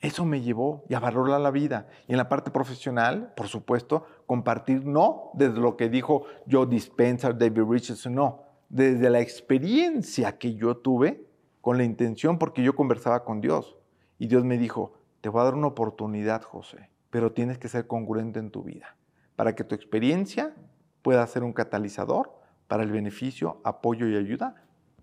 Eso 0.00 0.24
me 0.24 0.40
llevó 0.40 0.84
y 0.88 0.94
a 0.94 1.00
valorar 1.00 1.40
la 1.40 1.50
vida. 1.50 1.88
Y 2.08 2.12
en 2.12 2.18
la 2.18 2.28
parte 2.28 2.50
profesional, 2.50 3.32
por 3.36 3.48
supuesto, 3.48 4.06
compartir 4.26 4.84
no 4.84 5.30
desde 5.34 5.58
lo 5.60 5.76
que 5.76 5.88
dijo 5.88 6.24
Joe 6.50 6.66
Dispenza, 6.66 7.32
David 7.32 7.62
Richardson, 7.68 8.14
no, 8.14 8.42
desde 8.68 9.08
la 9.08 9.20
experiencia 9.20 10.36
que 10.38 10.54
yo 10.54 10.76
tuve 10.76 11.26
con 11.60 11.76
la 11.76 11.84
intención, 11.84 12.38
porque 12.38 12.62
yo 12.62 12.74
conversaba 12.74 13.24
con 13.24 13.40
Dios. 13.40 13.76
Y 14.18 14.26
Dios 14.26 14.44
me 14.44 14.58
dijo, 14.58 14.99
te 15.20 15.28
voy 15.28 15.40
a 15.40 15.44
dar 15.44 15.54
una 15.54 15.68
oportunidad, 15.68 16.42
José, 16.42 16.90
pero 17.10 17.32
tienes 17.32 17.58
que 17.58 17.68
ser 17.68 17.86
congruente 17.86 18.38
en 18.38 18.50
tu 18.50 18.62
vida, 18.62 18.96
para 19.36 19.54
que 19.54 19.64
tu 19.64 19.74
experiencia 19.74 20.54
pueda 21.02 21.26
ser 21.26 21.42
un 21.42 21.52
catalizador 21.52 22.32
para 22.68 22.82
el 22.82 22.90
beneficio, 22.90 23.60
apoyo 23.64 24.06
y 24.08 24.16
ayuda 24.16 24.54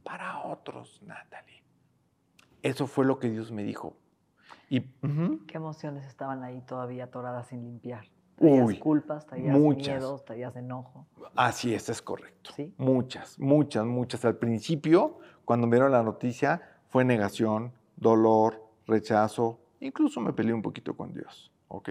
para 0.04 0.40
otros, 0.46 1.02
Natalie. 1.04 1.64
Eso 2.64 2.88
fue 2.88 3.06
lo 3.06 3.20
que 3.20 3.30
Dios 3.30 3.52
me 3.52 3.64
dijo. 3.64 3.98
Y 4.70 4.80
ujú, 5.04 5.46
¿Qué 5.48 5.58
emociones 5.58 6.06
estaban 6.06 6.44
ahí 6.44 6.62
todavía 6.62 7.06
atoradas 7.06 7.48
sin 7.48 7.64
limpiar? 7.64 8.06
¿Traías 8.38 8.66
Uy, 8.66 8.80
culpas, 8.80 9.26
traías 9.26 9.58
muchas. 9.58 9.88
miedos, 9.88 10.26
traías 10.26 10.56
enojo? 10.56 11.08
así 11.36 11.74
es, 11.74 11.90
es 11.90 12.02
correcto. 12.02 12.52
¿Sí? 12.56 12.74
Muchas, 12.78 13.40
muchas, 13.40 13.86
muchas. 13.86 14.26
Al 14.26 14.38
principio, 14.38 15.20
cuando 15.46 15.68
me 15.68 15.76
dieron 15.76 15.92
la 15.92 16.04
noticia, 16.04 16.62
fue 16.88 17.04
negación, 17.04 17.74
dolor, 17.96 18.64
rechazo, 18.86 19.60
incluso 19.80 20.20
me 20.22 20.34
peleé 20.34 20.54
un 20.54 20.62
poquito 20.62 20.96
con 20.96 21.14
Dios, 21.14 21.52
¿ok? 21.68 21.90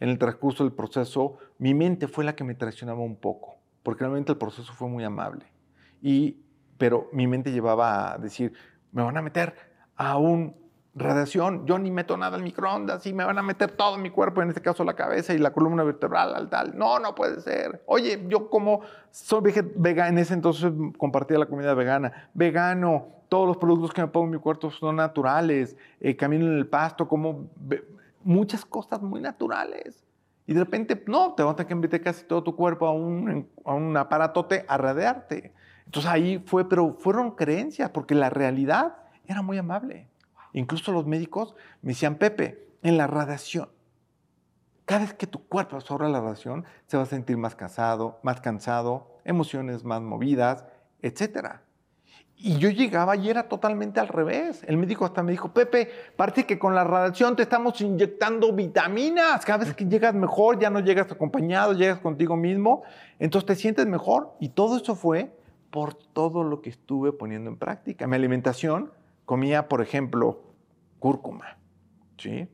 En 0.00 0.08
el 0.08 0.18
transcurso 0.18 0.64
del 0.64 0.72
proceso, 0.72 1.38
mi 1.58 1.74
mente 1.74 2.08
fue 2.08 2.24
la 2.24 2.34
que 2.34 2.44
me 2.44 2.54
traicionaba 2.54 3.00
un 3.00 3.16
poco, 3.16 3.56
porque 3.82 4.00
realmente 4.00 4.32
el 4.32 4.38
proceso 4.38 4.72
fue 4.72 4.88
muy 4.88 5.04
amable. 5.04 5.46
Y, 6.00 6.36
pero 6.78 7.08
mi 7.12 7.26
mente 7.26 7.52
llevaba 7.52 8.12
a 8.12 8.18
decir, 8.18 8.52
me 8.90 9.02
van 9.02 9.16
a 9.16 9.22
meter 9.22 9.54
a 9.96 10.16
un 10.16 10.56
radiación, 10.94 11.64
yo 11.66 11.78
ni 11.78 11.90
meto 11.90 12.16
nada 12.16 12.36
al 12.36 12.42
microondas 12.42 13.06
y 13.06 13.14
me 13.14 13.24
van 13.24 13.38
a 13.38 13.42
meter 13.42 13.70
todo 13.72 13.96
mi 13.96 14.10
cuerpo, 14.10 14.42
en 14.42 14.48
este 14.48 14.60
caso 14.60 14.84
la 14.84 14.94
cabeza 14.94 15.32
y 15.32 15.38
la 15.38 15.52
columna 15.52 15.82
vertebral 15.84 16.34
al 16.34 16.50
tal. 16.50 16.76
No, 16.76 16.98
no 16.98 17.14
puede 17.14 17.40
ser. 17.40 17.82
Oye, 17.86 18.22
yo 18.28 18.50
como 18.50 18.82
soy 19.10 19.52
vegano, 19.76 20.10
en 20.10 20.18
ese 20.18 20.34
entonces 20.34 20.70
compartía 20.98 21.38
la 21.38 21.46
comida 21.46 21.72
vegana, 21.74 22.30
vegano, 22.34 23.06
todos 23.28 23.46
los 23.46 23.56
productos 23.56 23.92
que 23.94 24.02
me 24.02 24.08
pongo 24.08 24.26
en 24.26 24.32
mi 24.32 24.38
cuerpo 24.38 24.70
son 24.70 24.96
naturales, 24.96 25.76
eh, 26.00 26.14
camino 26.16 26.46
en 26.46 26.58
el 26.58 26.66
pasto, 26.66 27.08
como 27.08 27.48
muchas 28.22 28.64
cosas 28.64 29.00
muy 29.00 29.20
naturales. 29.20 30.04
Y 30.46 30.52
de 30.52 30.60
repente, 30.60 31.02
no, 31.06 31.32
te 31.32 31.42
vas 31.42 31.52
a 31.52 31.56
tener 31.56 31.68
que 31.68 31.74
meter 31.76 32.02
casi 32.02 32.26
todo 32.26 32.42
tu 32.42 32.54
cuerpo 32.54 32.86
a 32.86 32.92
un, 32.92 33.48
a 33.64 33.72
un 33.72 33.96
aparatote 33.96 34.66
a 34.68 34.76
radiarte. 34.76 35.54
Entonces 35.86 36.10
ahí 36.10 36.42
fue, 36.44 36.68
pero 36.68 36.94
fueron 36.98 37.30
creencias, 37.30 37.88
porque 37.90 38.14
la 38.14 38.28
realidad 38.28 38.96
era 39.26 39.40
muy 39.40 39.56
amable. 39.56 40.08
Incluso 40.52 40.92
los 40.92 41.06
médicos 41.06 41.54
me 41.80 41.92
decían, 41.92 42.16
Pepe, 42.16 42.68
en 42.82 42.96
la 42.98 43.06
radiación, 43.06 43.68
cada 44.84 45.02
vez 45.02 45.14
que 45.14 45.26
tu 45.26 45.46
cuerpo 45.46 45.76
absorbe 45.76 46.08
la 46.08 46.20
radiación, 46.20 46.64
se 46.86 46.96
va 46.96 47.04
a 47.04 47.06
sentir 47.06 47.36
más 47.36 47.54
cansado, 47.54 48.18
más 48.22 48.40
cansado, 48.40 49.18
emociones 49.24 49.84
más 49.84 50.02
movidas, 50.02 50.64
etc. 51.00 51.60
Y 52.36 52.58
yo 52.58 52.70
llegaba 52.70 53.14
y 53.14 53.30
era 53.30 53.48
totalmente 53.48 54.00
al 54.00 54.08
revés. 54.08 54.64
El 54.66 54.76
médico 54.76 55.04
hasta 55.04 55.22
me 55.22 55.30
dijo, 55.30 55.52
Pepe, 55.52 55.88
parece 56.16 56.44
que 56.44 56.58
con 56.58 56.74
la 56.74 56.82
radiación 56.82 57.36
te 57.36 57.44
estamos 57.44 57.80
inyectando 57.80 58.52
vitaminas. 58.52 59.44
Cada 59.44 59.64
vez 59.64 59.74
que 59.74 59.86
llegas 59.86 60.14
mejor, 60.14 60.58
ya 60.58 60.68
no 60.68 60.80
llegas 60.80 61.10
acompañado, 61.12 61.72
llegas 61.72 62.00
contigo 62.00 62.36
mismo, 62.36 62.82
entonces 63.20 63.46
te 63.46 63.54
sientes 63.54 63.86
mejor. 63.86 64.34
Y 64.40 64.48
todo 64.48 64.76
eso 64.76 64.96
fue 64.96 65.30
por 65.70 65.94
todo 65.94 66.42
lo 66.42 66.60
que 66.60 66.70
estuve 66.70 67.12
poniendo 67.12 67.48
en 67.48 67.56
práctica. 67.56 68.08
Mi 68.08 68.16
alimentación 68.16 68.90
comía, 69.24 69.68
por 69.68 69.82
ejemplo, 69.82 70.42
cúrcuma, 70.98 71.58
¿sí? 72.18 72.48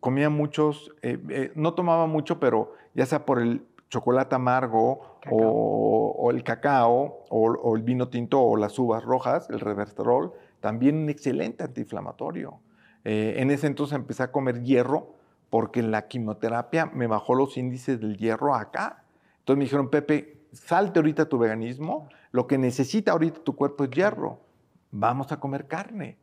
Comía 0.00 0.30
muchos, 0.30 0.94
eh, 1.02 1.18
eh, 1.28 1.52
no 1.54 1.74
tomaba 1.74 2.06
mucho, 2.06 2.38
pero 2.38 2.74
ya 2.94 3.06
sea 3.06 3.24
por 3.24 3.40
el 3.40 3.66
chocolate 3.88 4.34
amargo 4.34 5.18
o, 5.30 6.14
o 6.16 6.30
el 6.30 6.44
cacao 6.44 7.24
o, 7.30 7.50
o 7.50 7.76
el 7.76 7.82
vino 7.82 8.08
tinto 8.08 8.40
o 8.40 8.56
las 8.56 8.78
uvas 8.78 9.02
rojas, 9.02 9.48
el 9.50 9.60
reverterol, 9.60 10.32
también 10.60 10.96
un 10.96 11.08
excelente 11.08 11.64
antiinflamatorio. 11.64 12.60
Eh, 13.04 13.36
en 13.38 13.50
ese 13.50 13.66
entonces 13.66 13.96
empecé 13.96 14.24
a 14.24 14.32
comer 14.32 14.62
hierro 14.62 15.14
porque 15.50 15.82
la 15.82 16.08
quimioterapia 16.08 16.86
me 16.86 17.06
bajó 17.06 17.34
los 17.34 17.56
índices 17.56 18.00
del 18.00 18.16
hierro 18.16 18.54
acá. 18.54 19.04
Entonces 19.38 19.58
me 19.58 19.64
dijeron, 19.64 19.88
Pepe, 19.88 20.38
salte 20.52 20.98
ahorita 20.98 21.28
tu 21.28 21.38
veganismo, 21.38 22.08
lo 22.32 22.46
que 22.46 22.58
necesita 22.58 23.12
ahorita 23.12 23.40
tu 23.40 23.56
cuerpo 23.56 23.84
es 23.84 23.90
hierro, 23.90 24.40
vamos 24.90 25.32
a 25.32 25.40
comer 25.40 25.66
carne. 25.66 26.18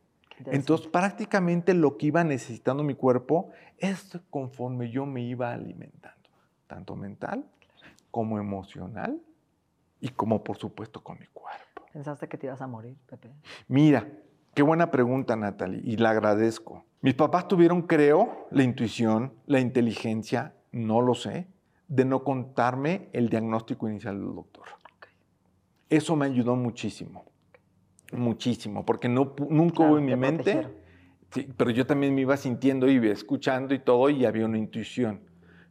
Entonces, 0.46 0.86
prácticamente 0.86 1.72
lo 1.72 1.96
que 1.96 2.06
iba 2.06 2.22
necesitando 2.22 2.82
mi 2.82 2.94
cuerpo 2.94 3.50
es 3.78 4.18
conforme 4.30 4.90
yo 4.90 5.06
me 5.06 5.22
iba 5.22 5.52
alimentando, 5.52 6.28
tanto 6.66 6.94
mental 6.94 7.46
como 8.10 8.38
emocional 8.38 9.20
y 10.00 10.08
como 10.10 10.44
por 10.44 10.58
supuesto 10.58 11.02
con 11.02 11.18
mi 11.18 11.26
cuerpo. 11.26 11.82
¿Pensaste 11.92 12.28
que 12.28 12.36
te 12.36 12.46
ibas 12.46 12.60
a 12.60 12.66
morir, 12.66 12.96
Pepe? 13.06 13.30
Mira, 13.68 14.06
qué 14.54 14.62
buena 14.62 14.90
pregunta, 14.90 15.36
Natalie, 15.36 15.80
y 15.82 15.96
la 15.96 16.10
agradezco. 16.10 16.84
Mis 17.00 17.14
papás 17.14 17.48
tuvieron, 17.48 17.82
creo, 17.82 18.48
la 18.50 18.62
intuición, 18.62 19.32
la 19.46 19.60
inteligencia, 19.60 20.54
no 20.72 21.00
lo 21.00 21.14
sé, 21.14 21.46
de 21.88 22.04
no 22.04 22.24
contarme 22.24 23.08
el 23.12 23.28
diagnóstico 23.28 23.88
inicial 23.88 24.18
del 24.18 24.34
doctor. 24.34 24.64
Eso 25.88 26.16
me 26.16 26.26
ayudó 26.26 26.56
muchísimo, 26.56 27.24
muchísimo, 28.12 28.84
porque 28.84 29.08
no, 29.08 29.34
nunca 29.48 29.76
Claro, 29.76 29.92
hubo 29.92 29.98
en 29.98 30.04
mi 30.04 30.12
te 30.12 30.16
mente, 30.16 30.68
sí, 31.30 31.48
pero 31.56 31.70
yo 31.70 31.86
también 31.86 32.14
me 32.14 32.22
iba 32.22 32.36
sintiendo 32.36 32.88
y 32.88 32.96
escuchando 33.08 33.74
y 33.74 33.78
todo, 33.78 34.10
y 34.10 34.24
había 34.24 34.44
una 34.44 34.58
intuición. 34.58 35.20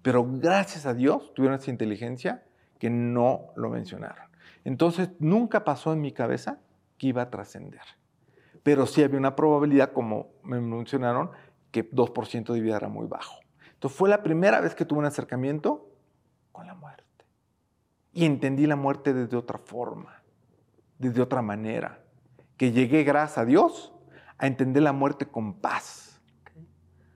Pero 0.01 0.23
gracias 0.29 0.85
a 0.85 0.93
Dios 0.93 1.33
tuvieron 1.33 1.59
esa 1.59 1.71
inteligencia 1.71 2.43
que 2.77 2.89
no 2.89 3.47
lo 3.55 3.69
mencionaron. 3.69 4.27
Entonces, 4.63 5.09
nunca 5.19 5.63
pasó 5.63 5.93
en 5.93 6.01
mi 6.01 6.11
cabeza 6.11 6.59
que 6.97 7.07
iba 7.07 7.23
a 7.23 7.29
trascender. 7.29 7.81
Pero 8.63 8.85
sí 8.85 9.03
había 9.03 9.17
una 9.17 9.35
probabilidad, 9.35 9.93
como 9.93 10.29
me 10.43 10.59
mencionaron, 10.59 11.31
que 11.71 11.89
2% 11.89 12.53
de 12.53 12.61
vida 12.61 12.77
era 12.77 12.87
muy 12.87 13.07
bajo. 13.07 13.39
Entonces, 13.73 13.97
fue 13.97 14.09
la 14.09 14.23
primera 14.23 14.61
vez 14.61 14.75
que 14.75 14.85
tuve 14.85 14.99
un 14.99 15.05
acercamiento 15.05 15.89
con 16.51 16.67
la 16.67 16.73
muerte. 16.73 17.03
Y 18.13 18.25
entendí 18.25 18.65
la 18.65 18.75
muerte 18.75 19.13
desde 19.13 19.37
otra 19.37 19.59
forma, 19.59 20.23
desde 20.97 21.21
otra 21.21 21.41
manera. 21.41 22.04
Que 22.57 22.71
llegué, 22.71 23.03
gracias 23.03 23.37
a 23.37 23.45
Dios, 23.45 23.93
a 24.37 24.47
entender 24.47 24.83
la 24.83 24.93
muerte 24.93 25.25
con 25.25 25.53
paz. 25.55 26.21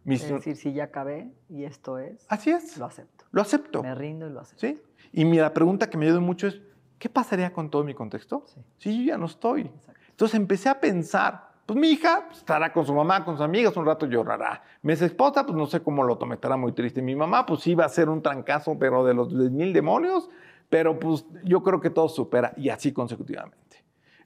Mis- 0.03 0.23
Es 0.23 0.29
decir, 0.31 0.55
si 0.55 0.73
ya 0.73 0.85
acabé 0.85 1.31
y 1.49 1.63
esto 1.65 1.99
es, 1.99 2.25
Así 2.29 2.49
es. 2.51 2.77
lo 2.77 2.85
acepto. 2.85 3.25
Lo 3.31 3.41
acepto. 3.41 3.83
Me 3.83 3.93
rindo 3.95 4.27
y 4.27 4.31
lo 4.31 4.39
acepto. 4.41 4.59
¿Sí? 4.67 4.81
Y 5.13 5.25
mi- 5.25 5.37
la 5.37 5.53
pregunta 5.53 5.89
que 5.89 5.97
me 5.97 6.05
ayuda 6.07 6.19
mucho 6.19 6.47
es, 6.47 6.61
¿qué 6.97 7.09
pasaría 7.09 7.53
con 7.53 7.69
todo 7.69 7.83
mi 7.83 7.93
contexto? 7.93 8.43
Sí. 8.47 8.61
Si 8.77 8.97
yo 9.05 9.11
ya 9.13 9.17
no 9.17 9.25
estoy. 9.27 9.61
Exacto. 9.61 10.01
Entonces 10.09 10.35
empecé 10.39 10.69
a 10.69 10.79
pensar, 10.79 11.49
pues 11.65 11.77
mi 11.79 11.89
hija 11.89 12.25
pues, 12.27 12.39
estará 12.39 12.73
con 12.73 12.85
su 12.85 12.93
mamá, 12.93 13.23
con 13.23 13.35
sus 13.35 13.43
amigas, 13.43 13.75
un 13.77 13.85
rato 13.85 14.05
llorará. 14.07 14.63
Mi 14.81 14.93
ex 14.93 15.01
esposa, 15.03 15.45
pues 15.45 15.55
no 15.55 15.67
sé 15.67 15.81
cómo 15.81 16.03
lo 16.03 16.17
tome, 16.17 16.35
estará 16.35 16.57
muy 16.57 16.71
triste. 16.71 17.01
Mi 17.01 17.15
mamá, 17.15 17.45
pues 17.45 17.61
sí 17.61 17.75
va 17.75 17.85
a 17.85 17.89
ser 17.89 18.09
un 18.09 18.21
trancazo, 18.21 18.77
pero 18.79 19.05
de 19.05 19.13
los 19.13 19.31
mil 19.33 19.71
demonios, 19.73 20.29
pero 20.69 20.97
pues 20.99 21.25
yo 21.43 21.61
creo 21.63 21.79
que 21.79 21.89
todo 21.91 22.09
supera 22.09 22.53
y 22.57 22.69
así 22.69 22.91
consecutivamente. 22.91 23.68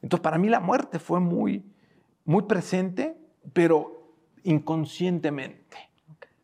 Entonces 0.04 0.22
para 0.22 0.38
mí 0.38 0.50
la 0.50 0.60
muerte 0.60 1.00
fue 1.00 1.20
muy, 1.20 1.64
muy 2.26 2.44
presente, 2.44 3.18
pero 3.54 4.12
inconscientemente. 4.44 5.78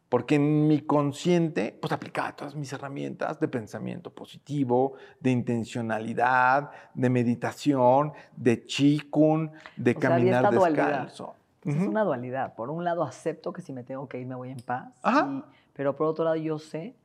Porque 0.07 0.35
en 0.35 0.67
mi 0.67 0.81
consciente, 0.81 1.77
pues 1.79 1.93
aplicaba 1.93 2.35
todas 2.35 2.55
mis 2.55 2.73
herramientas 2.73 3.39
de 3.39 3.47
pensamiento 3.47 4.09
positivo, 4.09 4.93
de 5.19 5.29
intencionalidad, 5.29 6.71
de 6.95 7.09
meditación, 7.11 8.13
de 8.35 8.65
chikun, 8.65 9.51
de 9.75 9.91
O 9.95 9.99
sea, 9.99 10.15
había 10.15 10.41
caminar 10.41 10.53
dualidad. 10.53 10.85
descalzo. 10.87 11.35
Es 11.63 11.75
Ujú. 11.75 11.89
una 11.91 12.03
dualidad. 12.03 12.55
Por 12.55 12.71
un 12.71 12.83
lado, 12.85 13.03
acepto 13.03 13.53
que 13.53 13.61
si 13.61 13.71
me 13.71 13.83
tengo 13.83 14.07
que 14.07 14.19
ir, 14.19 14.25
me 14.25 14.33
voy 14.35 14.49
en 14.49 14.61
paz. 14.61 14.99
Y- 15.05 15.43
pero 15.73 15.95
por 15.95 16.07
otro 16.07 16.23
lado, 16.23 16.37
yo 16.37 16.57
sé 16.57 16.95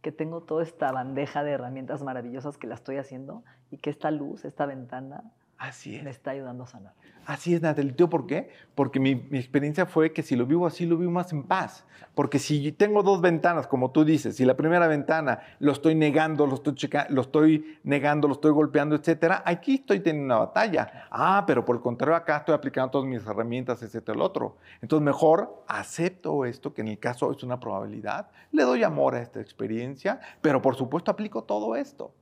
que 0.00 0.10
tengo 0.12 0.40
toda 0.40 0.62
esta 0.62 0.92
bandeja 0.92 1.42
de 1.44 1.50
herramientas 1.50 2.02
maravillosas 2.02 2.56
que 2.56 2.66
la 2.68 2.76
estoy 2.76 2.96
haciendo 2.96 3.42
y 3.70 3.76
que 3.78 3.90
esta 3.90 4.10
luz, 4.10 4.44
esta 4.46 4.64
ventana, 4.64 5.24
Así 5.58 5.92
me 6.02 6.10
es. 6.10 6.16
está 6.16 6.32
ayudando 6.32 6.64
a 6.64 6.66
sanar. 6.66 6.92
Así 7.24 7.54
es, 7.54 7.60
Natalie. 7.60 7.92
¿Tú 7.92 8.08
por 8.08 8.26
qué? 8.26 8.50
Porque 8.76 9.00
mi, 9.00 9.16
mi 9.16 9.38
experiencia 9.38 9.84
fue 9.84 10.12
que 10.12 10.22
si 10.22 10.36
lo 10.36 10.46
vivo 10.46 10.64
así, 10.64 10.86
lo 10.86 10.96
vivo 10.96 11.10
más 11.10 11.32
en 11.32 11.42
paz. 11.42 11.84
Porque 12.14 12.38
si 12.38 12.70
tengo 12.70 13.02
dos 13.02 13.20
ventanas, 13.20 13.66
como 13.66 13.90
tú 13.90 14.04
dices, 14.04 14.36
si 14.36 14.44
la 14.44 14.56
primera 14.56 14.86
ventana 14.86 15.40
lo 15.58 15.72
estoy 15.72 15.96
negando, 15.96 16.46
lo 16.46 16.54
estoy, 16.54 16.74
checa- 16.74 17.08
lo 17.10 17.22
estoy 17.22 17.78
negando, 17.82 18.28
lo 18.28 18.34
estoy 18.34 18.52
golpeando, 18.52 18.94
etcétera, 18.94 19.42
aquí 19.44 19.74
estoy 19.74 20.00
teniendo 20.00 20.34
una 20.36 20.44
batalla. 20.46 21.08
Ah, 21.10 21.42
pero 21.46 21.64
por 21.64 21.74
el 21.76 21.82
contrario, 21.82 22.14
acá 22.14 22.36
estoy 22.38 22.54
aplicando 22.54 22.90
todas 22.92 23.08
mis 23.08 23.26
herramientas, 23.26 23.82
etcétera, 23.82 24.14
el 24.14 24.22
otro. 24.22 24.58
Entonces, 24.80 25.04
mejor 25.04 25.64
acepto 25.66 26.44
esto, 26.44 26.72
que 26.72 26.82
en 26.82 26.88
el 26.88 26.98
caso 27.00 27.32
es 27.32 27.42
una 27.42 27.58
probabilidad, 27.58 28.28
le 28.52 28.62
doy 28.62 28.84
amor 28.84 29.16
a 29.16 29.20
esta 29.20 29.40
experiencia, 29.40 30.20
pero 30.40 30.62
por 30.62 30.76
supuesto 30.76 31.10
aplico 31.10 31.42
todo 31.42 31.74
esto 31.74 32.14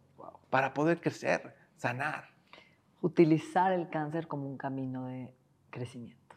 para 0.49 0.73
poder 0.73 1.01
crecer, 1.01 1.55
sanar. 1.77 2.34
Utilizar 3.05 3.71
el 3.73 3.91
cáncer 3.91 4.27
como 4.27 4.49
un 4.49 4.57
camino 4.57 5.05
de 5.05 5.31
crecimiento. 5.69 6.37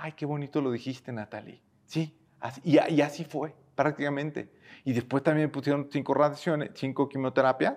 Ay, 0.00 0.10
qué 0.14 0.26
bonito 0.26 0.60
lo 0.60 0.72
dijiste, 0.72 1.12
Natalie. 1.12 1.62
Sí, 1.86 2.12
así- 2.40 2.60
y, 2.64 2.76
y 2.92 3.00
así 3.02 3.22
fue, 3.24 3.54
prácticamente. 3.76 4.50
Y 4.84 4.94
después 4.94 5.22
también 5.22 5.46
me 5.46 5.52
pusieron 5.52 5.86
cinco 5.92 6.12
radiaciones, 6.12 6.72
cinco 6.74 7.08
quimioterapias, 7.08 7.76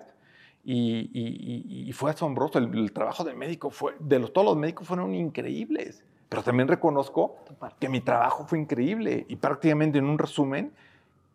y, 0.64 1.08
y- 1.12 1.62
y- 1.84 1.88
y 1.88 1.92
fue 1.92 2.10
asombroso. 2.10 2.58
El, 2.58 2.76
el 2.76 2.90
trabajo 2.92 3.22
del 3.22 3.36
médico 3.36 3.70
fue, 3.70 3.94
de 4.00 4.18
los, 4.18 4.32
todos 4.32 4.44
los 4.48 4.56
médicos 4.56 4.88
fueron 4.88 5.14
increíbles. 5.14 6.02
Pero 6.28 6.42
también 6.42 6.66
reconozco 6.66 7.36
que 7.78 7.88
mi 7.88 8.00
trabajo 8.00 8.44
fue 8.48 8.58
increíble. 8.58 9.24
Y 9.28 9.36
prácticamente 9.36 9.98
en 9.98 10.06
un 10.06 10.18
resumen, 10.18 10.72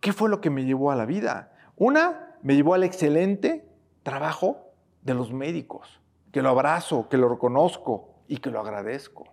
¿qué 0.02 0.12
fue 0.12 0.28
lo 0.28 0.42
que 0.42 0.50
me 0.50 0.66
llevó 0.66 0.92
a 0.92 0.98
la 0.98 1.06
vida? 1.06 1.54
Una, 1.78 2.36
me 2.42 2.54
llevó 2.54 2.74
al 2.74 2.84
excelente 2.84 3.64
trabajo 4.04 4.66
de 5.04 5.14
los 5.14 5.32
médicos, 5.32 6.01
que 6.32 6.42
lo 6.42 6.50
abrazo, 6.50 7.08
que 7.10 7.18
lo 7.18 7.30
reconozco 7.30 8.24
y 8.28 8.38
que 8.38 8.50
lo 8.50 8.60
agradezco 8.60 9.26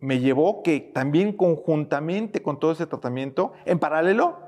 me 0.00 0.18
llevó 0.18 0.62
que 0.62 0.80
también 0.80 1.34
conjuntamente 1.34 2.42
con 2.42 2.58
todo 2.58 2.72
ese 2.72 2.86
tratamiento, 2.86 3.52
en 3.66 3.78
paralelo, 3.78 4.38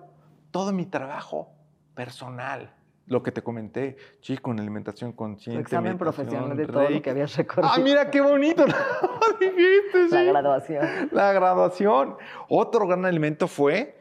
todo 0.51 0.73
mi 0.73 0.87
trabajo 0.87 1.53
personal, 1.95 2.75
lo 3.07 3.23
que 3.23 3.33
te 3.33 3.43
comenté, 3.43 3.97
chico, 4.21 4.51
en 4.51 4.61
alimentación 4.61 5.13
consciente. 5.13 5.61
examen 5.63 5.93
meditación, 5.93 5.99
profesional 5.99 6.57
de 6.57 6.67
todo 6.67 6.83
lo 6.83 6.89
Reiki. 6.89 7.03
que 7.03 7.11
habías 7.11 7.37
recorrido. 7.37 7.71
Ah, 7.75 7.79
mira 7.79 8.11
qué 8.11 8.21
bonito 8.23 8.65
lo 8.67 9.39
dijiste. 9.39 10.09
La 10.11 10.21
sí. 10.21 10.27
graduación. 10.27 11.09
La 11.13 11.33
graduación. 11.33 12.17
Otro 12.49 12.87
gran 12.87 13.05
elemento 13.05 13.47
fue 13.47 14.01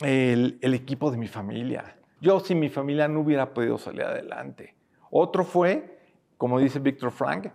el, 0.00 0.58
el 0.62 0.74
equipo 0.74 1.10
de 1.10 1.18
mi 1.18 1.28
familia. 1.28 1.96
Yo 2.20 2.40
sin 2.40 2.58
mi 2.58 2.70
familia 2.70 3.08
no 3.08 3.20
hubiera 3.20 3.52
podido 3.52 3.76
salir 3.76 4.02
adelante. 4.02 4.74
Otro 5.10 5.44
fue, 5.44 5.97
como 6.38 6.58
dice 6.58 6.78
Víctor 6.78 7.10
Frank, 7.10 7.48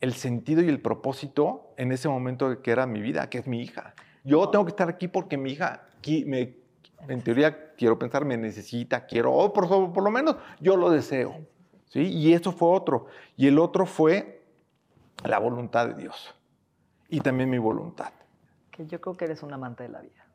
el 0.00 0.14
sentido 0.14 0.62
y 0.62 0.68
el 0.68 0.80
propósito 0.80 1.72
en 1.76 1.92
ese 1.92 2.08
momento 2.08 2.60
que 2.62 2.70
era 2.70 2.86
mi 2.86 3.00
vida, 3.00 3.30
que 3.30 3.38
es 3.38 3.46
mi 3.46 3.62
hija. 3.62 3.94
Yo 4.24 4.48
tengo 4.48 4.64
que 4.64 4.70
estar 4.70 4.88
aquí 4.88 5.06
porque 5.06 5.36
mi 5.36 5.52
hija, 5.52 5.86
me- 6.26 6.56
en 7.08 7.22
teoría, 7.22 7.74
quiero 7.76 7.98
pensar, 7.98 8.24
me 8.24 8.36
necesita, 8.36 9.06
quiero, 9.06 9.32
o 9.32 9.52
por, 9.52 9.68
por 9.68 10.02
lo 10.02 10.10
menos 10.10 10.36
yo 10.60 10.76
lo 10.76 10.90
deseo. 10.90 11.46
¿sí? 11.86 12.00
Y 12.00 12.32
eso 12.32 12.52
fue 12.52 12.68
otro. 12.70 13.06
Y 13.36 13.46
el 13.46 13.58
otro 13.58 13.86
fue 13.86 14.42
la 15.24 15.38
voluntad 15.38 15.88
de 15.88 15.94
Dios. 15.94 16.34
Y 17.08 17.20
también 17.20 17.48
mi 17.50 17.58
voluntad. 17.58 18.12
Que 18.70 18.86
yo 18.86 19.00
creo 19.00 19.16
que 19.16 19.26
eres 19.26 19.42
un 19.42 19.52
amante 19.52 19.84
de 19.84 19.88
la 19.90 20.00
vida. 20.00 20.26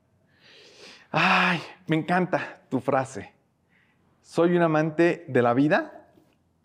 Ay, 1.12 1.60
me 1.88 1.98
encanta 1.98 2.62
tu 2.70 2.80
frase. 2.80 3.34
Soy 4.22 4.56
un 4.56 4.62
amante 4.62 5.26
de 5.28 5.42
la 5.42 5.54
vida, 5.54 6.01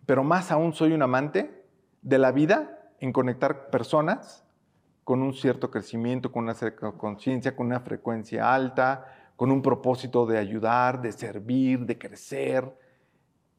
pero 0.06 0.24
más 0.24 0.50
aún 0.52 0.72
soy 0.72 0.92
un 0.92 1.02
amante 1.02 1.64
de 2.02 2.18
la 2.18 2.32
vida 2.32 2.78
en 3.00 3.12
conectar 3.12 3.70
personas 3.70 4.44
con 5.04 5.22
un 5.22 5.34
cierto 5.34 5.70
crecimiento, 5.70 6.32
con 6.32 6.44
una 6.44 6.54
cierta 6.54 6.92
conciencia, 6.92 7.54
con 7.54 7.66
una 7.66 7.80
frecuencia 7.80 8.54
alta, 8.54 9.04
con 9.36 9.50
un 9.52 9.62
propósito 9.62 10.26
de 10.26 10.38
ayudar, 10.38 11.00
de 11.00 11.12
servir, 11.12 11.80
de 11.86 11.98
crecer, 11.98 12.72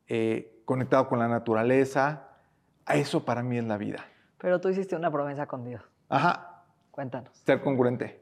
eh, 0.07 0.61
conectado 0.65 1.07
con 1.07 1.19
la 1.19 1.27
naturaleza. 1.27 2.29
A 2.85 2.95
Eso 2.95 3.23
para 3.23 3.43
mí 3.43 3.57
es 3.57 3.65
la 3.65 3.77
vida. 3.77 4.05
Pero 4.37 4.59
tú 4.59 4.69
hiciste 4.69 4.95
una 4.95 5.11
promesa 5.11 5.45
con 5.45 5.63
Dios. 5.63 5.81
Ajá, 6.09 6.63
Cuéntanos. 6.91 7.37
ser 7.45 7.61
congruente. 7.61 8.19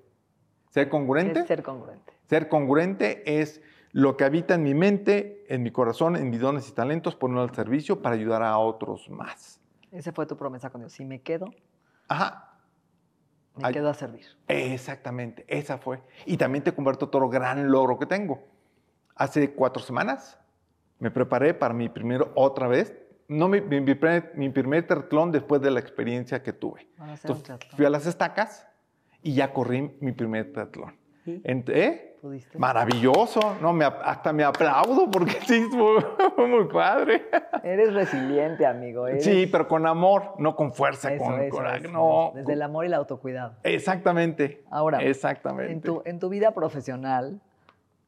Ser 0.69 0.89
congruente. 0.89 1.39
Es 1.39 1.47
ser 1.47 1.63
congruente. 1.63 2.13
Ser 2.27 2.49
congruente 2.49 3.41
es 3.41 3.61
lo 3.95 4.17
que 4.17 4.25
habita 4.25 4.55
en 4.55 4.63
mi 4.63 4.73
mente, 4.73 5.45
en 5.47 5.63
mi 5.63 5.71
corazón, 5.71 6.17
en 6.17 6.29
mis 6.29 6.41
dones 6.41 6.67
y 6.67 6.73
talentos, 6.73 7.15
ponerlo 7.15 7.43
al 7.43 7.55
servicio 7.55 8.01
para 8.01 8.15
ayudar 8.15 8.43
a 8.43 8.57
otros 8.57 9.09
más. 9.09 9.61
Esa 9.89 10.11
fue 10.11 10.25
tu 10.25 10.35
promesa 10.35 10.69
con 10.69 10.81
Dios. 10.81 10.91
Si 10.91 11.05
me 11.05 11.21
quedo, 11.21 11.45
Ajá, 12.09 12.57
me 13.55 13.67
Ay. 13.67 13.73
quedo 13.73 13.89
a 13.89 13.93
servir. 13.93 14.25
exactamente, 14.49 15.45
esa 15.47 15.77
fue. 15.77 16.01
Y 16.25 16.35
también 16.35 16.61
te 16.65 16.73
convierto 16.73 17.07
todo 17.07 17.29
gran 17.29 17.71
logro 17.71 17.97
que 17.97 18.05
tengo. 18.05 18.45
Hace 19.15 19.53
cuatro 19.53 19.81
semanas 19.81 20.37
me 20.99 21.09
preparé 21.09 21.53
para 21.53 21.73
mi 21.73 21.87
primero 21.87 22.33
otra 22.35 22.67
vez, 22.67 22.93
no 23.29 23.47
mi, 23.47 23.61
mi- 23.61 23.79
mi 23.79 23.95
primer, 23.95 24.33
mi 24.35 24.49
primer 24.49 24.85
triatlón 24.85 25.31
después 25.31 25.61
de 25.61 25.71
la 25.71 25.79
experiencia 25.79 26.43
que 26.43 26.51
tuve. 26.51 26.85
Entonces, 26.99 27.57
fui 27.77 27.85
a 27.85 27.89
las 27.89 28.05
estacas 28.07 28.67
y 29.23 29.35
ya 29.35 29.53
corrí 29.53 29.95
mi 30.01 30.11
primer 30.11 30.51
triatlón. 30.51 30.97
Ent- 31.25 31.69
¿eh? 31.69 32.14
¿Pudiste? 32.25 32.57
Maravilloso, 32.57 33.39
no, 33.61 33.71
me, 33.71 33.85
hasta 33.85 34.33
me 34.33 34.43
aplaudo 34.43 35.11
porque 35.11 35.33
sí, 35.45 35.67
fue, 36.35 36.47
muy 36.47 36.65
padre. 36.73 37.27
Eres 37.61 37.93
resiliente, 37.93 38.65
amigo. 38.65 39.05
eres- 39.05 39.23
Sí, 39.23 39.45
pero 39.45 39.67
con 39.67 39.85
amor, 39.85 40.33
no 40.39 40.55
con 40.55 40.73
fuerza, 40.73 41.13
Eso, 41.13 41.23
con 41.23 41.39
eso, 41.39 41.55
coraje, 41.55 41.83
eso, 41.83 41.91
no. 41.91 42.31
Desde 42.33 42.53
el 42.53 42.63
amor 42.63 42.85
y 42.85 42.87
el 42.87 42.95
autocuidado. 42.95 43.53
Exactamente. 43.61 44.63
Ahora, 44.71 45.03
exactamente. 45.03 45.71
En 45.71 45.81
tu, 45.81 46.01
en 46.03 46.17
tu 46.17 46.29
vida 46.29 46.49
profesional, 46.55 47.41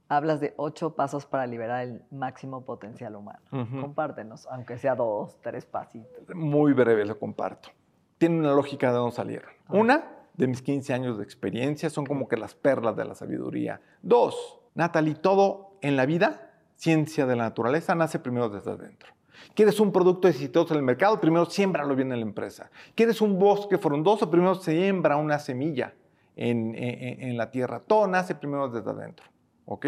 hablas 0.10 0.40
de 0.40 0.56
ocho 0.58 0.96
pasos 0.96 1.28
para 1.28 1.46
liberar 1.46 1.84
el 1.84 2.02
máximo 2.10 2.66
potencial 2.66 3.16
humano. 3.16 3.38
Compártenos, 3.52 4.48
aunque 4.50 4.80
sea 4.80 4.96
dos, 4.96 5.38
tres 5.42 5.68
pasitos. 5.68 6.10
Muy 6.34 6.74
breve 6.74 7.06
lo 7.06 7.20
comparto. 7.20 7.70
Tiene 8.18 8.40
una 8.40 8.54
lógica 8.56 8.88
de 8.88 8.98
dónde 8.98 9.16
salieron. 9.16 9.52
Una, 9.70 10.06
de 10.38 10.48
mis 10.48 10.62
15 10.62 10.94
años 10.94 11.18
de 11.18 11.24
experiencia, 11.24 11.90
son 11.90 12.06
como 12.06 12.28
que 12.28 12.38
las 12.38 12.56
perlas 12.56 12.96
de 12.96 13.06
la 13.06 13.16
sabiduría. 13.16 13.82
Dos, 14.02 14.60
Natalie, 14.76 15.16
todo 15.16 15.78
en 15.82 15.96
la 15.98 16.06
vida, 16.06 16.52
ciencia 16.76 17.26
de 17.26 17.36
la 17.36 17.44
naturaleza, 17.46 17.96
nace 17.96 18.20
primero 18.20 18.48
desde 18.50 18.72
adentro. 18.72 19.12
¿Quieres 19.54 19.80
un 19.80 19.92
producto 19.92 20.28
exitoso 20.28 20.74
en 20.74 20.80
el 20.80 20.86
mercado? 20.86 21.20
Primero 21.20 21.46
siémbralo 21.46 21.96
bien 21.96 22.12
en 22.12 22.20
la 22.20 22.26
empresa. 22.26 22.70
¿Quieres 22.96 23.22
un 23.22 23.38
bosque 23.40 23.78
frondoso? 23.78 24.30
Primero 24.32 24.56
siembra 24.56 25.16
una 25.18 25.40
semilla 25.40 25.94
en, 26.36 26.74
en- 26.76 27.22
en 27.22 27.38
la 27.38 27.50
tierra. 27.52 27.80
Todo 27.80 28.08
nace 28.08 28.36
primero 28.36 28.70
desde 28.70 28.90
adentro. 28.90 29.26
¿Ok? 29.66 29.88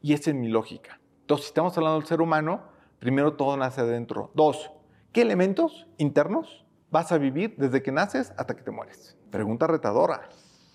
Y 0.00 0.12
esa 0.14 0.30
es 0.30 0.36
mi 0.36 0.48
lógica. 0.48 1.00
Entonces, 1.22 1.46
si 1.46 1.50
estamos 1.50 1.76
hablando 1.76 1.98
del 1.98 2.08
ser 2.08 2.20
humano, 2.20 2.62
primero 3.00 3.34
todo 3.34 3.56
nace 3.56 3.80
adentro. 3.82 4.30
Dos, 4.34 4.70
¿qué 5.12 5.22
elementos 5.22 5.86
internos 5.98 6.64
vas 6.90 7.12
a 7.12 7.18
vivir 7.18 7.54
desde 7.58 7.82
que 7.82 7.92
naces 7.92 8.32
hasta 8.36 8.56
que 8.56 8.62
te 8.62 8.70
mueres? 8.70 9.17
Pregunta 9.30 9.66
retadora. 9.66 10.28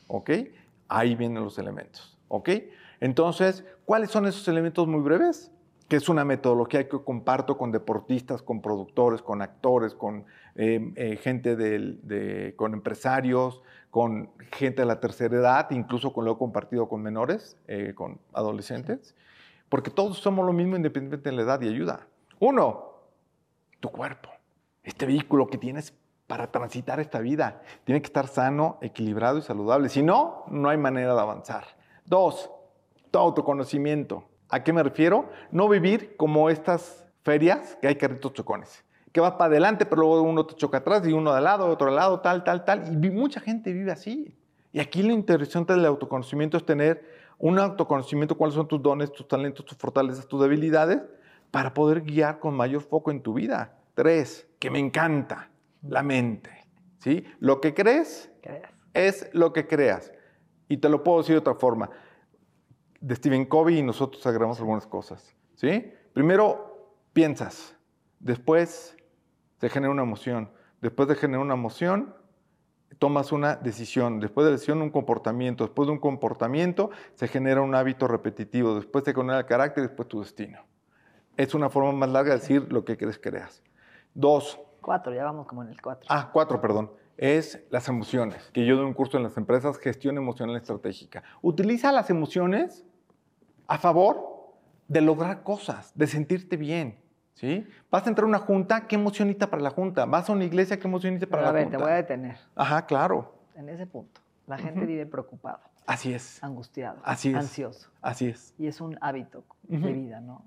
¿Ok? 0.07 0.29
Ahí 0.87 1.15
vienen 1.15 1.43
los 1.43 1.57
elementos. 1.57 2.17
¿Ok? 2.27 2.49
Entonces, 2.99 3.65
¿cuáles 3.85 4.11
son 4.11 4.25
esos 4.25 4.47
elementos 4.47 4.87
muy 4.87 5.01
breves? 5.01 5.49
que 5.89 5.97
es 5.97 6.09
una 6.09 6.23
metodología 6.25 6.87
que 6.87 7.03
comparto 7.03 7.55
con 7.57 7.71
deportistas, 7.71 8.41
con 8.41 8.61
productores, 8.61 9.21
con 9.21 9.41
actores, 9.43 9.93
con 9.93 10.25
eh, 10.55 10.91
eh, 10.95 11.17
gente 11.17 11.55
del- 11.55 11.99
de, 12.07 12.55
con 12.55 12.73
empresarios, 12.73 13.61
con 13.91 14.31
gente 14.53 14.81
de 14.83 14.85
la 14.87 14.99
tercera 15.01 15.35
edad, 15.35 15.69
incluso 15.71 16.11
con 16.13 16.25
lo 16.25 16.31
he 16.31 16.37
compartido 16.37 16.87
con 16.89 17.03
menores, 17.03 17.57
eh, 17.67 17.91
con 17.95 18.17
adolescentes, 18.33 19.13
porque 19.69 19.91
todos 19.91 20.17
somos 20.17 20.45
lo 20.45 20.53
mismo 20.53 20.77
independientemente 20.77 21.29
de 21.29 21.35
la 21.35 21.41
edad 21.43 21.61
y 21.61 21.67
ayuda. 21.67 22.07
Uno, 22.39 22.93
tu 23.79 23.89
cuerpo, 23.91 24.29
este 24.83 25.05
vehículo 25.05 25.47
que 25.47 25.57
tienes 25.59 25.93
para 26.33 26.47
transitar 26.47 26.99
esta 26.99 27.19
vida, 27.19 27.61
tiene 27.83 28.01
que 28.01 28.07
estar 28.07 28.27
sano, 28.27 28.79
equilibrado 28.81 29.37
y 29.37 29.43
saludable. 29.43 29.87
Si 29.87 30.01
no, 30.01 30.45
no 30.47 30.69
hay 30.69 30.77
manera 30.77 31.13
de 31.13 31.21
avanzar. 31.21 31.63
Dos, 32.07 32.49
tu 33.11 33.19
autoconocimiento. 33.19 34.23
¿A 34.49 34.63
qué 34.63 34.73
me 34.73 34.81
refiero? 34.81 35.29
No 35.51 35.69
vivir 35.69 36.17
como 36.17 36.49
estas 36.49 37.07
ferias 37.21 37.77
que 37.79 37.87
hay 37.87 37.97
carritos 37.97 38.33
chocones, 38.33 38.83
que 39.11 39.21
vas 39.21 39.33
para 39.33 39.45
adelante, 39.45 39.85
pero 39.85 40.01
luego 40.01 40.23
uno 40.23 40.43
te 40.47 40.55
choca 40.55 40.79
atrás 40.79 41.07
y 41.07 41.13
uno 41.13 41.35
de 41.35 41.41
lado, 41.41 41.67
otro 41.67 41.89
al 41.89 41.97
lado, 41.97 42.19
tal, 42.21 42.43
tal, 42.43 42.65
tal. 42.65 43.05
Y 43.05 43.11
mucha 43.11 43.39
gente 43.39 43.71
vive 43.71 43.91
así. 43.91 44.35
Y 44.71 44.79
aquí 44.79 45.03
lo 45.03 45.13
interesante 45.13 45.73
del 45.73 45.85
autoconocimiento 45.85 46.57
es 46.57 46.65
tener 46.65 47.07
un 47.37 47.59
autoconocimiento, 47.59 48.35
cuáles 48.35 48.55
son 48.55 48.67
tus 48.67 48.81
dones, 48.81 49.11
tus 49.11 49.27
talentos, 49.27 49.63
tus 49.65 49.77
fortalezas, 49.77 50.27
tus 50.27 50.41
debilidades, 50.41 50.99
para 51.51 51.75
poder 51.75 52.01
guiar 52.01 52.39
con 52.39 52.55
mayor 52.55 52.81
foco 52.81 53.11
en 53.11 53.21
tu 53.21 53.35
vida. 53.35 53.77
Tres, 53.93 54.47
que 54.57 54.71
me 54.71 54.79
encanta, 54.79 55.51
la 55.87 56.03
mente. 56.03 56.49
¿sí? 56.99 57.25
Lo 57.39 57.61
que 57.61 57.73
crees 57.73 58.31
es 58.93 59.29
lo 59.33 59.53
que 59.53 59.67
creas. 59.67 60.11
Y 60.67 60.77
te 60.77 60.89
lo 60.89 61.03
puedo 61.03 61.19
decir 61.19 61.35
de 61.35 61.39
otra 61.39 61.55
forma. 61.55 61.89
De 62.99 63.15
Stephen 63.15 63.45
Covey 63.45 63.79
y 63.79 63.83
nosotros 63.83 64.25
agregamos 64.25 64.59
algunas 64.59 64.87
cosas. 64.87 65.35
¿sí? 65.55 65.91
Primero 66.13 66.95
piensas, 67.11 67.75
después 68.19 68.95
se 69.59 69.69
genera 69.69 69.91
una 69.91 70.03
emoción, 70.03 70.51
después 70.81 71.07
de 71.07 71.15
generar 71.15 71.41
una 71.41 71.53
emoción 71.53 72.13
tomas 72.99 73.31
una 73.31 73.55
decisión, 73.55 74.19
después 74.19 74.45
de 74.45 74.51
la 74.51 74.55
decisión 74.55 74.81
un 74.81 74.89
comportamiento, 74.89 75.65
después 75.65 75.87
de 75.87 75.93
un 75.93 75.99
comportamiento 75.99 76.89
se 77.15 77.27
genera 77.27 77.61
un 77.61 77.75
hábito 77.75 78.07
repetitivo, 78.07 78.75
después 78.75 79.03
se 79.03 79.13
genera 79.13 79.39
el 79.39 79.45
carácter 79.45 79.83
y 79.83 79.87
después 79.87 80.07
tu 80.07 80.21
destino. 80.21 80.59
Es 81.35 81.53
una 81.53 81.69
forma 81.69 81.91
más 81.91 82.09
larga 82.09 82.33
de 82.33 82.39
decir 82.39 82.71
lo 82.71 82.85
que 82.85 82.97
crees 82.97 83.19
creas. 83.19 83.63
Dos, 84.13 84.59
Cuatro, 84.83 85.13
ya 85.13 85.23
vamos 85.23 85.47
como 85.47 85.63
en 85.63 85.69
el 85.69 85.81
cuatro. 85.81 86.05
Ah, 86.09 86.29
cuatro, 86.31 86.59
perdón. 86.59 86.91
Es 87.15 87.63
las 87.69 87.87
emociones, 87.87 88.49
que 88.51 88.65
yo 88.65 88.75
doy 88.75 88.85
un 88.85 88.93
curso 88.93 89.15
en 89.17 89.23
las 89.23 89.37
empresas, 89.37 89.77
gestión 89.77 90.17
emocional 90.17 90.55
estratégica. 90.57 91.23
Utiliza 91.41 91.91
las 91.93 92.09
emociones 92.09 92.83
a 93.67 93.77
favor 93.77 94.51
de 94.89 94.99
lograr 95.01 95.41
cosas, 95.43 95.91
de 95.95 96.05
sentirte 96.05 96.57
bien. 96.57 96.99
¿sí? 97.33 97.65
Vas 97.89 98.05
a 98.05 98.09
entrar 98.09 98.25
a 98.25 98.27
una 98.27 98.39
junta, 98.39 98.87
¿qué 98.87 98.95
emocionita 98.95 99.49
para 99.49 99.61
la 99.61 99.69
junta? 99.69 100.05
Vas 100.05 100.29
a 100.29 100.33
una 100.33 100.43
iglesia, 100.43 100.77
¿qué 100.79 100.87
emocionita 100.87 101.25
para 101.27 101.43
Pero 101.43 101.49
a 101.49 101.51
la 101.51 101.53
ver, 101.53 101.63
junta? 101.63 101.77
te 101.77 101.83
voy 101.83 101.91
a 101.91 101.95
detener 101.95 102.37
Ajá, 102.55 102.85
claro. 102.85 103.33
en 103.55 103.69
ese 103.69 103.87
punto. 103.87 104.19
La 104.45 104.57
gente 104.57 104.85
vive 104.85 105.05
preocupado, 105.05 105.61
Así 105.85 106.13
es. 106.13 106.43
angustiado, 106.43 106.99
Así 107.05 107.29
es. 107.29 107.35
ansioso. 107.37 107.89
Así 108.01 108.27
es. 108.27 108.53
Y 108.57 108.67
es 108.67 108.81
un 108.81 108.97
hábito 109.01 109.45
Ujú. 109.69 109.85
de 109.85 109.93
vida, 109.93 110.19
¿no? 110.19 110.45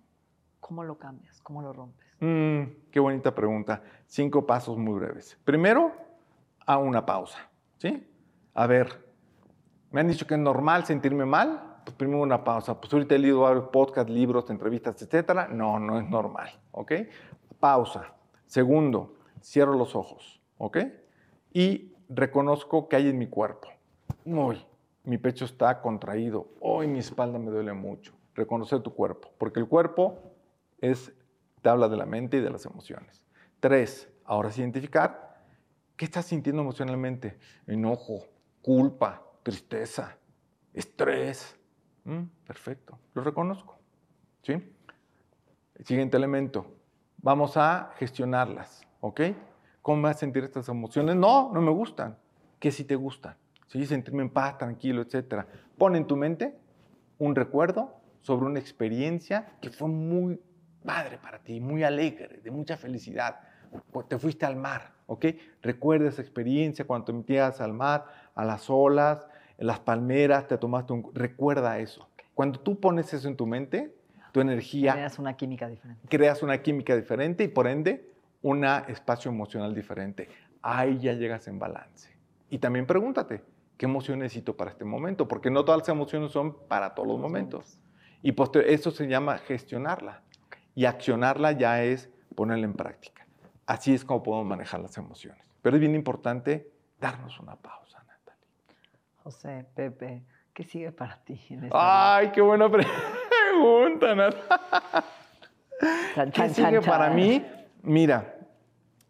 ¿Cómo 0.61 0.85
lo 0.85 0.99
cambias? 0.99 1.41
¿Cómo 1.41 1.63
lo 1.63 1.73
rompes? 1.73 2.06
Mm, 2.21 2.63
qué 2.91 3.01
bonita 3.01 3.35
pregunta. 3.35 3.83
Cinco 4.07 4.47
pasos 4.47 4.77
muy 4.77 4.95
breves. 4.95 5.39
Primero, 5.45 5.93
a 6.65 6.79
una 6.79 7.05
pausa. 7.05 7.49
¿Sí? 7.79 8.07
A 8.55 8.67
ver, 8.67 9.05
me 9.91 10.01
han 10.01 10.09
dicho 10.09 10.27
que 10.27 10.35
es 10.35 10.41
normal 10.41 10.85
sentirme 10.85 11.25
mal. 11.25 11.81
Pues 11.85 11.97
primero 11.97 12.21
una 12.21 12.43
pausa. 12.43 12.81
Pues 12.81 12.93
ahorita 12.93 13.15
he 13.15 13.19
leído 13.19 13.41
varios 13.41 13.69
podcasts, 13.69 14.11
libros, 14.11 14.51
entrevistas, 14.51 15.01
etcétera. 15.01 15.49
No, 15.49 15.79
no 15.79 15.99
es 15.99 16.09
normal. 16.09 16.51
¿Ok? 16.73 16.93
Pausa. 17.61 18.15
Segundo, 18.47 19.15
cierro 19.41 19.75
los 19.75 19.95
ojos. 19.95 20.41
¿Ok? 20.59 20.79
Y 21.53 21.95
reconozco 22.09 22.89
que 22.89 22.97
hay 22.97 23.09
en 23.09 23.19
mi 23.19 23.29
cuerpo. 23.29 23.69
Uy, 24.25 24.65
mi 25.05 25.19
pecho 25.19 25.45
está 25.45 25.81
contraído. 25.81 26.49
Hoy 26.61 26.89
mi 26.89 26.99
espalda 26.99 27.39
me 27.39 27.51
duele 27.51 27.73
mucho. 27.73 28.13
Reconocer 28.35 28.81
tu 28.81 28.93
cuerpo. 28.93 29.31
Porque 29.39 29.61
el 29.61 29.69
cuerpo 29.69 30.19
es, 30.81 31.13
te 31.67 31.71
habla 31.71 31.89
de 31.89 31.97
la 31.97 32.07
mente 32.07 32.37
y 32.37 32.41
de 32.41 32.49
las 32.49 32.65
emociones. 32.65 33.25
Tres, 33.59 34.09
ahora 34.25 34.53
sí 34.53 34.61
identificar 34.61 35.43
qué 35.97 36.05
estás 36.05 36.27
sintiendo 36.27 36.63
emocionalmente. 36.63 37.41
Enojo, 37.67 38.25
culpa, 38.63 39.21
tristeza, 39.43 40.17
estrés. 40.73 41.59
Mm, 42.05 42.23
perfecto, 42.47 43.01
lo 43.15 43.23
reconozco. 43.25 43.81
¿Sí? 44.43 44.53
El 45.75 45.85
siguiente 45.85 46.17
elemento, 46.17 46.73
vamos 47.17 47.57
a 47.57 47.91
gestionarlas, 47.97 48.87
¿ok? 49.01 49.23
¿Cómo 49.83 50.03
vas 50.03 50.15
a 50.15 50.21
sentir 50.21 50.45
estas 50.45 50.69
emociones? 50.69 51.17
No, 51.17 51.51
no 51.53 51.61
me 51.61 51.73
gustan. 51.73 52.17
¿Qué 52.61 52.71
sí 52.71 52.85
te 52.85 52.95
gustan? 52.95 53.35
¿Sí? 53.67 53.85
Sentirme 53.87 54.23
en 54.23 54.31
paz, 54.31 54.57
tranquilo, 54.57 55.03
etcétera. 55.03 55.49
Pon 55.77 55.97
en 55.97 56.07
tu 56.07 56.15
mente 56.15 56.57
un 57.19 57.35
recuerdo 57.35 57.97
sobre 58.21 58.47
una 58.47 58.61
experiencia 58.61 59.57
que 59.61 59.71
fue 59.71 59.89
muy 59.89 60.41
padre 60.87 61.19
para 61.19 61.39
ti, 61.41 61.61
muy 61.61 61.83
alegre, 61.83 62.41
de 62.43 62.51
mucha 62.51 62.77
felicidad. 62.77 63.41
Te 64.09 64.19
fuiste 64.19 64.47
al 64.47 64.57
mar, 64.57 64.93
¿ok? 65.07 65.27
Recuerda 65.61 66.09
esa 66.09 66.23
experiencia 66.23 66.87
cuando 66.87 67.07
te 67.07 67.13
metías 67.13 67.61
al 67.61 67.75
mar, 67.75 68.07
a 68.35 68.45
las 68.45 68.71
olas, 68.71 69.27
en 69.59 69.67
las 69.67 69.81
palmeras, 69.81 70.47
te 70.47 70.57
tomaste 70.57 70.93
un... 70.93 71.11
Recuerda 71.13 71.79
eso. 71.79 72.09
Cuando 72.35 72.61
tú 72.61 72.79
pones 72.79 73.13
eso 73.13 73.29
en 73.29 73.37
tu 73.37 73.47
mente, 73.47 73.95
tu 74.33 74.41
energía 74.41 74.93
Creas 74.93 75.19
una 75.19 75.37
química 75.37 75.69
diferente. 75.69 76.09
creas 76.09 76.43
una 76.43 76.63
química 76.63 76.95
diferente 76.95 77.45
y 77.45 77.49
por 77.49 77.67
ende 77.67 78.11
un 78.43 78.65
espacio 78.65 79.31
emocional 79.31 79.75
diferente. 79.75 80.29
Ahí 80.63 80.99
ya 80.99 81.15
llegas 81.15 81.49
en 81.49 81.59
balance. 81.59 82.11
Y 82.51 82.59
también 82.59 82.87
pregúntate, 82.87 83.43
¿qué 83.77 83.87
emoción 83.87 84.21
necesito 84.21 84.57
para 84.57 84.71
este 84.71 84.85
momento? 84.85 85.27
Porque 85.27 85.51
no 85.51 85.65
todas 85.65 85.81
las 85.81 85.89
emociones 85.89 86.31
son 86.31 86.57
para 86.69 86.95
todos 86.95 87.09
los 87.09 87.19
momentos. 87.19 87.81
Y 88.23 88.35
eso 88.67 88.91
se 88.91 89.07
llama 89.07 89.39
gestionarla. 89.39 90.23
Y 90.77 90.85
accionarla 90.85 91.51
ya 91.53 91.83
es 91.83 92.09
ponerla 92.37 92.67
en 92.67 92.75
práctica. 92.75 93.27
Así 93.67 93.93
es 93.95 94.05
como 94.05 94.23
podemos 94.23 94.47
manejar 94.47 94.79
las 94.81 94.97
emociones. 94.97 95.43
Pero 95.63 95.75
es 95.77 95.81
bien 95.81 95.97
importante 95.97 96.71
darnos 97.01 97.41
una 97.41 97.57
pausa, 97.57 97.99
Natalie. 98.07 98.45
José, 99.25 99.67
Pepe, 99.75 100.23
¿qué 100.53 100.63
sigue 100.63 100.93
para 100.93 101.17
ti 101.25 101.33
en 101.51 101.65
esta 101.65 101.77
vida? 101.77 102.17
Ay, 102.17 102.31
qué 102.31 102.41
buena 102.43 102.71
pregunta, 102.71 104.15
Natalie. 104.15 104.45
¿Qué 106.33 106.49
sigue 106.51 106.81
para 106.83 107.11
mí? 107.11 107.45
Mira, 107.83 108.35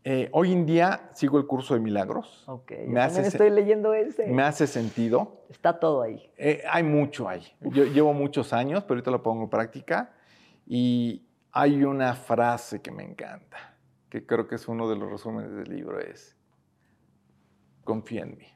eh, 0.05 0.29
hoy 0.33 0.53
en 0.53 0.67
día 0.67 1.11
sigo 1.15 1.39
el 1.39 1.47
curso 1.47 1.75
de 1.75 1.81
milagros. 1.81 2.45
Ok, 2.47 2.71
yo 2.73 2.77
me, 2.89 3.01
hace, 3.01 3.15
también 3.17 3.31
se- 3.33 3.37
estoy 3.37 3.51
leyendo 3.51 3.93
ese. 3.95 4.27
me 4.29 4.43
hace 4.43 4.67
sentido. 4.67 5.43
Está 5.49 5.79
todo 5.79 6.03
ahí. 6.03 6.31
Eh, 6.37 6.63
hay 6.71 6.83
mucho 6.83 7.29
ahí. 7.29 7.43
Yo 7.61 7.85
llevo 7.85 8.13
muchos 8.13 8.53
años, 8.53 8.83
pero 8.85 8.95
ahorita 8.95 9.11
lo 9.11 9.23
pongo 9.23 9.45
en 9.45 9.51
práctica. 9.51 10.13
Y 10.67 11.26
hay 11.59 11.85
una 11.85 12.13
frase 12.13 12.83
que 12.83 12.91
me 12.91 13.03
encanta, 13.03 13.79
que 14.11 14.27
creo 14.27 14.47
que 14.47 14.57
es 14.57 14.69
uno 14.69 14.91
de 14.91 14.97
los 14.97 15.11
resúmenes 15.11 15.53
del 15.53 15.75
libro, 15.75 15.99
es, 15.99 16.37
confía 17.83 18.25
en 18.25 18.37
mí. 18.37 18.47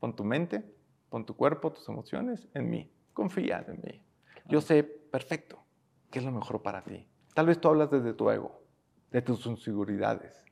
Pon 0.00 0.16
tu 0.16 0.24
mente, 0.24 0.64
pon 1.10 1.26
tu 1.26 1.36
cuerpo, 1.36 1.70
tus 1.70 1.86
emociones 1.90 2.48
en 2.54 2.70
mí. 2.70 2.90
Confía 3.12 3.62
en 3.68 3.82
mí. 3.82 4.02
Yo 4.48 4.62
sé 4.62 4.84
perfecto 4.84 5.62
qué 6.10 6.20
es 6.20 6.24
lo 6.24 6.32
mejor 6.32 6.62
para 6.62 6.82
ti. 6.82 7.06
Tal 7.34 7.44
vez 7.44 7.60
tú 7.60 7.68
hablas 7.68 7.90
desde 7.90 8.14
tu 8.14 8.30
ego, 8.30 8.62
de 9.10 9.20
tus 9.20 9.44
inseguridades, 9.44 10.46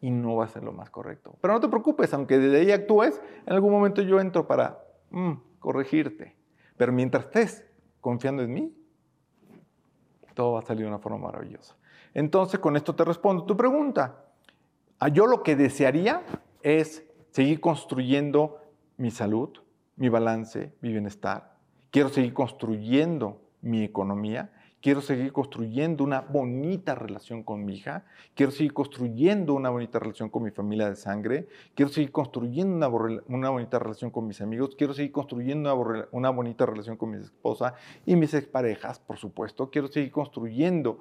y 0.00 0.10
no 0.10 0.34
va 0.34 0.46
a 0.46 0.48
ser 0.48 0.64
lo 0.64 0.72
más 0.72 0.90
correcto. 0.90 1.38
Pero 1.40 1.54
no 1.54 1.60
te 1.60 1.68
preocupes, 1.68 2.12
aunque 2.14 2.36
desde 2.38 2.58
ahí 2.58 2.72
actúes, 2.72 3.22
en 3.46 3.52
algún 3.52 3.70
momento 3.70 4.02
yo 4.02 4.18
entro 4.18 4.48
para 4.48 4.84
mm, 5.10 5.34
corregirte. 5.60 6.36
Pero 6.76 6.92
mientras 6.92 7.26
estés 7.26 7.64
confiando 8.00 8.42
en 8.42 8.52
mí, 8.52 8.83
todo 10.34 10.52
va 10.52 10.58
a 10.60 10.62
salir 10.62 10.82
de 10.82 10.88
una 10.88 10.98
forma 10.98 11.18
maravillosa. 11.18 11.76
Entonces, 12.12 12.60
con 12.60 12.76
esto 12.76 12.94
te 12.94 13.04
respondo 13.04 13.44
tu 13.44 13.56
pregunta. 13.56 14.24
Ah, 14.98 15.08
Yo 15.08 15.26
lo 15.26 15.42
que 15.42 15.56
desearía 15.56 16.22
es 16.62 17.04
seguir 17.30 17.60
construyendo 17.60 18.60
mi 18.96 19.10
salud, 19.10 19.50
mi 19.96 20.08
balance, 20.08 20.72
mi 20.80 20.90
bienestar. 20.90 21.56
Quiero 21.90 22.08
seguir 22.08 22.34
construyendo 22.34 23.40
mi 23.60 23.82
economía. 23.82 24.52
Quiero 24.84 25.00
seguir 25.00 25.32
construyendo 25.32 26.04
una 26.04 26.20
bonita 26.20 26.94
relación 26.94 27.42
con 27.42 27.64
mi 27.64 27.76
hija. 27.76 28.04
Quiero 28.34 28.52
seguir 28.52 28.74
construyendo 28.74 29.54
una 29.54 29.70
bonita 29.70 29.98
relación 29.98 30.28
con 30.28 30.42
mi 30.42 30.50
familia 30.50 30.90
de 30.90 30.96
sangre. 30.96 31.48
Quiero 31.74 31.90
seguir 31.90 32.12
construyendo 32.12 32.90
una, 32.90 33.22
una 33.28 33.48
bonita 33.48 33.78
relación 33.78 34.10
con 34.10 34.26
mis 34.26 34.42
amigos. 34.42 34.74
Quiero 34.76 34.92
seguir 34.92 35.10
construyendo 35.10 35.74
una, 35.74 36.06
una 36.12 36.28
bonita 36.28 36.66
relación 36.66 36.98
con 36.98 37.12
mi 37.12 37.16
esposa 37.16 37.72
y 38.04 38.14
mis 38.14 38.34
exparejas, 38.34 38.98
por 38.98 39.16
supuesto. 39.16 39.70
Quiero 39.70 39.88
seguir 39.88 40.12
construyendo 40.12 40.98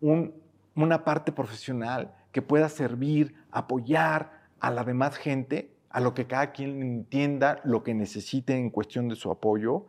un- 0.00 0.32
una 0.74 1.04
parte 1.04 1.30
profesional 1.30 2.14
que 2.32 2.40
pueda 2.40 2.70
servir, 2.70 3.34
apoyar 3.50 4.40
a 4.58 4.70
la 4.70 4.84
demás 4.84 5.18
gente, 5.18 5.70
a 5.90 6.00
lo 6.00 6.14
que 6.14 6.26
cada 6.26 6.52
quien 6.52 6.80
entienda 6.80 7.60
lo 7.64 7.82
que 7.82 7.92
necesite 7.92 8.56
en 8.56 8.70
cuestión 8.70 9.06
de 9.10 9.16
su 9.16 9.30
apoyo. 9.30 9.84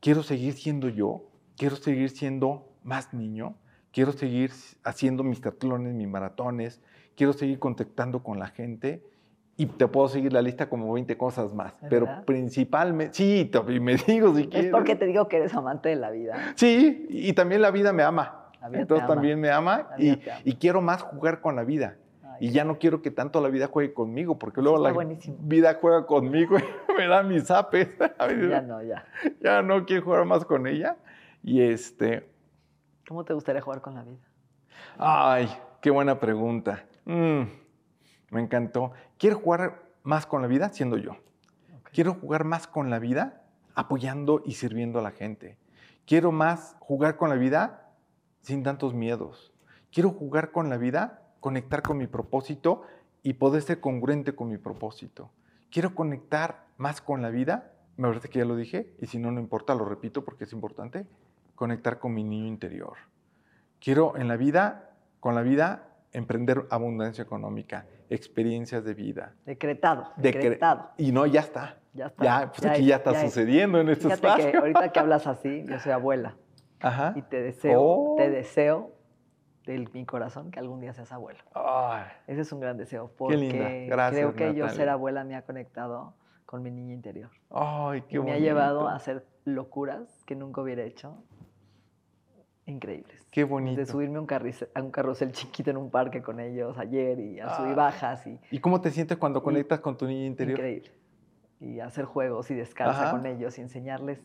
Quiero 0.00 0.22
seguir 0.22 0.54
siendo 0.54 0.88
yo, 0.88 1.24
quiero 1.58 1.76
seguir 1.76 2.08
siendo 2.08 2.68
más 2.84 3.12
niño, 3.14 3.54
quiero 3.92 4.12
seguir 4.12 4.50
haciendo 4.84 5.22
mis 5.24 5.40
triatlones, 5.40 5.94
mis 5.94 6.08
maratones, 6.08 6.80
quiero 7.16 7.32
seguir 7.32 7.58
contactando 7.58 8.22
con 8.22 8.38
la 8.38 8.46
gente 8.48 9.02
y 9.56 9.66
te 9.66 9.86
puedo 9.88 10.08
seguir 10.08 10.32
la 10.32 10.40
lista 10.42 10.68
como 10.70 10.90
20 10.92 11.16
cosas 11.18 11.52
más. 11.54 11.74
¿Es 11.82 11.88
Pero 11.90 12.06
verdad? 12.06 12.24
principalmente, 12.24 13.14
sí, 13.14 13.50
y 13.68 13.80
me 13.80 13.96
digo 14.06 14.34
si 14.34 14.42
Es 14.42 14.48
quieres. 14.48 14.70
porque 14.72 14.96
te 14.96 15.06
digo 15.06 15.28
que 15.28 15.36
eres 15.36 15.54
amante 15.54 15.88
de 15.90 15.96
la 15.96 16.10
vida. 16.10 16.34
Sí, 16.56 17.06
y 17.10 17.32
también 17.34 17.60
la 17.62 17.70
vida 17.70 17.92
me 17.92 18.02
ama. 18.02 18.46
La 18.60 18.68
vida 18.68 18.78
te 18.78 18.82
Entonces 18.82 19.04
ama. 19.04 19.14
también 19.14 19.40
me 19.40 19.50
ama 19.50 19.88
y, 19.98 20.10
ama. 20.10 20.20
y 20.44 20.54
quiero 20.54 20.80
más 20.80 21.02
jugar 21.02 21.40
con 21.42 21.56
la 21.56 21.64
vida. 21.64 21.96
Ay, 22.22 22.48
Y 22.48 22.50
ya 22.52 22.64
no 22.64 22.78
quiero 22.78 23.02
que 23.02 23.10
tanto 23.10 23.40
la 23.42 23.48
vida 23.50 23.66
juegue 23.66 23.92
conmigo, 23.92 24.38
porque 24.38 24.62
luego 24.62 24.78
la 24.78 24.92
buenísimo. 24.92 25.36
vida 25.40 25.76
juega 25.80 26.06
conmigo 26.06 26.56
y 26.58 26.62
me 26.98 27.06
da 27.06 27.22
mis 27.22 27.44
zapes. 27.44 27.88
Ya 28.48 28.62
no, 28.62 28.82
ya. 28.82 29.04
ya 29.42 29.60
no 29.62 29.84
quiero 29.84 30.04
jugar 30.04 30.24
más 30.24 30.44
con 30.46 30.66
ella. 30.66 30.96
Y 31.42 31.60
este, 31.62 32.26
¿Cómo 33.10 33.24
te 33.24 33.34
gustaría 33.34 33.60
jugar 33.60 33.80
con 33.80 33.96
la 33.96 34.04
vida? 34.04 34.20
ay, 34.96 35.50
qué 35.80 35.90
buena 35.90 36.20
pregunta. 36.20 36.84
Mm, 37.06 37.42
me 38.30 38.40
encantó. 38.40 38.92
Quiero 39.18 39.40
jugar 39.40 39.82
más 40.04 40.26
con 40.26 40.42
la 40.42 40.46
vida 40.46 40.68
siendo 40.68 40.96
yo. 40.96 41.16
Quiero 41.92 42.14
jugar 42.14 42.44
más 42.44 42.68
con 42.68 42.88
la 42.88 43.00
vida 43.00 43.42
apoyando 43.74 44.42
y 44.46 44.52
sirviendo 44.52 45.00
a 45.00 45.02
la 45.02 45.10
gente. 45.10 45.58
Quiero 46.06 46.30
más 46.30 46.76
jugar 46.78 47.16
con 47.16 47.30
la 47.30 47.34
vida 47.34 47.90
sin 48.42 48.62
tantos 48.62 48.94
miedos. 48.94 49.52
Quiero 49.90 50.10
jugar 50.10 50.52
con 50.52 50.70
la 50.70 50.76
vida, 50.76 51.20
conectar 51.40 51.82
con 51.82 51.98
mi 51.98 52.06
propósito 52.06 52.82
y 53.24 53.32
poder 53.32 53.62
ser 53.62 53.80
congruente 53.80 54.36
con 54.36 54.50
mi 54.50 54.56
propósito. 54.56 55.32
Quiero 55.72 55.96
conectar 55.96 56.64
más 56.76 57.00
con 57.00 57.22
la 57.22 57.30
vida, 57.30 57.72
me 57.96 58.06
parece 58.06 58.28
que 58.28 58.38
ya 58.38 58.44
lo 58.44 58.54
dije, 58.54 58.94
y 59.00 59.06
si 59.06 59.18
no, 59.18 59.32
no 59.32 59.40
importa, 59.40 59.74
lo 59.74 59.84
repito 59.84 60.24
porque 60.24 60.44
es 60.44 60.52
importante, 60.52 61.08
conectar 61.60 61.98
con 61.98 62.14
mi 62.14 62.24
niño 62.24 62.46
interior. 62.46 62.94
Quiero 63.80 64.16
en 64.16 64.28
la 64.28 64.36
vida, 64.38 64.92
con 65.20 65.34
la 65.34 65.42
vida, 65.42 65.88
emprender 66.12 66.64
abundancia 66.70 67.20
económica, 67.22 67.84
experiencias 68.08 68.82
de 68.82 68.94
vida. 68.94 69.34
Decretado, 69.44 70.08
De 70.16 70.30
cre- 70.30 70.36
decretado. 70.38 70.90
Y 70.96 71.12
no, 71.12 71.26
ya 71.26 71.40
está. 71.40 71.76
Ya 71.92 72.06
está. 72.06 72.24
Ya, 72.24 72.46
pues 72.48 72.60
Ya 72.62 72.70
aquí 72.72 72.80
es, 72.80 72.86
ya 72.86 72.96
está 72.96 73.12
ya 73.12 73.18
es. 73.18 73.24
sucediendo 73.30 73.78
en 73.78 73.90
este 73.90 74.04
Fíjate 74.04 74.26
espacio. 74.26 74.50
que 74.52 74.56
ahorita 74.56 74.88
que 74.90 74.98
hablas 75.00 75.26
así, 75.26 75.64
yo 75.68 75.78
soy 75.80 75.92
abuela 75.92 76.34
Ajá. 76.80 77.12
y 77.14 77.20
te 77.22 77.42
deseo, 77.42 77.78
Oh. 77.82 78.14
te 78.16 78.30
deseo 78.30 78.92
de 79.66 79.86
mi 79.92 80.06
corazón 80.06 80.50
que 80.50 80.58
algún 80.60 80.80
día 80.80 80.94
seas 80.94 81.12
abuelo. 81.12 81.40
Ay, 81.54 82.04
Ese 82.26 82.40
es 82.40 82.52
un 82.52 82.60
gran 82.60 82.78
deseo 82.78 83.08
Qué 83.08 83.14
porque 83.18 83.36
linda. 83.36 83.68
Gracias, 83.86 84.18
creo 84.18 84.34
que 84.34 84.44
yo 84.56 84.64
Natalia. 84.64 84.70
ser 84.70 84.88
abuela 84.88 85.24
me 85.24 85.36
ha 85.36 85.42
conectado 85.42 86.14
con 86.46 86.62
mi 86.62 86.70
niña 86.70 86.94
interior. 86.94 87.30
ay, 87.50 88.00
qué 88.08 88.16
y 88.16 88.18
me 88.20 88.30
ha 88.30 88.34
bonito. 88.34 88.44
llevado 88.48 88.88
a 88.88 88.94
hacer 88.94 89.26
locuras 89.44 90.24
que 90.24 90.34
nunca 90.36 90.62
hubiera 90.62 90.82
hecho. 90.84 91.22
Increíbles. 92.70 93.26
Qué 93.30 93.44
bonito. 93.44 93.80
De 93.80 93.86
subirme 93.86 94.18
a 94.18 94.20
un, 94.20 94.26
carrusel, 94.26 94.68
a 94.74 94.82
un 94.82 94.90
carrusel 94.90 95.32
chiquito 95.32 95.70
en 95.70 95.76
un 95.76 95.90
parque 95.90 96.22
con 96.22 96.40
ellos 96.40 96.76
ayer 96.78 97.18
y 97.18 97.40
a 97.40 97.56
subir 97.56 97.72
Ah. 97.72 97.76
bajas 97.76 98.26
y 98.26 98.38
¿Y 98.50 98.60
cómo 98.60 98.80
te 98.80 98.90
sientes 98.90 99.18
cuando 99.18 99.40
Y- 99.40 99.42
conectas 99.42 99.80
con 99.80 99.96
tu 99.96 100.06
niña 100.06 100.26
interior? 100.26 100.58
increíble. 100.58 100.90
Y 101.60 101.80
hacer 101.80 102.04
juegos 102.04 102.50
y 102.50 102.54
descansa 102.54 103.02
Ajá. 103.02 103.10
con 103.10 103.26
ellos 103.26 103.58
y 103.58 103.60
enseñarles 103.60 104.22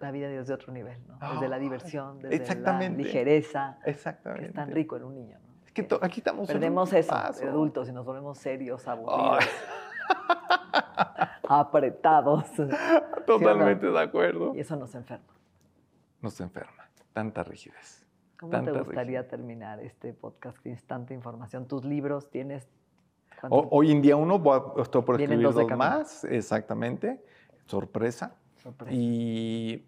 la 0.00 0.10
vida 0.10 0.28
desde 0.28 0.52
otro 0.54 0.72
nivel, 0.72 0.98
¿no? 1.06 1.18
Desde 1.34 1.48
la 1.48 1.58
diversión, 1.58 2.18
desde 2.18 2.30
la 2.30 2.36
exactamente. 2.42 3.02
ligereza, 3.02 3.78
que 3.84 3.90
Exactamente. 3.90 4.46
es 4.46 4.52
tan 4.54 4.70
rico 4.70 4.96
en 4.96 5.04
un 5.04 5.14
niño, 5.14 5.38
¿no? 5.38 5.50
Es 5.66 5.72
que 5.72 5.86
aquí 6.02 6.20
estamos. 6.20 6.48
Perdemos 6.48 6.92
eso 6.92 7.14
de 7.40 7.48
adultos 7.48 7.88
y 7.88 7.92
nos 7.92 8.04
volvemos 8.04 8.38
serios, 8.38 8.86
aburridos, 8.88 9.44
apretados. 11.48 12.44
totalmente 13.26 13.86
de 13.86 14.00
acuerdo. 14.00 14.54
Y 14.54 14.60
eso 14.60 14.76
nos 14.76 14.94
enferma. 14.94 15.26
Nos 16.20 16.38
enferma. 16.40 16.79
Tanta 17.12 17.42
rigidez. 17.44 18.06
¿Cómo 18.38 18.52
Tanta 18.52 18.72
te 18.72 18.78
gustaría 18.78 19.20
rigidez. 19.20 19.28
terminar 19.30 19.80
este 19.80 20.12
podcast? 20.14 20.58
Tienes 20.62 20.84
tanta 20.84 21.12
información. 21.14 21.66
¿Tus 21.68 21.84
libros 21.84 22.30
tienes? 22.30 22.68
O- 23.48 23.68
hoy 23.70 23.90
en 23.92 24.02
día 24.02 24.16
uno, 24.16 24.38
voy 24.38 24.58
a- 24.58 24.82
estoy 24.82 25.02
por 25.02 25.20
escribir 25.20 25.44
dos 25.44 25.54
dos 25.54 25.70
más, 25.76 26.24
exactamente. 26.24 27.22
Sorpresa. 27.66 28.36
Sorpresa. 28.56 28.92
Y 28.94 29.86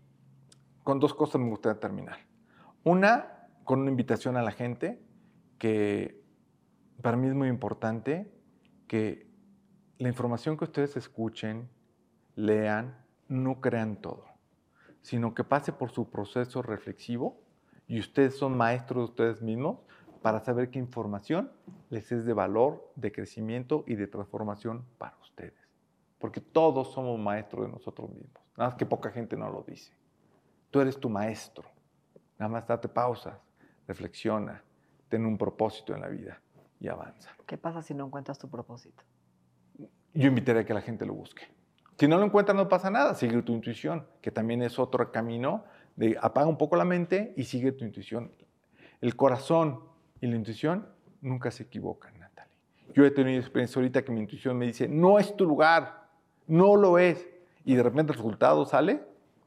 con 0.83 0.99
dos 1.01 1.15
cosas 1.15 1.41
me 1.41 1.49
gustaría 1.51 1.79
terminar. 1.81 2.19
Una, 2.85 3.47
con 3.65 3.81
una 3.81 3.91
invitación 3.91 4.37
a 4.37 4.43
la 4.43 4.51
gente 4.53 5.01
que 5.59 6.21
para 7.03 7.17
mí 7.17 7.29
es 7.29 7.35
muy 7.35 7.49
importante 7.49 8.33
que 8.89 9.31
la 9.99 10.09
información 10.09 10.57
que 10.57 10.65
ustedes 10.65 10.97
escuchen, 10.97 11.69
lean, 12.35 12.97
no 13.29 13.61
crean 13.61 13.97
todo, 13.97 14.25
sino 15.03 15.35
que 15.35 15.45
pase 15.45 15.73
por 15.73 15.91
su 15.91 16.09
proceso 16.09 16.63
reflexivo 16.63 17.37
y 17.87 17.99
ustedes 18.01 18.37
son 18.37 18.57
maestros 18.57 18.99
de 18.99 19.05
ustedes 19.11 19.43
mismos 19.43 19.79
para 20.23 20.41
saber 20.41 20.71
qué 20.71 20.79
información 20.79 21.51
les 21.91 22.11
es 22.13 22.25
de 22.25 22.33
valor, 22.33 22.91
de 22.97 23.13
crecimiento 23.13 23.85
y 23.87 23.97
de 23.97 24.07
transformación 24.07 24.85
para 24.97 25.17
ustedes. 25.21 25.69
Porque 26.19 26.41
todos 26.41 26.93
somos 26.93 27.19
maestros 27.19 27.67
de 27.67 27.73
nosotros 27.73 28.09
mismos. 28.11 28.41
Nada 28.57 28.71
más 28.71 28.75
que 28.77 28.87
poca 28.87 29.11
gente 29.11 29.37
no 29.37 29.51
lo 29.51 29.63
dice. 29.63 29.93
Tú 30.71 30.81
eres 30.81 30.99
tu 30.99 31.11
maestro. 31.11 31.69
Nada 32.39 32.51
más 32.51 32.67
date 32.67 32.89
pausas, 32.89 33.37
reflexiona, 33.87 34.63
ten 35.09 35.27
un 35.27 35.37
propósito 35.37 35.95
en 35.95 36.01
la 36.01 36.09
vida 36.09 36.41
y 36.81 36.89
avanza. 36.89 37.31
¿Qué 37.47 37.59
pasa 37.59 37.83
si 37.83 37.95
no 37.95 38.07
encuentras 38.07 38.39
tu 38.39 38.49
propósito? 38.49 39.03
Yo 40.15 40.29
invitaría 40.29 40.63
a 40.63 40.65
que 40.65 40.75
la 40.75 40.81
gente 40.81 41.05
lo 41.05 41.15
busque. 41.15 41.43
Si 41.99 42.09
no 42.09 42.19
lo 42.19 42.25
encuentras, 42.25 42.57
no 42.57 42.69
pasa 42.69 42.91
nada. 42.91 43.15
Sigue 43.15 43.41
tu 43.43 43.53
intuición, 43.53 44.07
que 44.21 44.31
también 44.31 44.63
es 44.63 44.79
otro 44.79 45.13
camino 45.13 45.65
de 45.97 46.17
apaga 46.21 46.47
un 46.47 46.59
poco 46.59 46.77
la 46.77 46.85
mente 46.85 47.35
y 47.37 47.45
sigue 47.45 47.73
tu 47.73 47.85
intuición. 47.85 48.33
El 49.01 49.17
corazón 49.17 49.81
y 50.21 50.27
la 50.27 50.37
intuición 50.37 50.89
nunca 51.21 51.51
se 51.51 51.65
equivocan, 51.65 52.19
Natalie. 52.19 52.57
Yo 52.95 53.05
he 53.05 53.11
tenido 53.11 53.41
experiencia 53.41 53.79
ahorita 53.79 54.05
que 54.05 54.13
mi 54.13 54.21
intuición 54.21 54.57
me 54.57 54.67
dice, 54.67 54.89
no 54.89 55.19
es 55.19 55.37
tu 55.37 55.47
lugar, 55.47 56.09
no 56.47 56.77
lo 56.77 56.99
es. 56.99 57.29
Y 57.65 57.75
de 57.75 57.83
repente 57.83 58.13
el 58.13 58.19
resultado 58.19 58.65
sale 58.65 59.03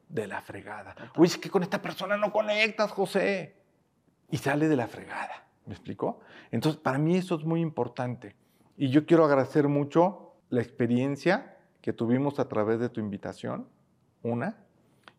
de 0.10 0.28
la 0.28 0.42
fregada. 0.42 0.96
Oye, 1.16 1.28
es 1.28 1.38
que 1.38 1.50
con 1.50 1.64
esta 1.64 1.82
persona 1.82 2.18
no 2.18 2.32
conectas, 2.32 2.92
José. 2.92 3.56
Y 4.30 4.38
sale 4.38 4.68
de 4.68 4.76
la 4.76 4.88
fregada. 4.88 5.48
¿Me 5.66 5.74
explicó? 5.74 6.20
Entonces, 6.52 6.80
para 6.80 6.98
mí 6.98 7.18
eso 7.18 7.36
es 7.36 7.44
muy 7.44 7.62
importante. 7.62 8.36
Y 8.78 8.90
yo 8.90 9.06
quiero 9.06 9.26
agradecer 9.26 9.68
mucho 9.68 10.36
la 10.50 10.62
experiencia 10.62 11.55
que 11.86 11.94
tuvimos 11.94 12.40
a 12.40 12.50
través 12.50 12.80
de 12.80 12.90
tu 12.90 13.00
invitación. 13.00 13.68
Una. 14.24 14.56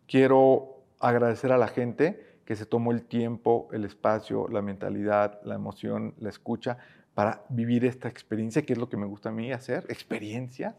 Quiero 0.08 0.82
agradecer 0.98 1.52
a 1.52 1.58
la 1.58 1.68
gente 1.68 2.40
que 2.44 2.56
se 2.56 2.66
tomó 2.66 2.90
el 2.90 3.04
tiempo, 3.04 3.68
el 3.70 3.84
espacio, 3.84 4.48
la 4.48 4.62
mentalidad, 4.62 5.38
la 5.44 5.54
emoción, 5.54 6.14
la 6.18 6.28
escucha 6.28 6.78
para 7.14 7.44
vivir 7.50 7.84
esta 7.84 8.08
experiencia, 8.08 8.62
que 8.62 8.72
es 8.72 8.80
lo 8.80 8.88
que 8.88 8.96
me 8.96 9.06
gusta 9.06 9.28
a 9.28 9.32
mí 9.32 9.52
hacer, 9.52 9.84
experiencias. 9.88 10.74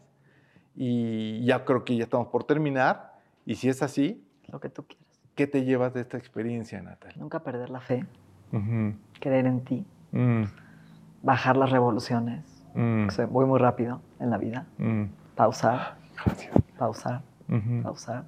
Y 0.76 1.42
ya 1.46 1.64
creo 1.64 1.86
que 1.86 1.96
ya 1.96 2.04
estamos 2.04 2.28
por 2.28 2.44
terminar. 2.44 3.14
Y 3.46 3.54
si 3.54 3.70
es 3.70 3.82
así, 3.82 4.22
Lo 4.48 4.60
que 4.60 4.68
tú 4.68 4.84
quieras. 4.86 5.06
¿qué 5.34 5.46
te 5.46 5.64
llevas 5.64 5.94
de 5.94 6.02
esta 6.02 6.18
experiencia, 6.18 6.82
Natalia? 6.82 7.16
Nunca 7.18 7.42
perder 7.42 7.70
la 7.70 7.80
fe, 7.80 8.04
creer 9.20 9.46
en 9.46 9.64
ti, 9.64 9.86
Mm, 10.12 10.44
bajar 11.22 11.56
las 11.56 11.70
revoluciones. 11.70 12.44
mm, 12.74 13.06
O 13.08 13.10
sea, 13.10 13.24
voy 13.24 13.46
muy 13.46 13.58
rápido 13.58 14.02
en 14.20 14.28
la 14.28 14.36
vida. 14.36 14.66
mm. 14.76 15.04
Pausar, 15.38 15.94
Gracias. 16.24 16.52
pausar, 16.76 17.22
pausar. 17.84 18.24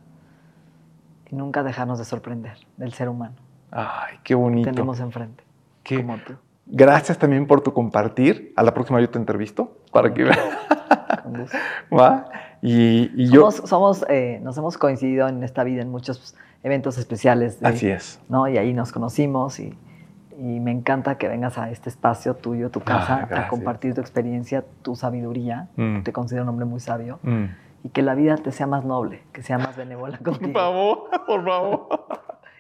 Y 1.29 1.35
nunca 1.35 1.63
dejarnos 1.65 1.99
de 1.99 2.05
sorprender 2.05 2.57
del 2.77 2.93
ser 2.93 3.09
humano. 3.09 3.35
Ay, 3.73 4.19
qué 4.23 4.35
bonito. 4.37 4.71
Tenemos 4.71 5.01
enfrente. 5.01 5.43
Qué- 5.83 5.97
Como 5.97 6.17
tú. 6.19 6.35
Gracias 6.67 7.19
también 7.19 7.49
por 7.49 7.63
tu 7.63 7.73
compartir. 7.73 8.53
A 8.57 8.63
la 8.63 8.73
próxima 8.73 9.01
yo 9.01 9.11
te 9.11 9.19
entrevisto 9.19 9.77
para 9.93 10.15
que 10.15 10.23
veas. 10.23 10.39
Con 11.25 11.41
gusto. 11.41 11.59
¿Va? 11.93 12.29
Y, 12.63 13.11
y 13.21 13.29
yo. 13.29 13.51
Somos, 13.51 13.69
somos, 13.69 14.05
eh, 14.09 14.39
nos 14.45 14.57
hemos 14.57 14.79
coincidido 14.79 15.27
en 15.27 15.43
esta 15.43 15.65
vida 15.65 15.83
en 15.83 15.91
muchos 15.91 16.37
eventos 16.63 16.97
especiales. 16.97 17.59
de- 17.59 17.67
Así 17.69 17.89
es. 17.89 18.21
¿no? 18.29 18.47
Y 18.47 18.57
ahí 18.57 18.73
nos 18.73 18.93
conocimos 18.93 19.59
y, 19.59 19.77
y 20.41 20.59
me 20.59 20.71
encanta 20.71 21.19
que 21.19 21.29
vengas 21.29 21.59
a 21.59 21.71
este 21.71 21.91
espacio 21.91 22.35
tuyo, 22.35 22.71
tu 22.71 22.81
casa, 22.81 23.29
a 23.31 23.49
compartir 23.49 23.93
tu 23.95 24.01
experiencia, 24.01 24.65
tu 24.81 24.97
sabiduría. 24.97 25.69
Mm. 25.77 26.01
Te 26.03 26.15
considero 26.15 26.45
un 26.45 26.49
hombre 26.49 26.65
muy 26.65 26.81
sabio. 26.81 27.19
Mm. 27.23 27.45
Y 27.85 27.89
que 27.91 28.01
la 28.01 28.15
vida 28.15 28.37
te 28.37 28.51
sea 28.51 28.67
más 28.67 28.85
noble, 28.87 29.23
que 29.33 29.43
sea 29.43 29.59
más 29.59 29.77
benévola 29.77 30.17
Por 30.25 30.33
contigo. 30.39 30.59
favor, 30.59 30.99
por 31.27 31.45
favor. 31.45 31.89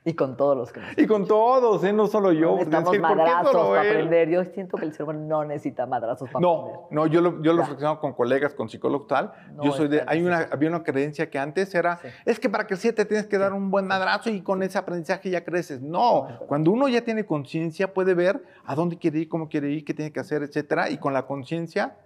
Y 0.02 0.14
con 0.14 0.34
todos 0.36 0.56
los 0.56 0.72
que 0.72 0.80
nos 0.80 0.96
Y 0.96 1.06
con 1.06 1.26
todos, 1.26 1.84
¿eh? 1.84 1.92
no 1.92 2.06
solo 2.06 2.32
yo. 2.32 2.52
No 2.52 2.56
necesitamos 2.56 2.90
decir, 2.92 3.02
¿por 3.02 3.10
qué 3.10 3.16
madrazos 3.16 3.68
para 3.68 3.80
aprender. 3.82 4.30
Yo 4.30 4.44
siento 4.44 4.78
que 4.78 4.86
el 4.86 4.94
ser 4.94 5.04
humano 5.04 5.20
no 5.20 5.44
necesita 5.44 5.84
madrazos 5.84 6.30
para 6.30 6.46
aprender. 6.46 6.74
No, 6.74 6.88
no, 6.90 7.06
yo 7.06 7.20
lo, 7.20 7.42
yo 7.42 7.52
lo 7.52 7.60
reflexionado 7.60 8.00
con 8.00 8.14
colegas, 8.14 8.54
con 8.54 8.70
psicólogos 8.70 9.08
tal. 9.08 9.32
No 9.52 9.62
yo 9.62 9.72
soy 9.72 9.88
de, 9.88 10.02
hay 10.06 10.22
una, 10.22 10.48
había 10.50 10.70
una 10.70 10.82
creencia 10.82 11.28
que 11.28 11.38
antes 11.38 11.74
era, 11.74 11.98
Sí. 11.98 12.08
es 12.24 12.40
que 12.40 12.48
para 12.48 12.66
crecer 12.66 12.94
te 12.94 13.04
tienes 13.04 13.26
que 13.26 13.36
dar 13.36 13.52
un 13.52 13.70
buen 13.70 13.86
madrazo 13.86 14.30
y 14.30 14.40
con 14.40 14.62
ese 14.62 14.78
aprendizaje 14.78 15.28
ya 15.28 15.44
creces. 15.44 15.82
No, 15.82 16.28
cuando 16.48 16.70
uno 16.70 16.88
ya 16.88 17.02
tiene 17.02 17.26
conciencia 17.26 17.92
puede 17.92 18.14
ver 18.14 18.42
a 18.64 18.74
dónde 18.74 18.96
quiere 18.96 19.18
ir, 19.18 19.28
cómo 19.28 19.48
quiere 19.50 19.70
ir, 19.70 19.84
qué 19.84 19.92
tiene 19.92 20.12
que 20.12 20.20
hacer, 20.20 20.42
etcétera. 20.42 20.88
Y 20.88 20.96
con 20.96 21.12
la 21.12 21.26
conciencia, 21.26 21.96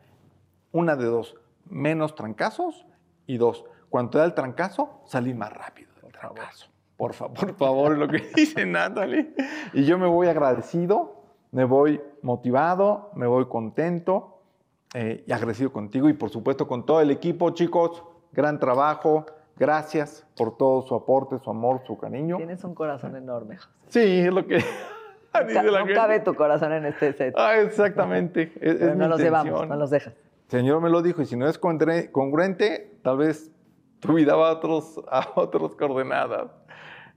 una 0.72 0.97
de 0.97 1.05
dos, 1.05 1.36
menos 1.70 2.16
trancazos 2.16 2.86
y 3.26 3.38
dos, 3.38 3.64
cuando 3.88 4.11
te 4.11 4.18
da 4.18 4.24
el 4.24 4.34
trancazo, 4.34 5.01
salir 5.05 5.36
más 5.36 5.53
rápido 5.53 5.92
del 6.03 6.11
trancazo. 6.11 6.66
Por 6.97 7.12
favor, 7.12 7.34
por 7.34 7.55
favor, 7.55 7.99
lo 7.99 8.09
que 8.09 8.18
dice 8.34 8.66
Natalie. 8.66 9.34
Y 9.72 9.84
yo 9.84 9.99
me 9.99 10.07
voy 10.07 10.28
agradecido, 10.28 11.24
me 11.51 11.64
voy 11.64 12.01
motivado, 12.22 13.11
me 13.14 13.26
voy 13.26 13.47
contento 13.47 14.40
eh, 14.95 15.24
y 15.26 15.32
agradecido 15.32 15.72
contigo 15.72 16.09
y 16.09 16.12
por 16.12 16.30
supuesto 16.30 16.68
con 16.68 16.86
todo 16.86 17.01
el 17.01 17.11
equipo, 17.11 17.51
chicos. 17.51 18.05
Gran 18.32 18.59
trabajo. 18.59 19.26
Gracias 19.57 20.26
por 20.36 20.57
todo 20.57 20.82
su 20.82 20.95
aporte, 20.97 21.38
su 21.38 21.49
amor, 21.49 21.82
su 21.86 21.97
cariño. 21.97 22.38
Tienes 22.38 22.64
un 22.64 22.74
corazón 22.74 23.14
enorme, 23.14 23.57
José. 23.57 23.70
Sí, 23.88 24.18
es 24.20 24.32
lo 24.32 24.45
que 24.47 24.57
dice 25.47 25.62
la 25.62 25.84
no 25.84 25.95
cabe 25.95 26.20
tu 26.20 26.34
corazón 26.34 26.72
en 26.72 26.86
este 26.86 27.12
set. 27.12 27.34
Ah, 27.36 27.59
exactamente. 27.59 28.53
Es, 28.61 28.76
Pero 28.76 28.92
es 28.92 28.97
no 28.97 29.09
los 29.09 29.20
llevamos, 29.20 29.68
no 29.68 29.76
los 29.76 29.90
dejas. 29.90 30.14
Señor 30.49 30.80
me 30.80 30.90
lo 30.90 31.03
dijo, 31.03 31.22
y 31.22 31.26
si 31.26 31.36
no 31.36 31.49
es 31.49 31.59
congruente, 31.59 32.99
tal 33.03 33.18
vez 33.18 33.51
tu 34.01 34.14
vida 34.14 34.36
va 34.36 34.51
a, 34.51 34.53
otros, 34.53 35.01
a 35.09 35.32
otras 35.36 35.74
coordenadas. 35.76 36.51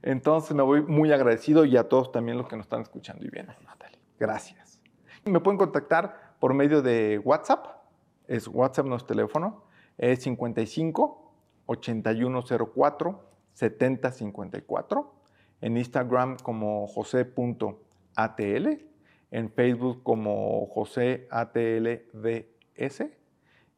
Entonces 0.02 0.54
me 0.54 0.62
voy 0.62 0.82
muy 0.82 1.12
agradecido 1.12 1.64
y 1.64 1.76
a 1.76 1.88
todos 1.88 2.12
también 2.12 2.38
los 2.38 2.48
que 2.48 2.56
nos 2.56 2.66
están 2.66 2.82
escuchando 2.82 3.24
y 3.24 3.30
viendo, 3.30 3.52
Natalie. 3.64 3.98
Gracias. 4.18 4.80
Me 5.24 5.40
pueden 5.40 5.58
contactar 5.58 6.36
por 6.38 6.54
medio 6.54 6.82
de 6.82 7.18
WhatsApp. 7.18 7.66
Es 8.26 8.46
WhatsApp 8.48 8.86
nuestro 8.86 9.08
teléfono. 9.08 9.64
Es 9.96 10.22
55 10.22 11.32
8104 11.66 13.24
7054. 13.52 15.14
En 15.60 15.76
Instagram 15.76 16.36
como 16.42 16.86
jose.atl. 16.86 18.68
En 19.30 19.50
Facebook 19.50 20.02
como 20.02 20.66
joseatlds. 20.66 22.14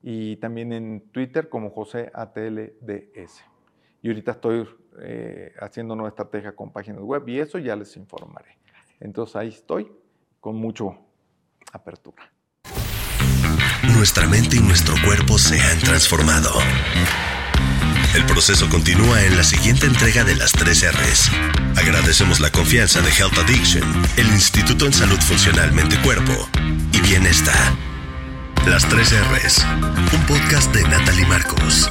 Y 0.03 0.37
también 0.37 0.73
en 0.73 1.11
Twitter 1.11 1.49
como 1.49 1.71
joseatlds. 1.71 3.45
Y 4.03 4.09
ahorita 4.09 4.33
estoy 4.33 4.67
eh, 5.01 5.55
haciendo 5.61 5.95
nueva 5.95 6.09
estrategia 6.09 6.55
con 6.55 6.73
páginas 6.73 7.03
web 7.03 7.29
y 7.29 7.39
eso 7.39 7.59
ya 7.59 7.77
les 7.77 7.97
informaré. 7.97 8.59
Entonces 9.01 9.37
ahí 9.37 9.49
estoy 9.49 9.91
con 10.41 10.57
mucho 10.57 10.99
apertura. 11.73 12.31
Nuestra 13.95 14.27
mente 14.27 14.57
y 14.57 14.61
nuestro 14.61 14.95
cuerpo 15.05 15.39
se 15.39 15.61
han 15.61 15.79
transformado. 15.81 16.51
El 18.15 18.27
proceso 18.27 18.69
continúa 18.69 19.25
en 19.25 19.37
la 19.37 19.45
siguiente 19.45 19.87
entrega 19.87 20.25
de 20.25 20.35
las 20.35 20.53
3 20.53 20.93
R's. 20.93 21.31
Agradecemos 21.77 22.41
la 22.41 22.51
confianza 22.51 23.01
de 23.01 23.11
Health 23.11 23.39
Addiction, 23.39 23.85
el 24.17 24.27
Instituto 24.27 24.87
en 24.87 24.93
Salud 24.93 25.19
Funcional 25.21 25.73
Mente 25.73 25.97
Cuerpo 26.03 26.33
y 26.93 27.01
Bienestar. 27.03 27.55
Las 28.67 28.89
3 28.89 29.15
R's, 29.33 29.65
un 30.13 30.27
podcast 30.27 30.75
de 30.75 30.83
Natalie 30.83 31.27
Marcos. 31.27 31.91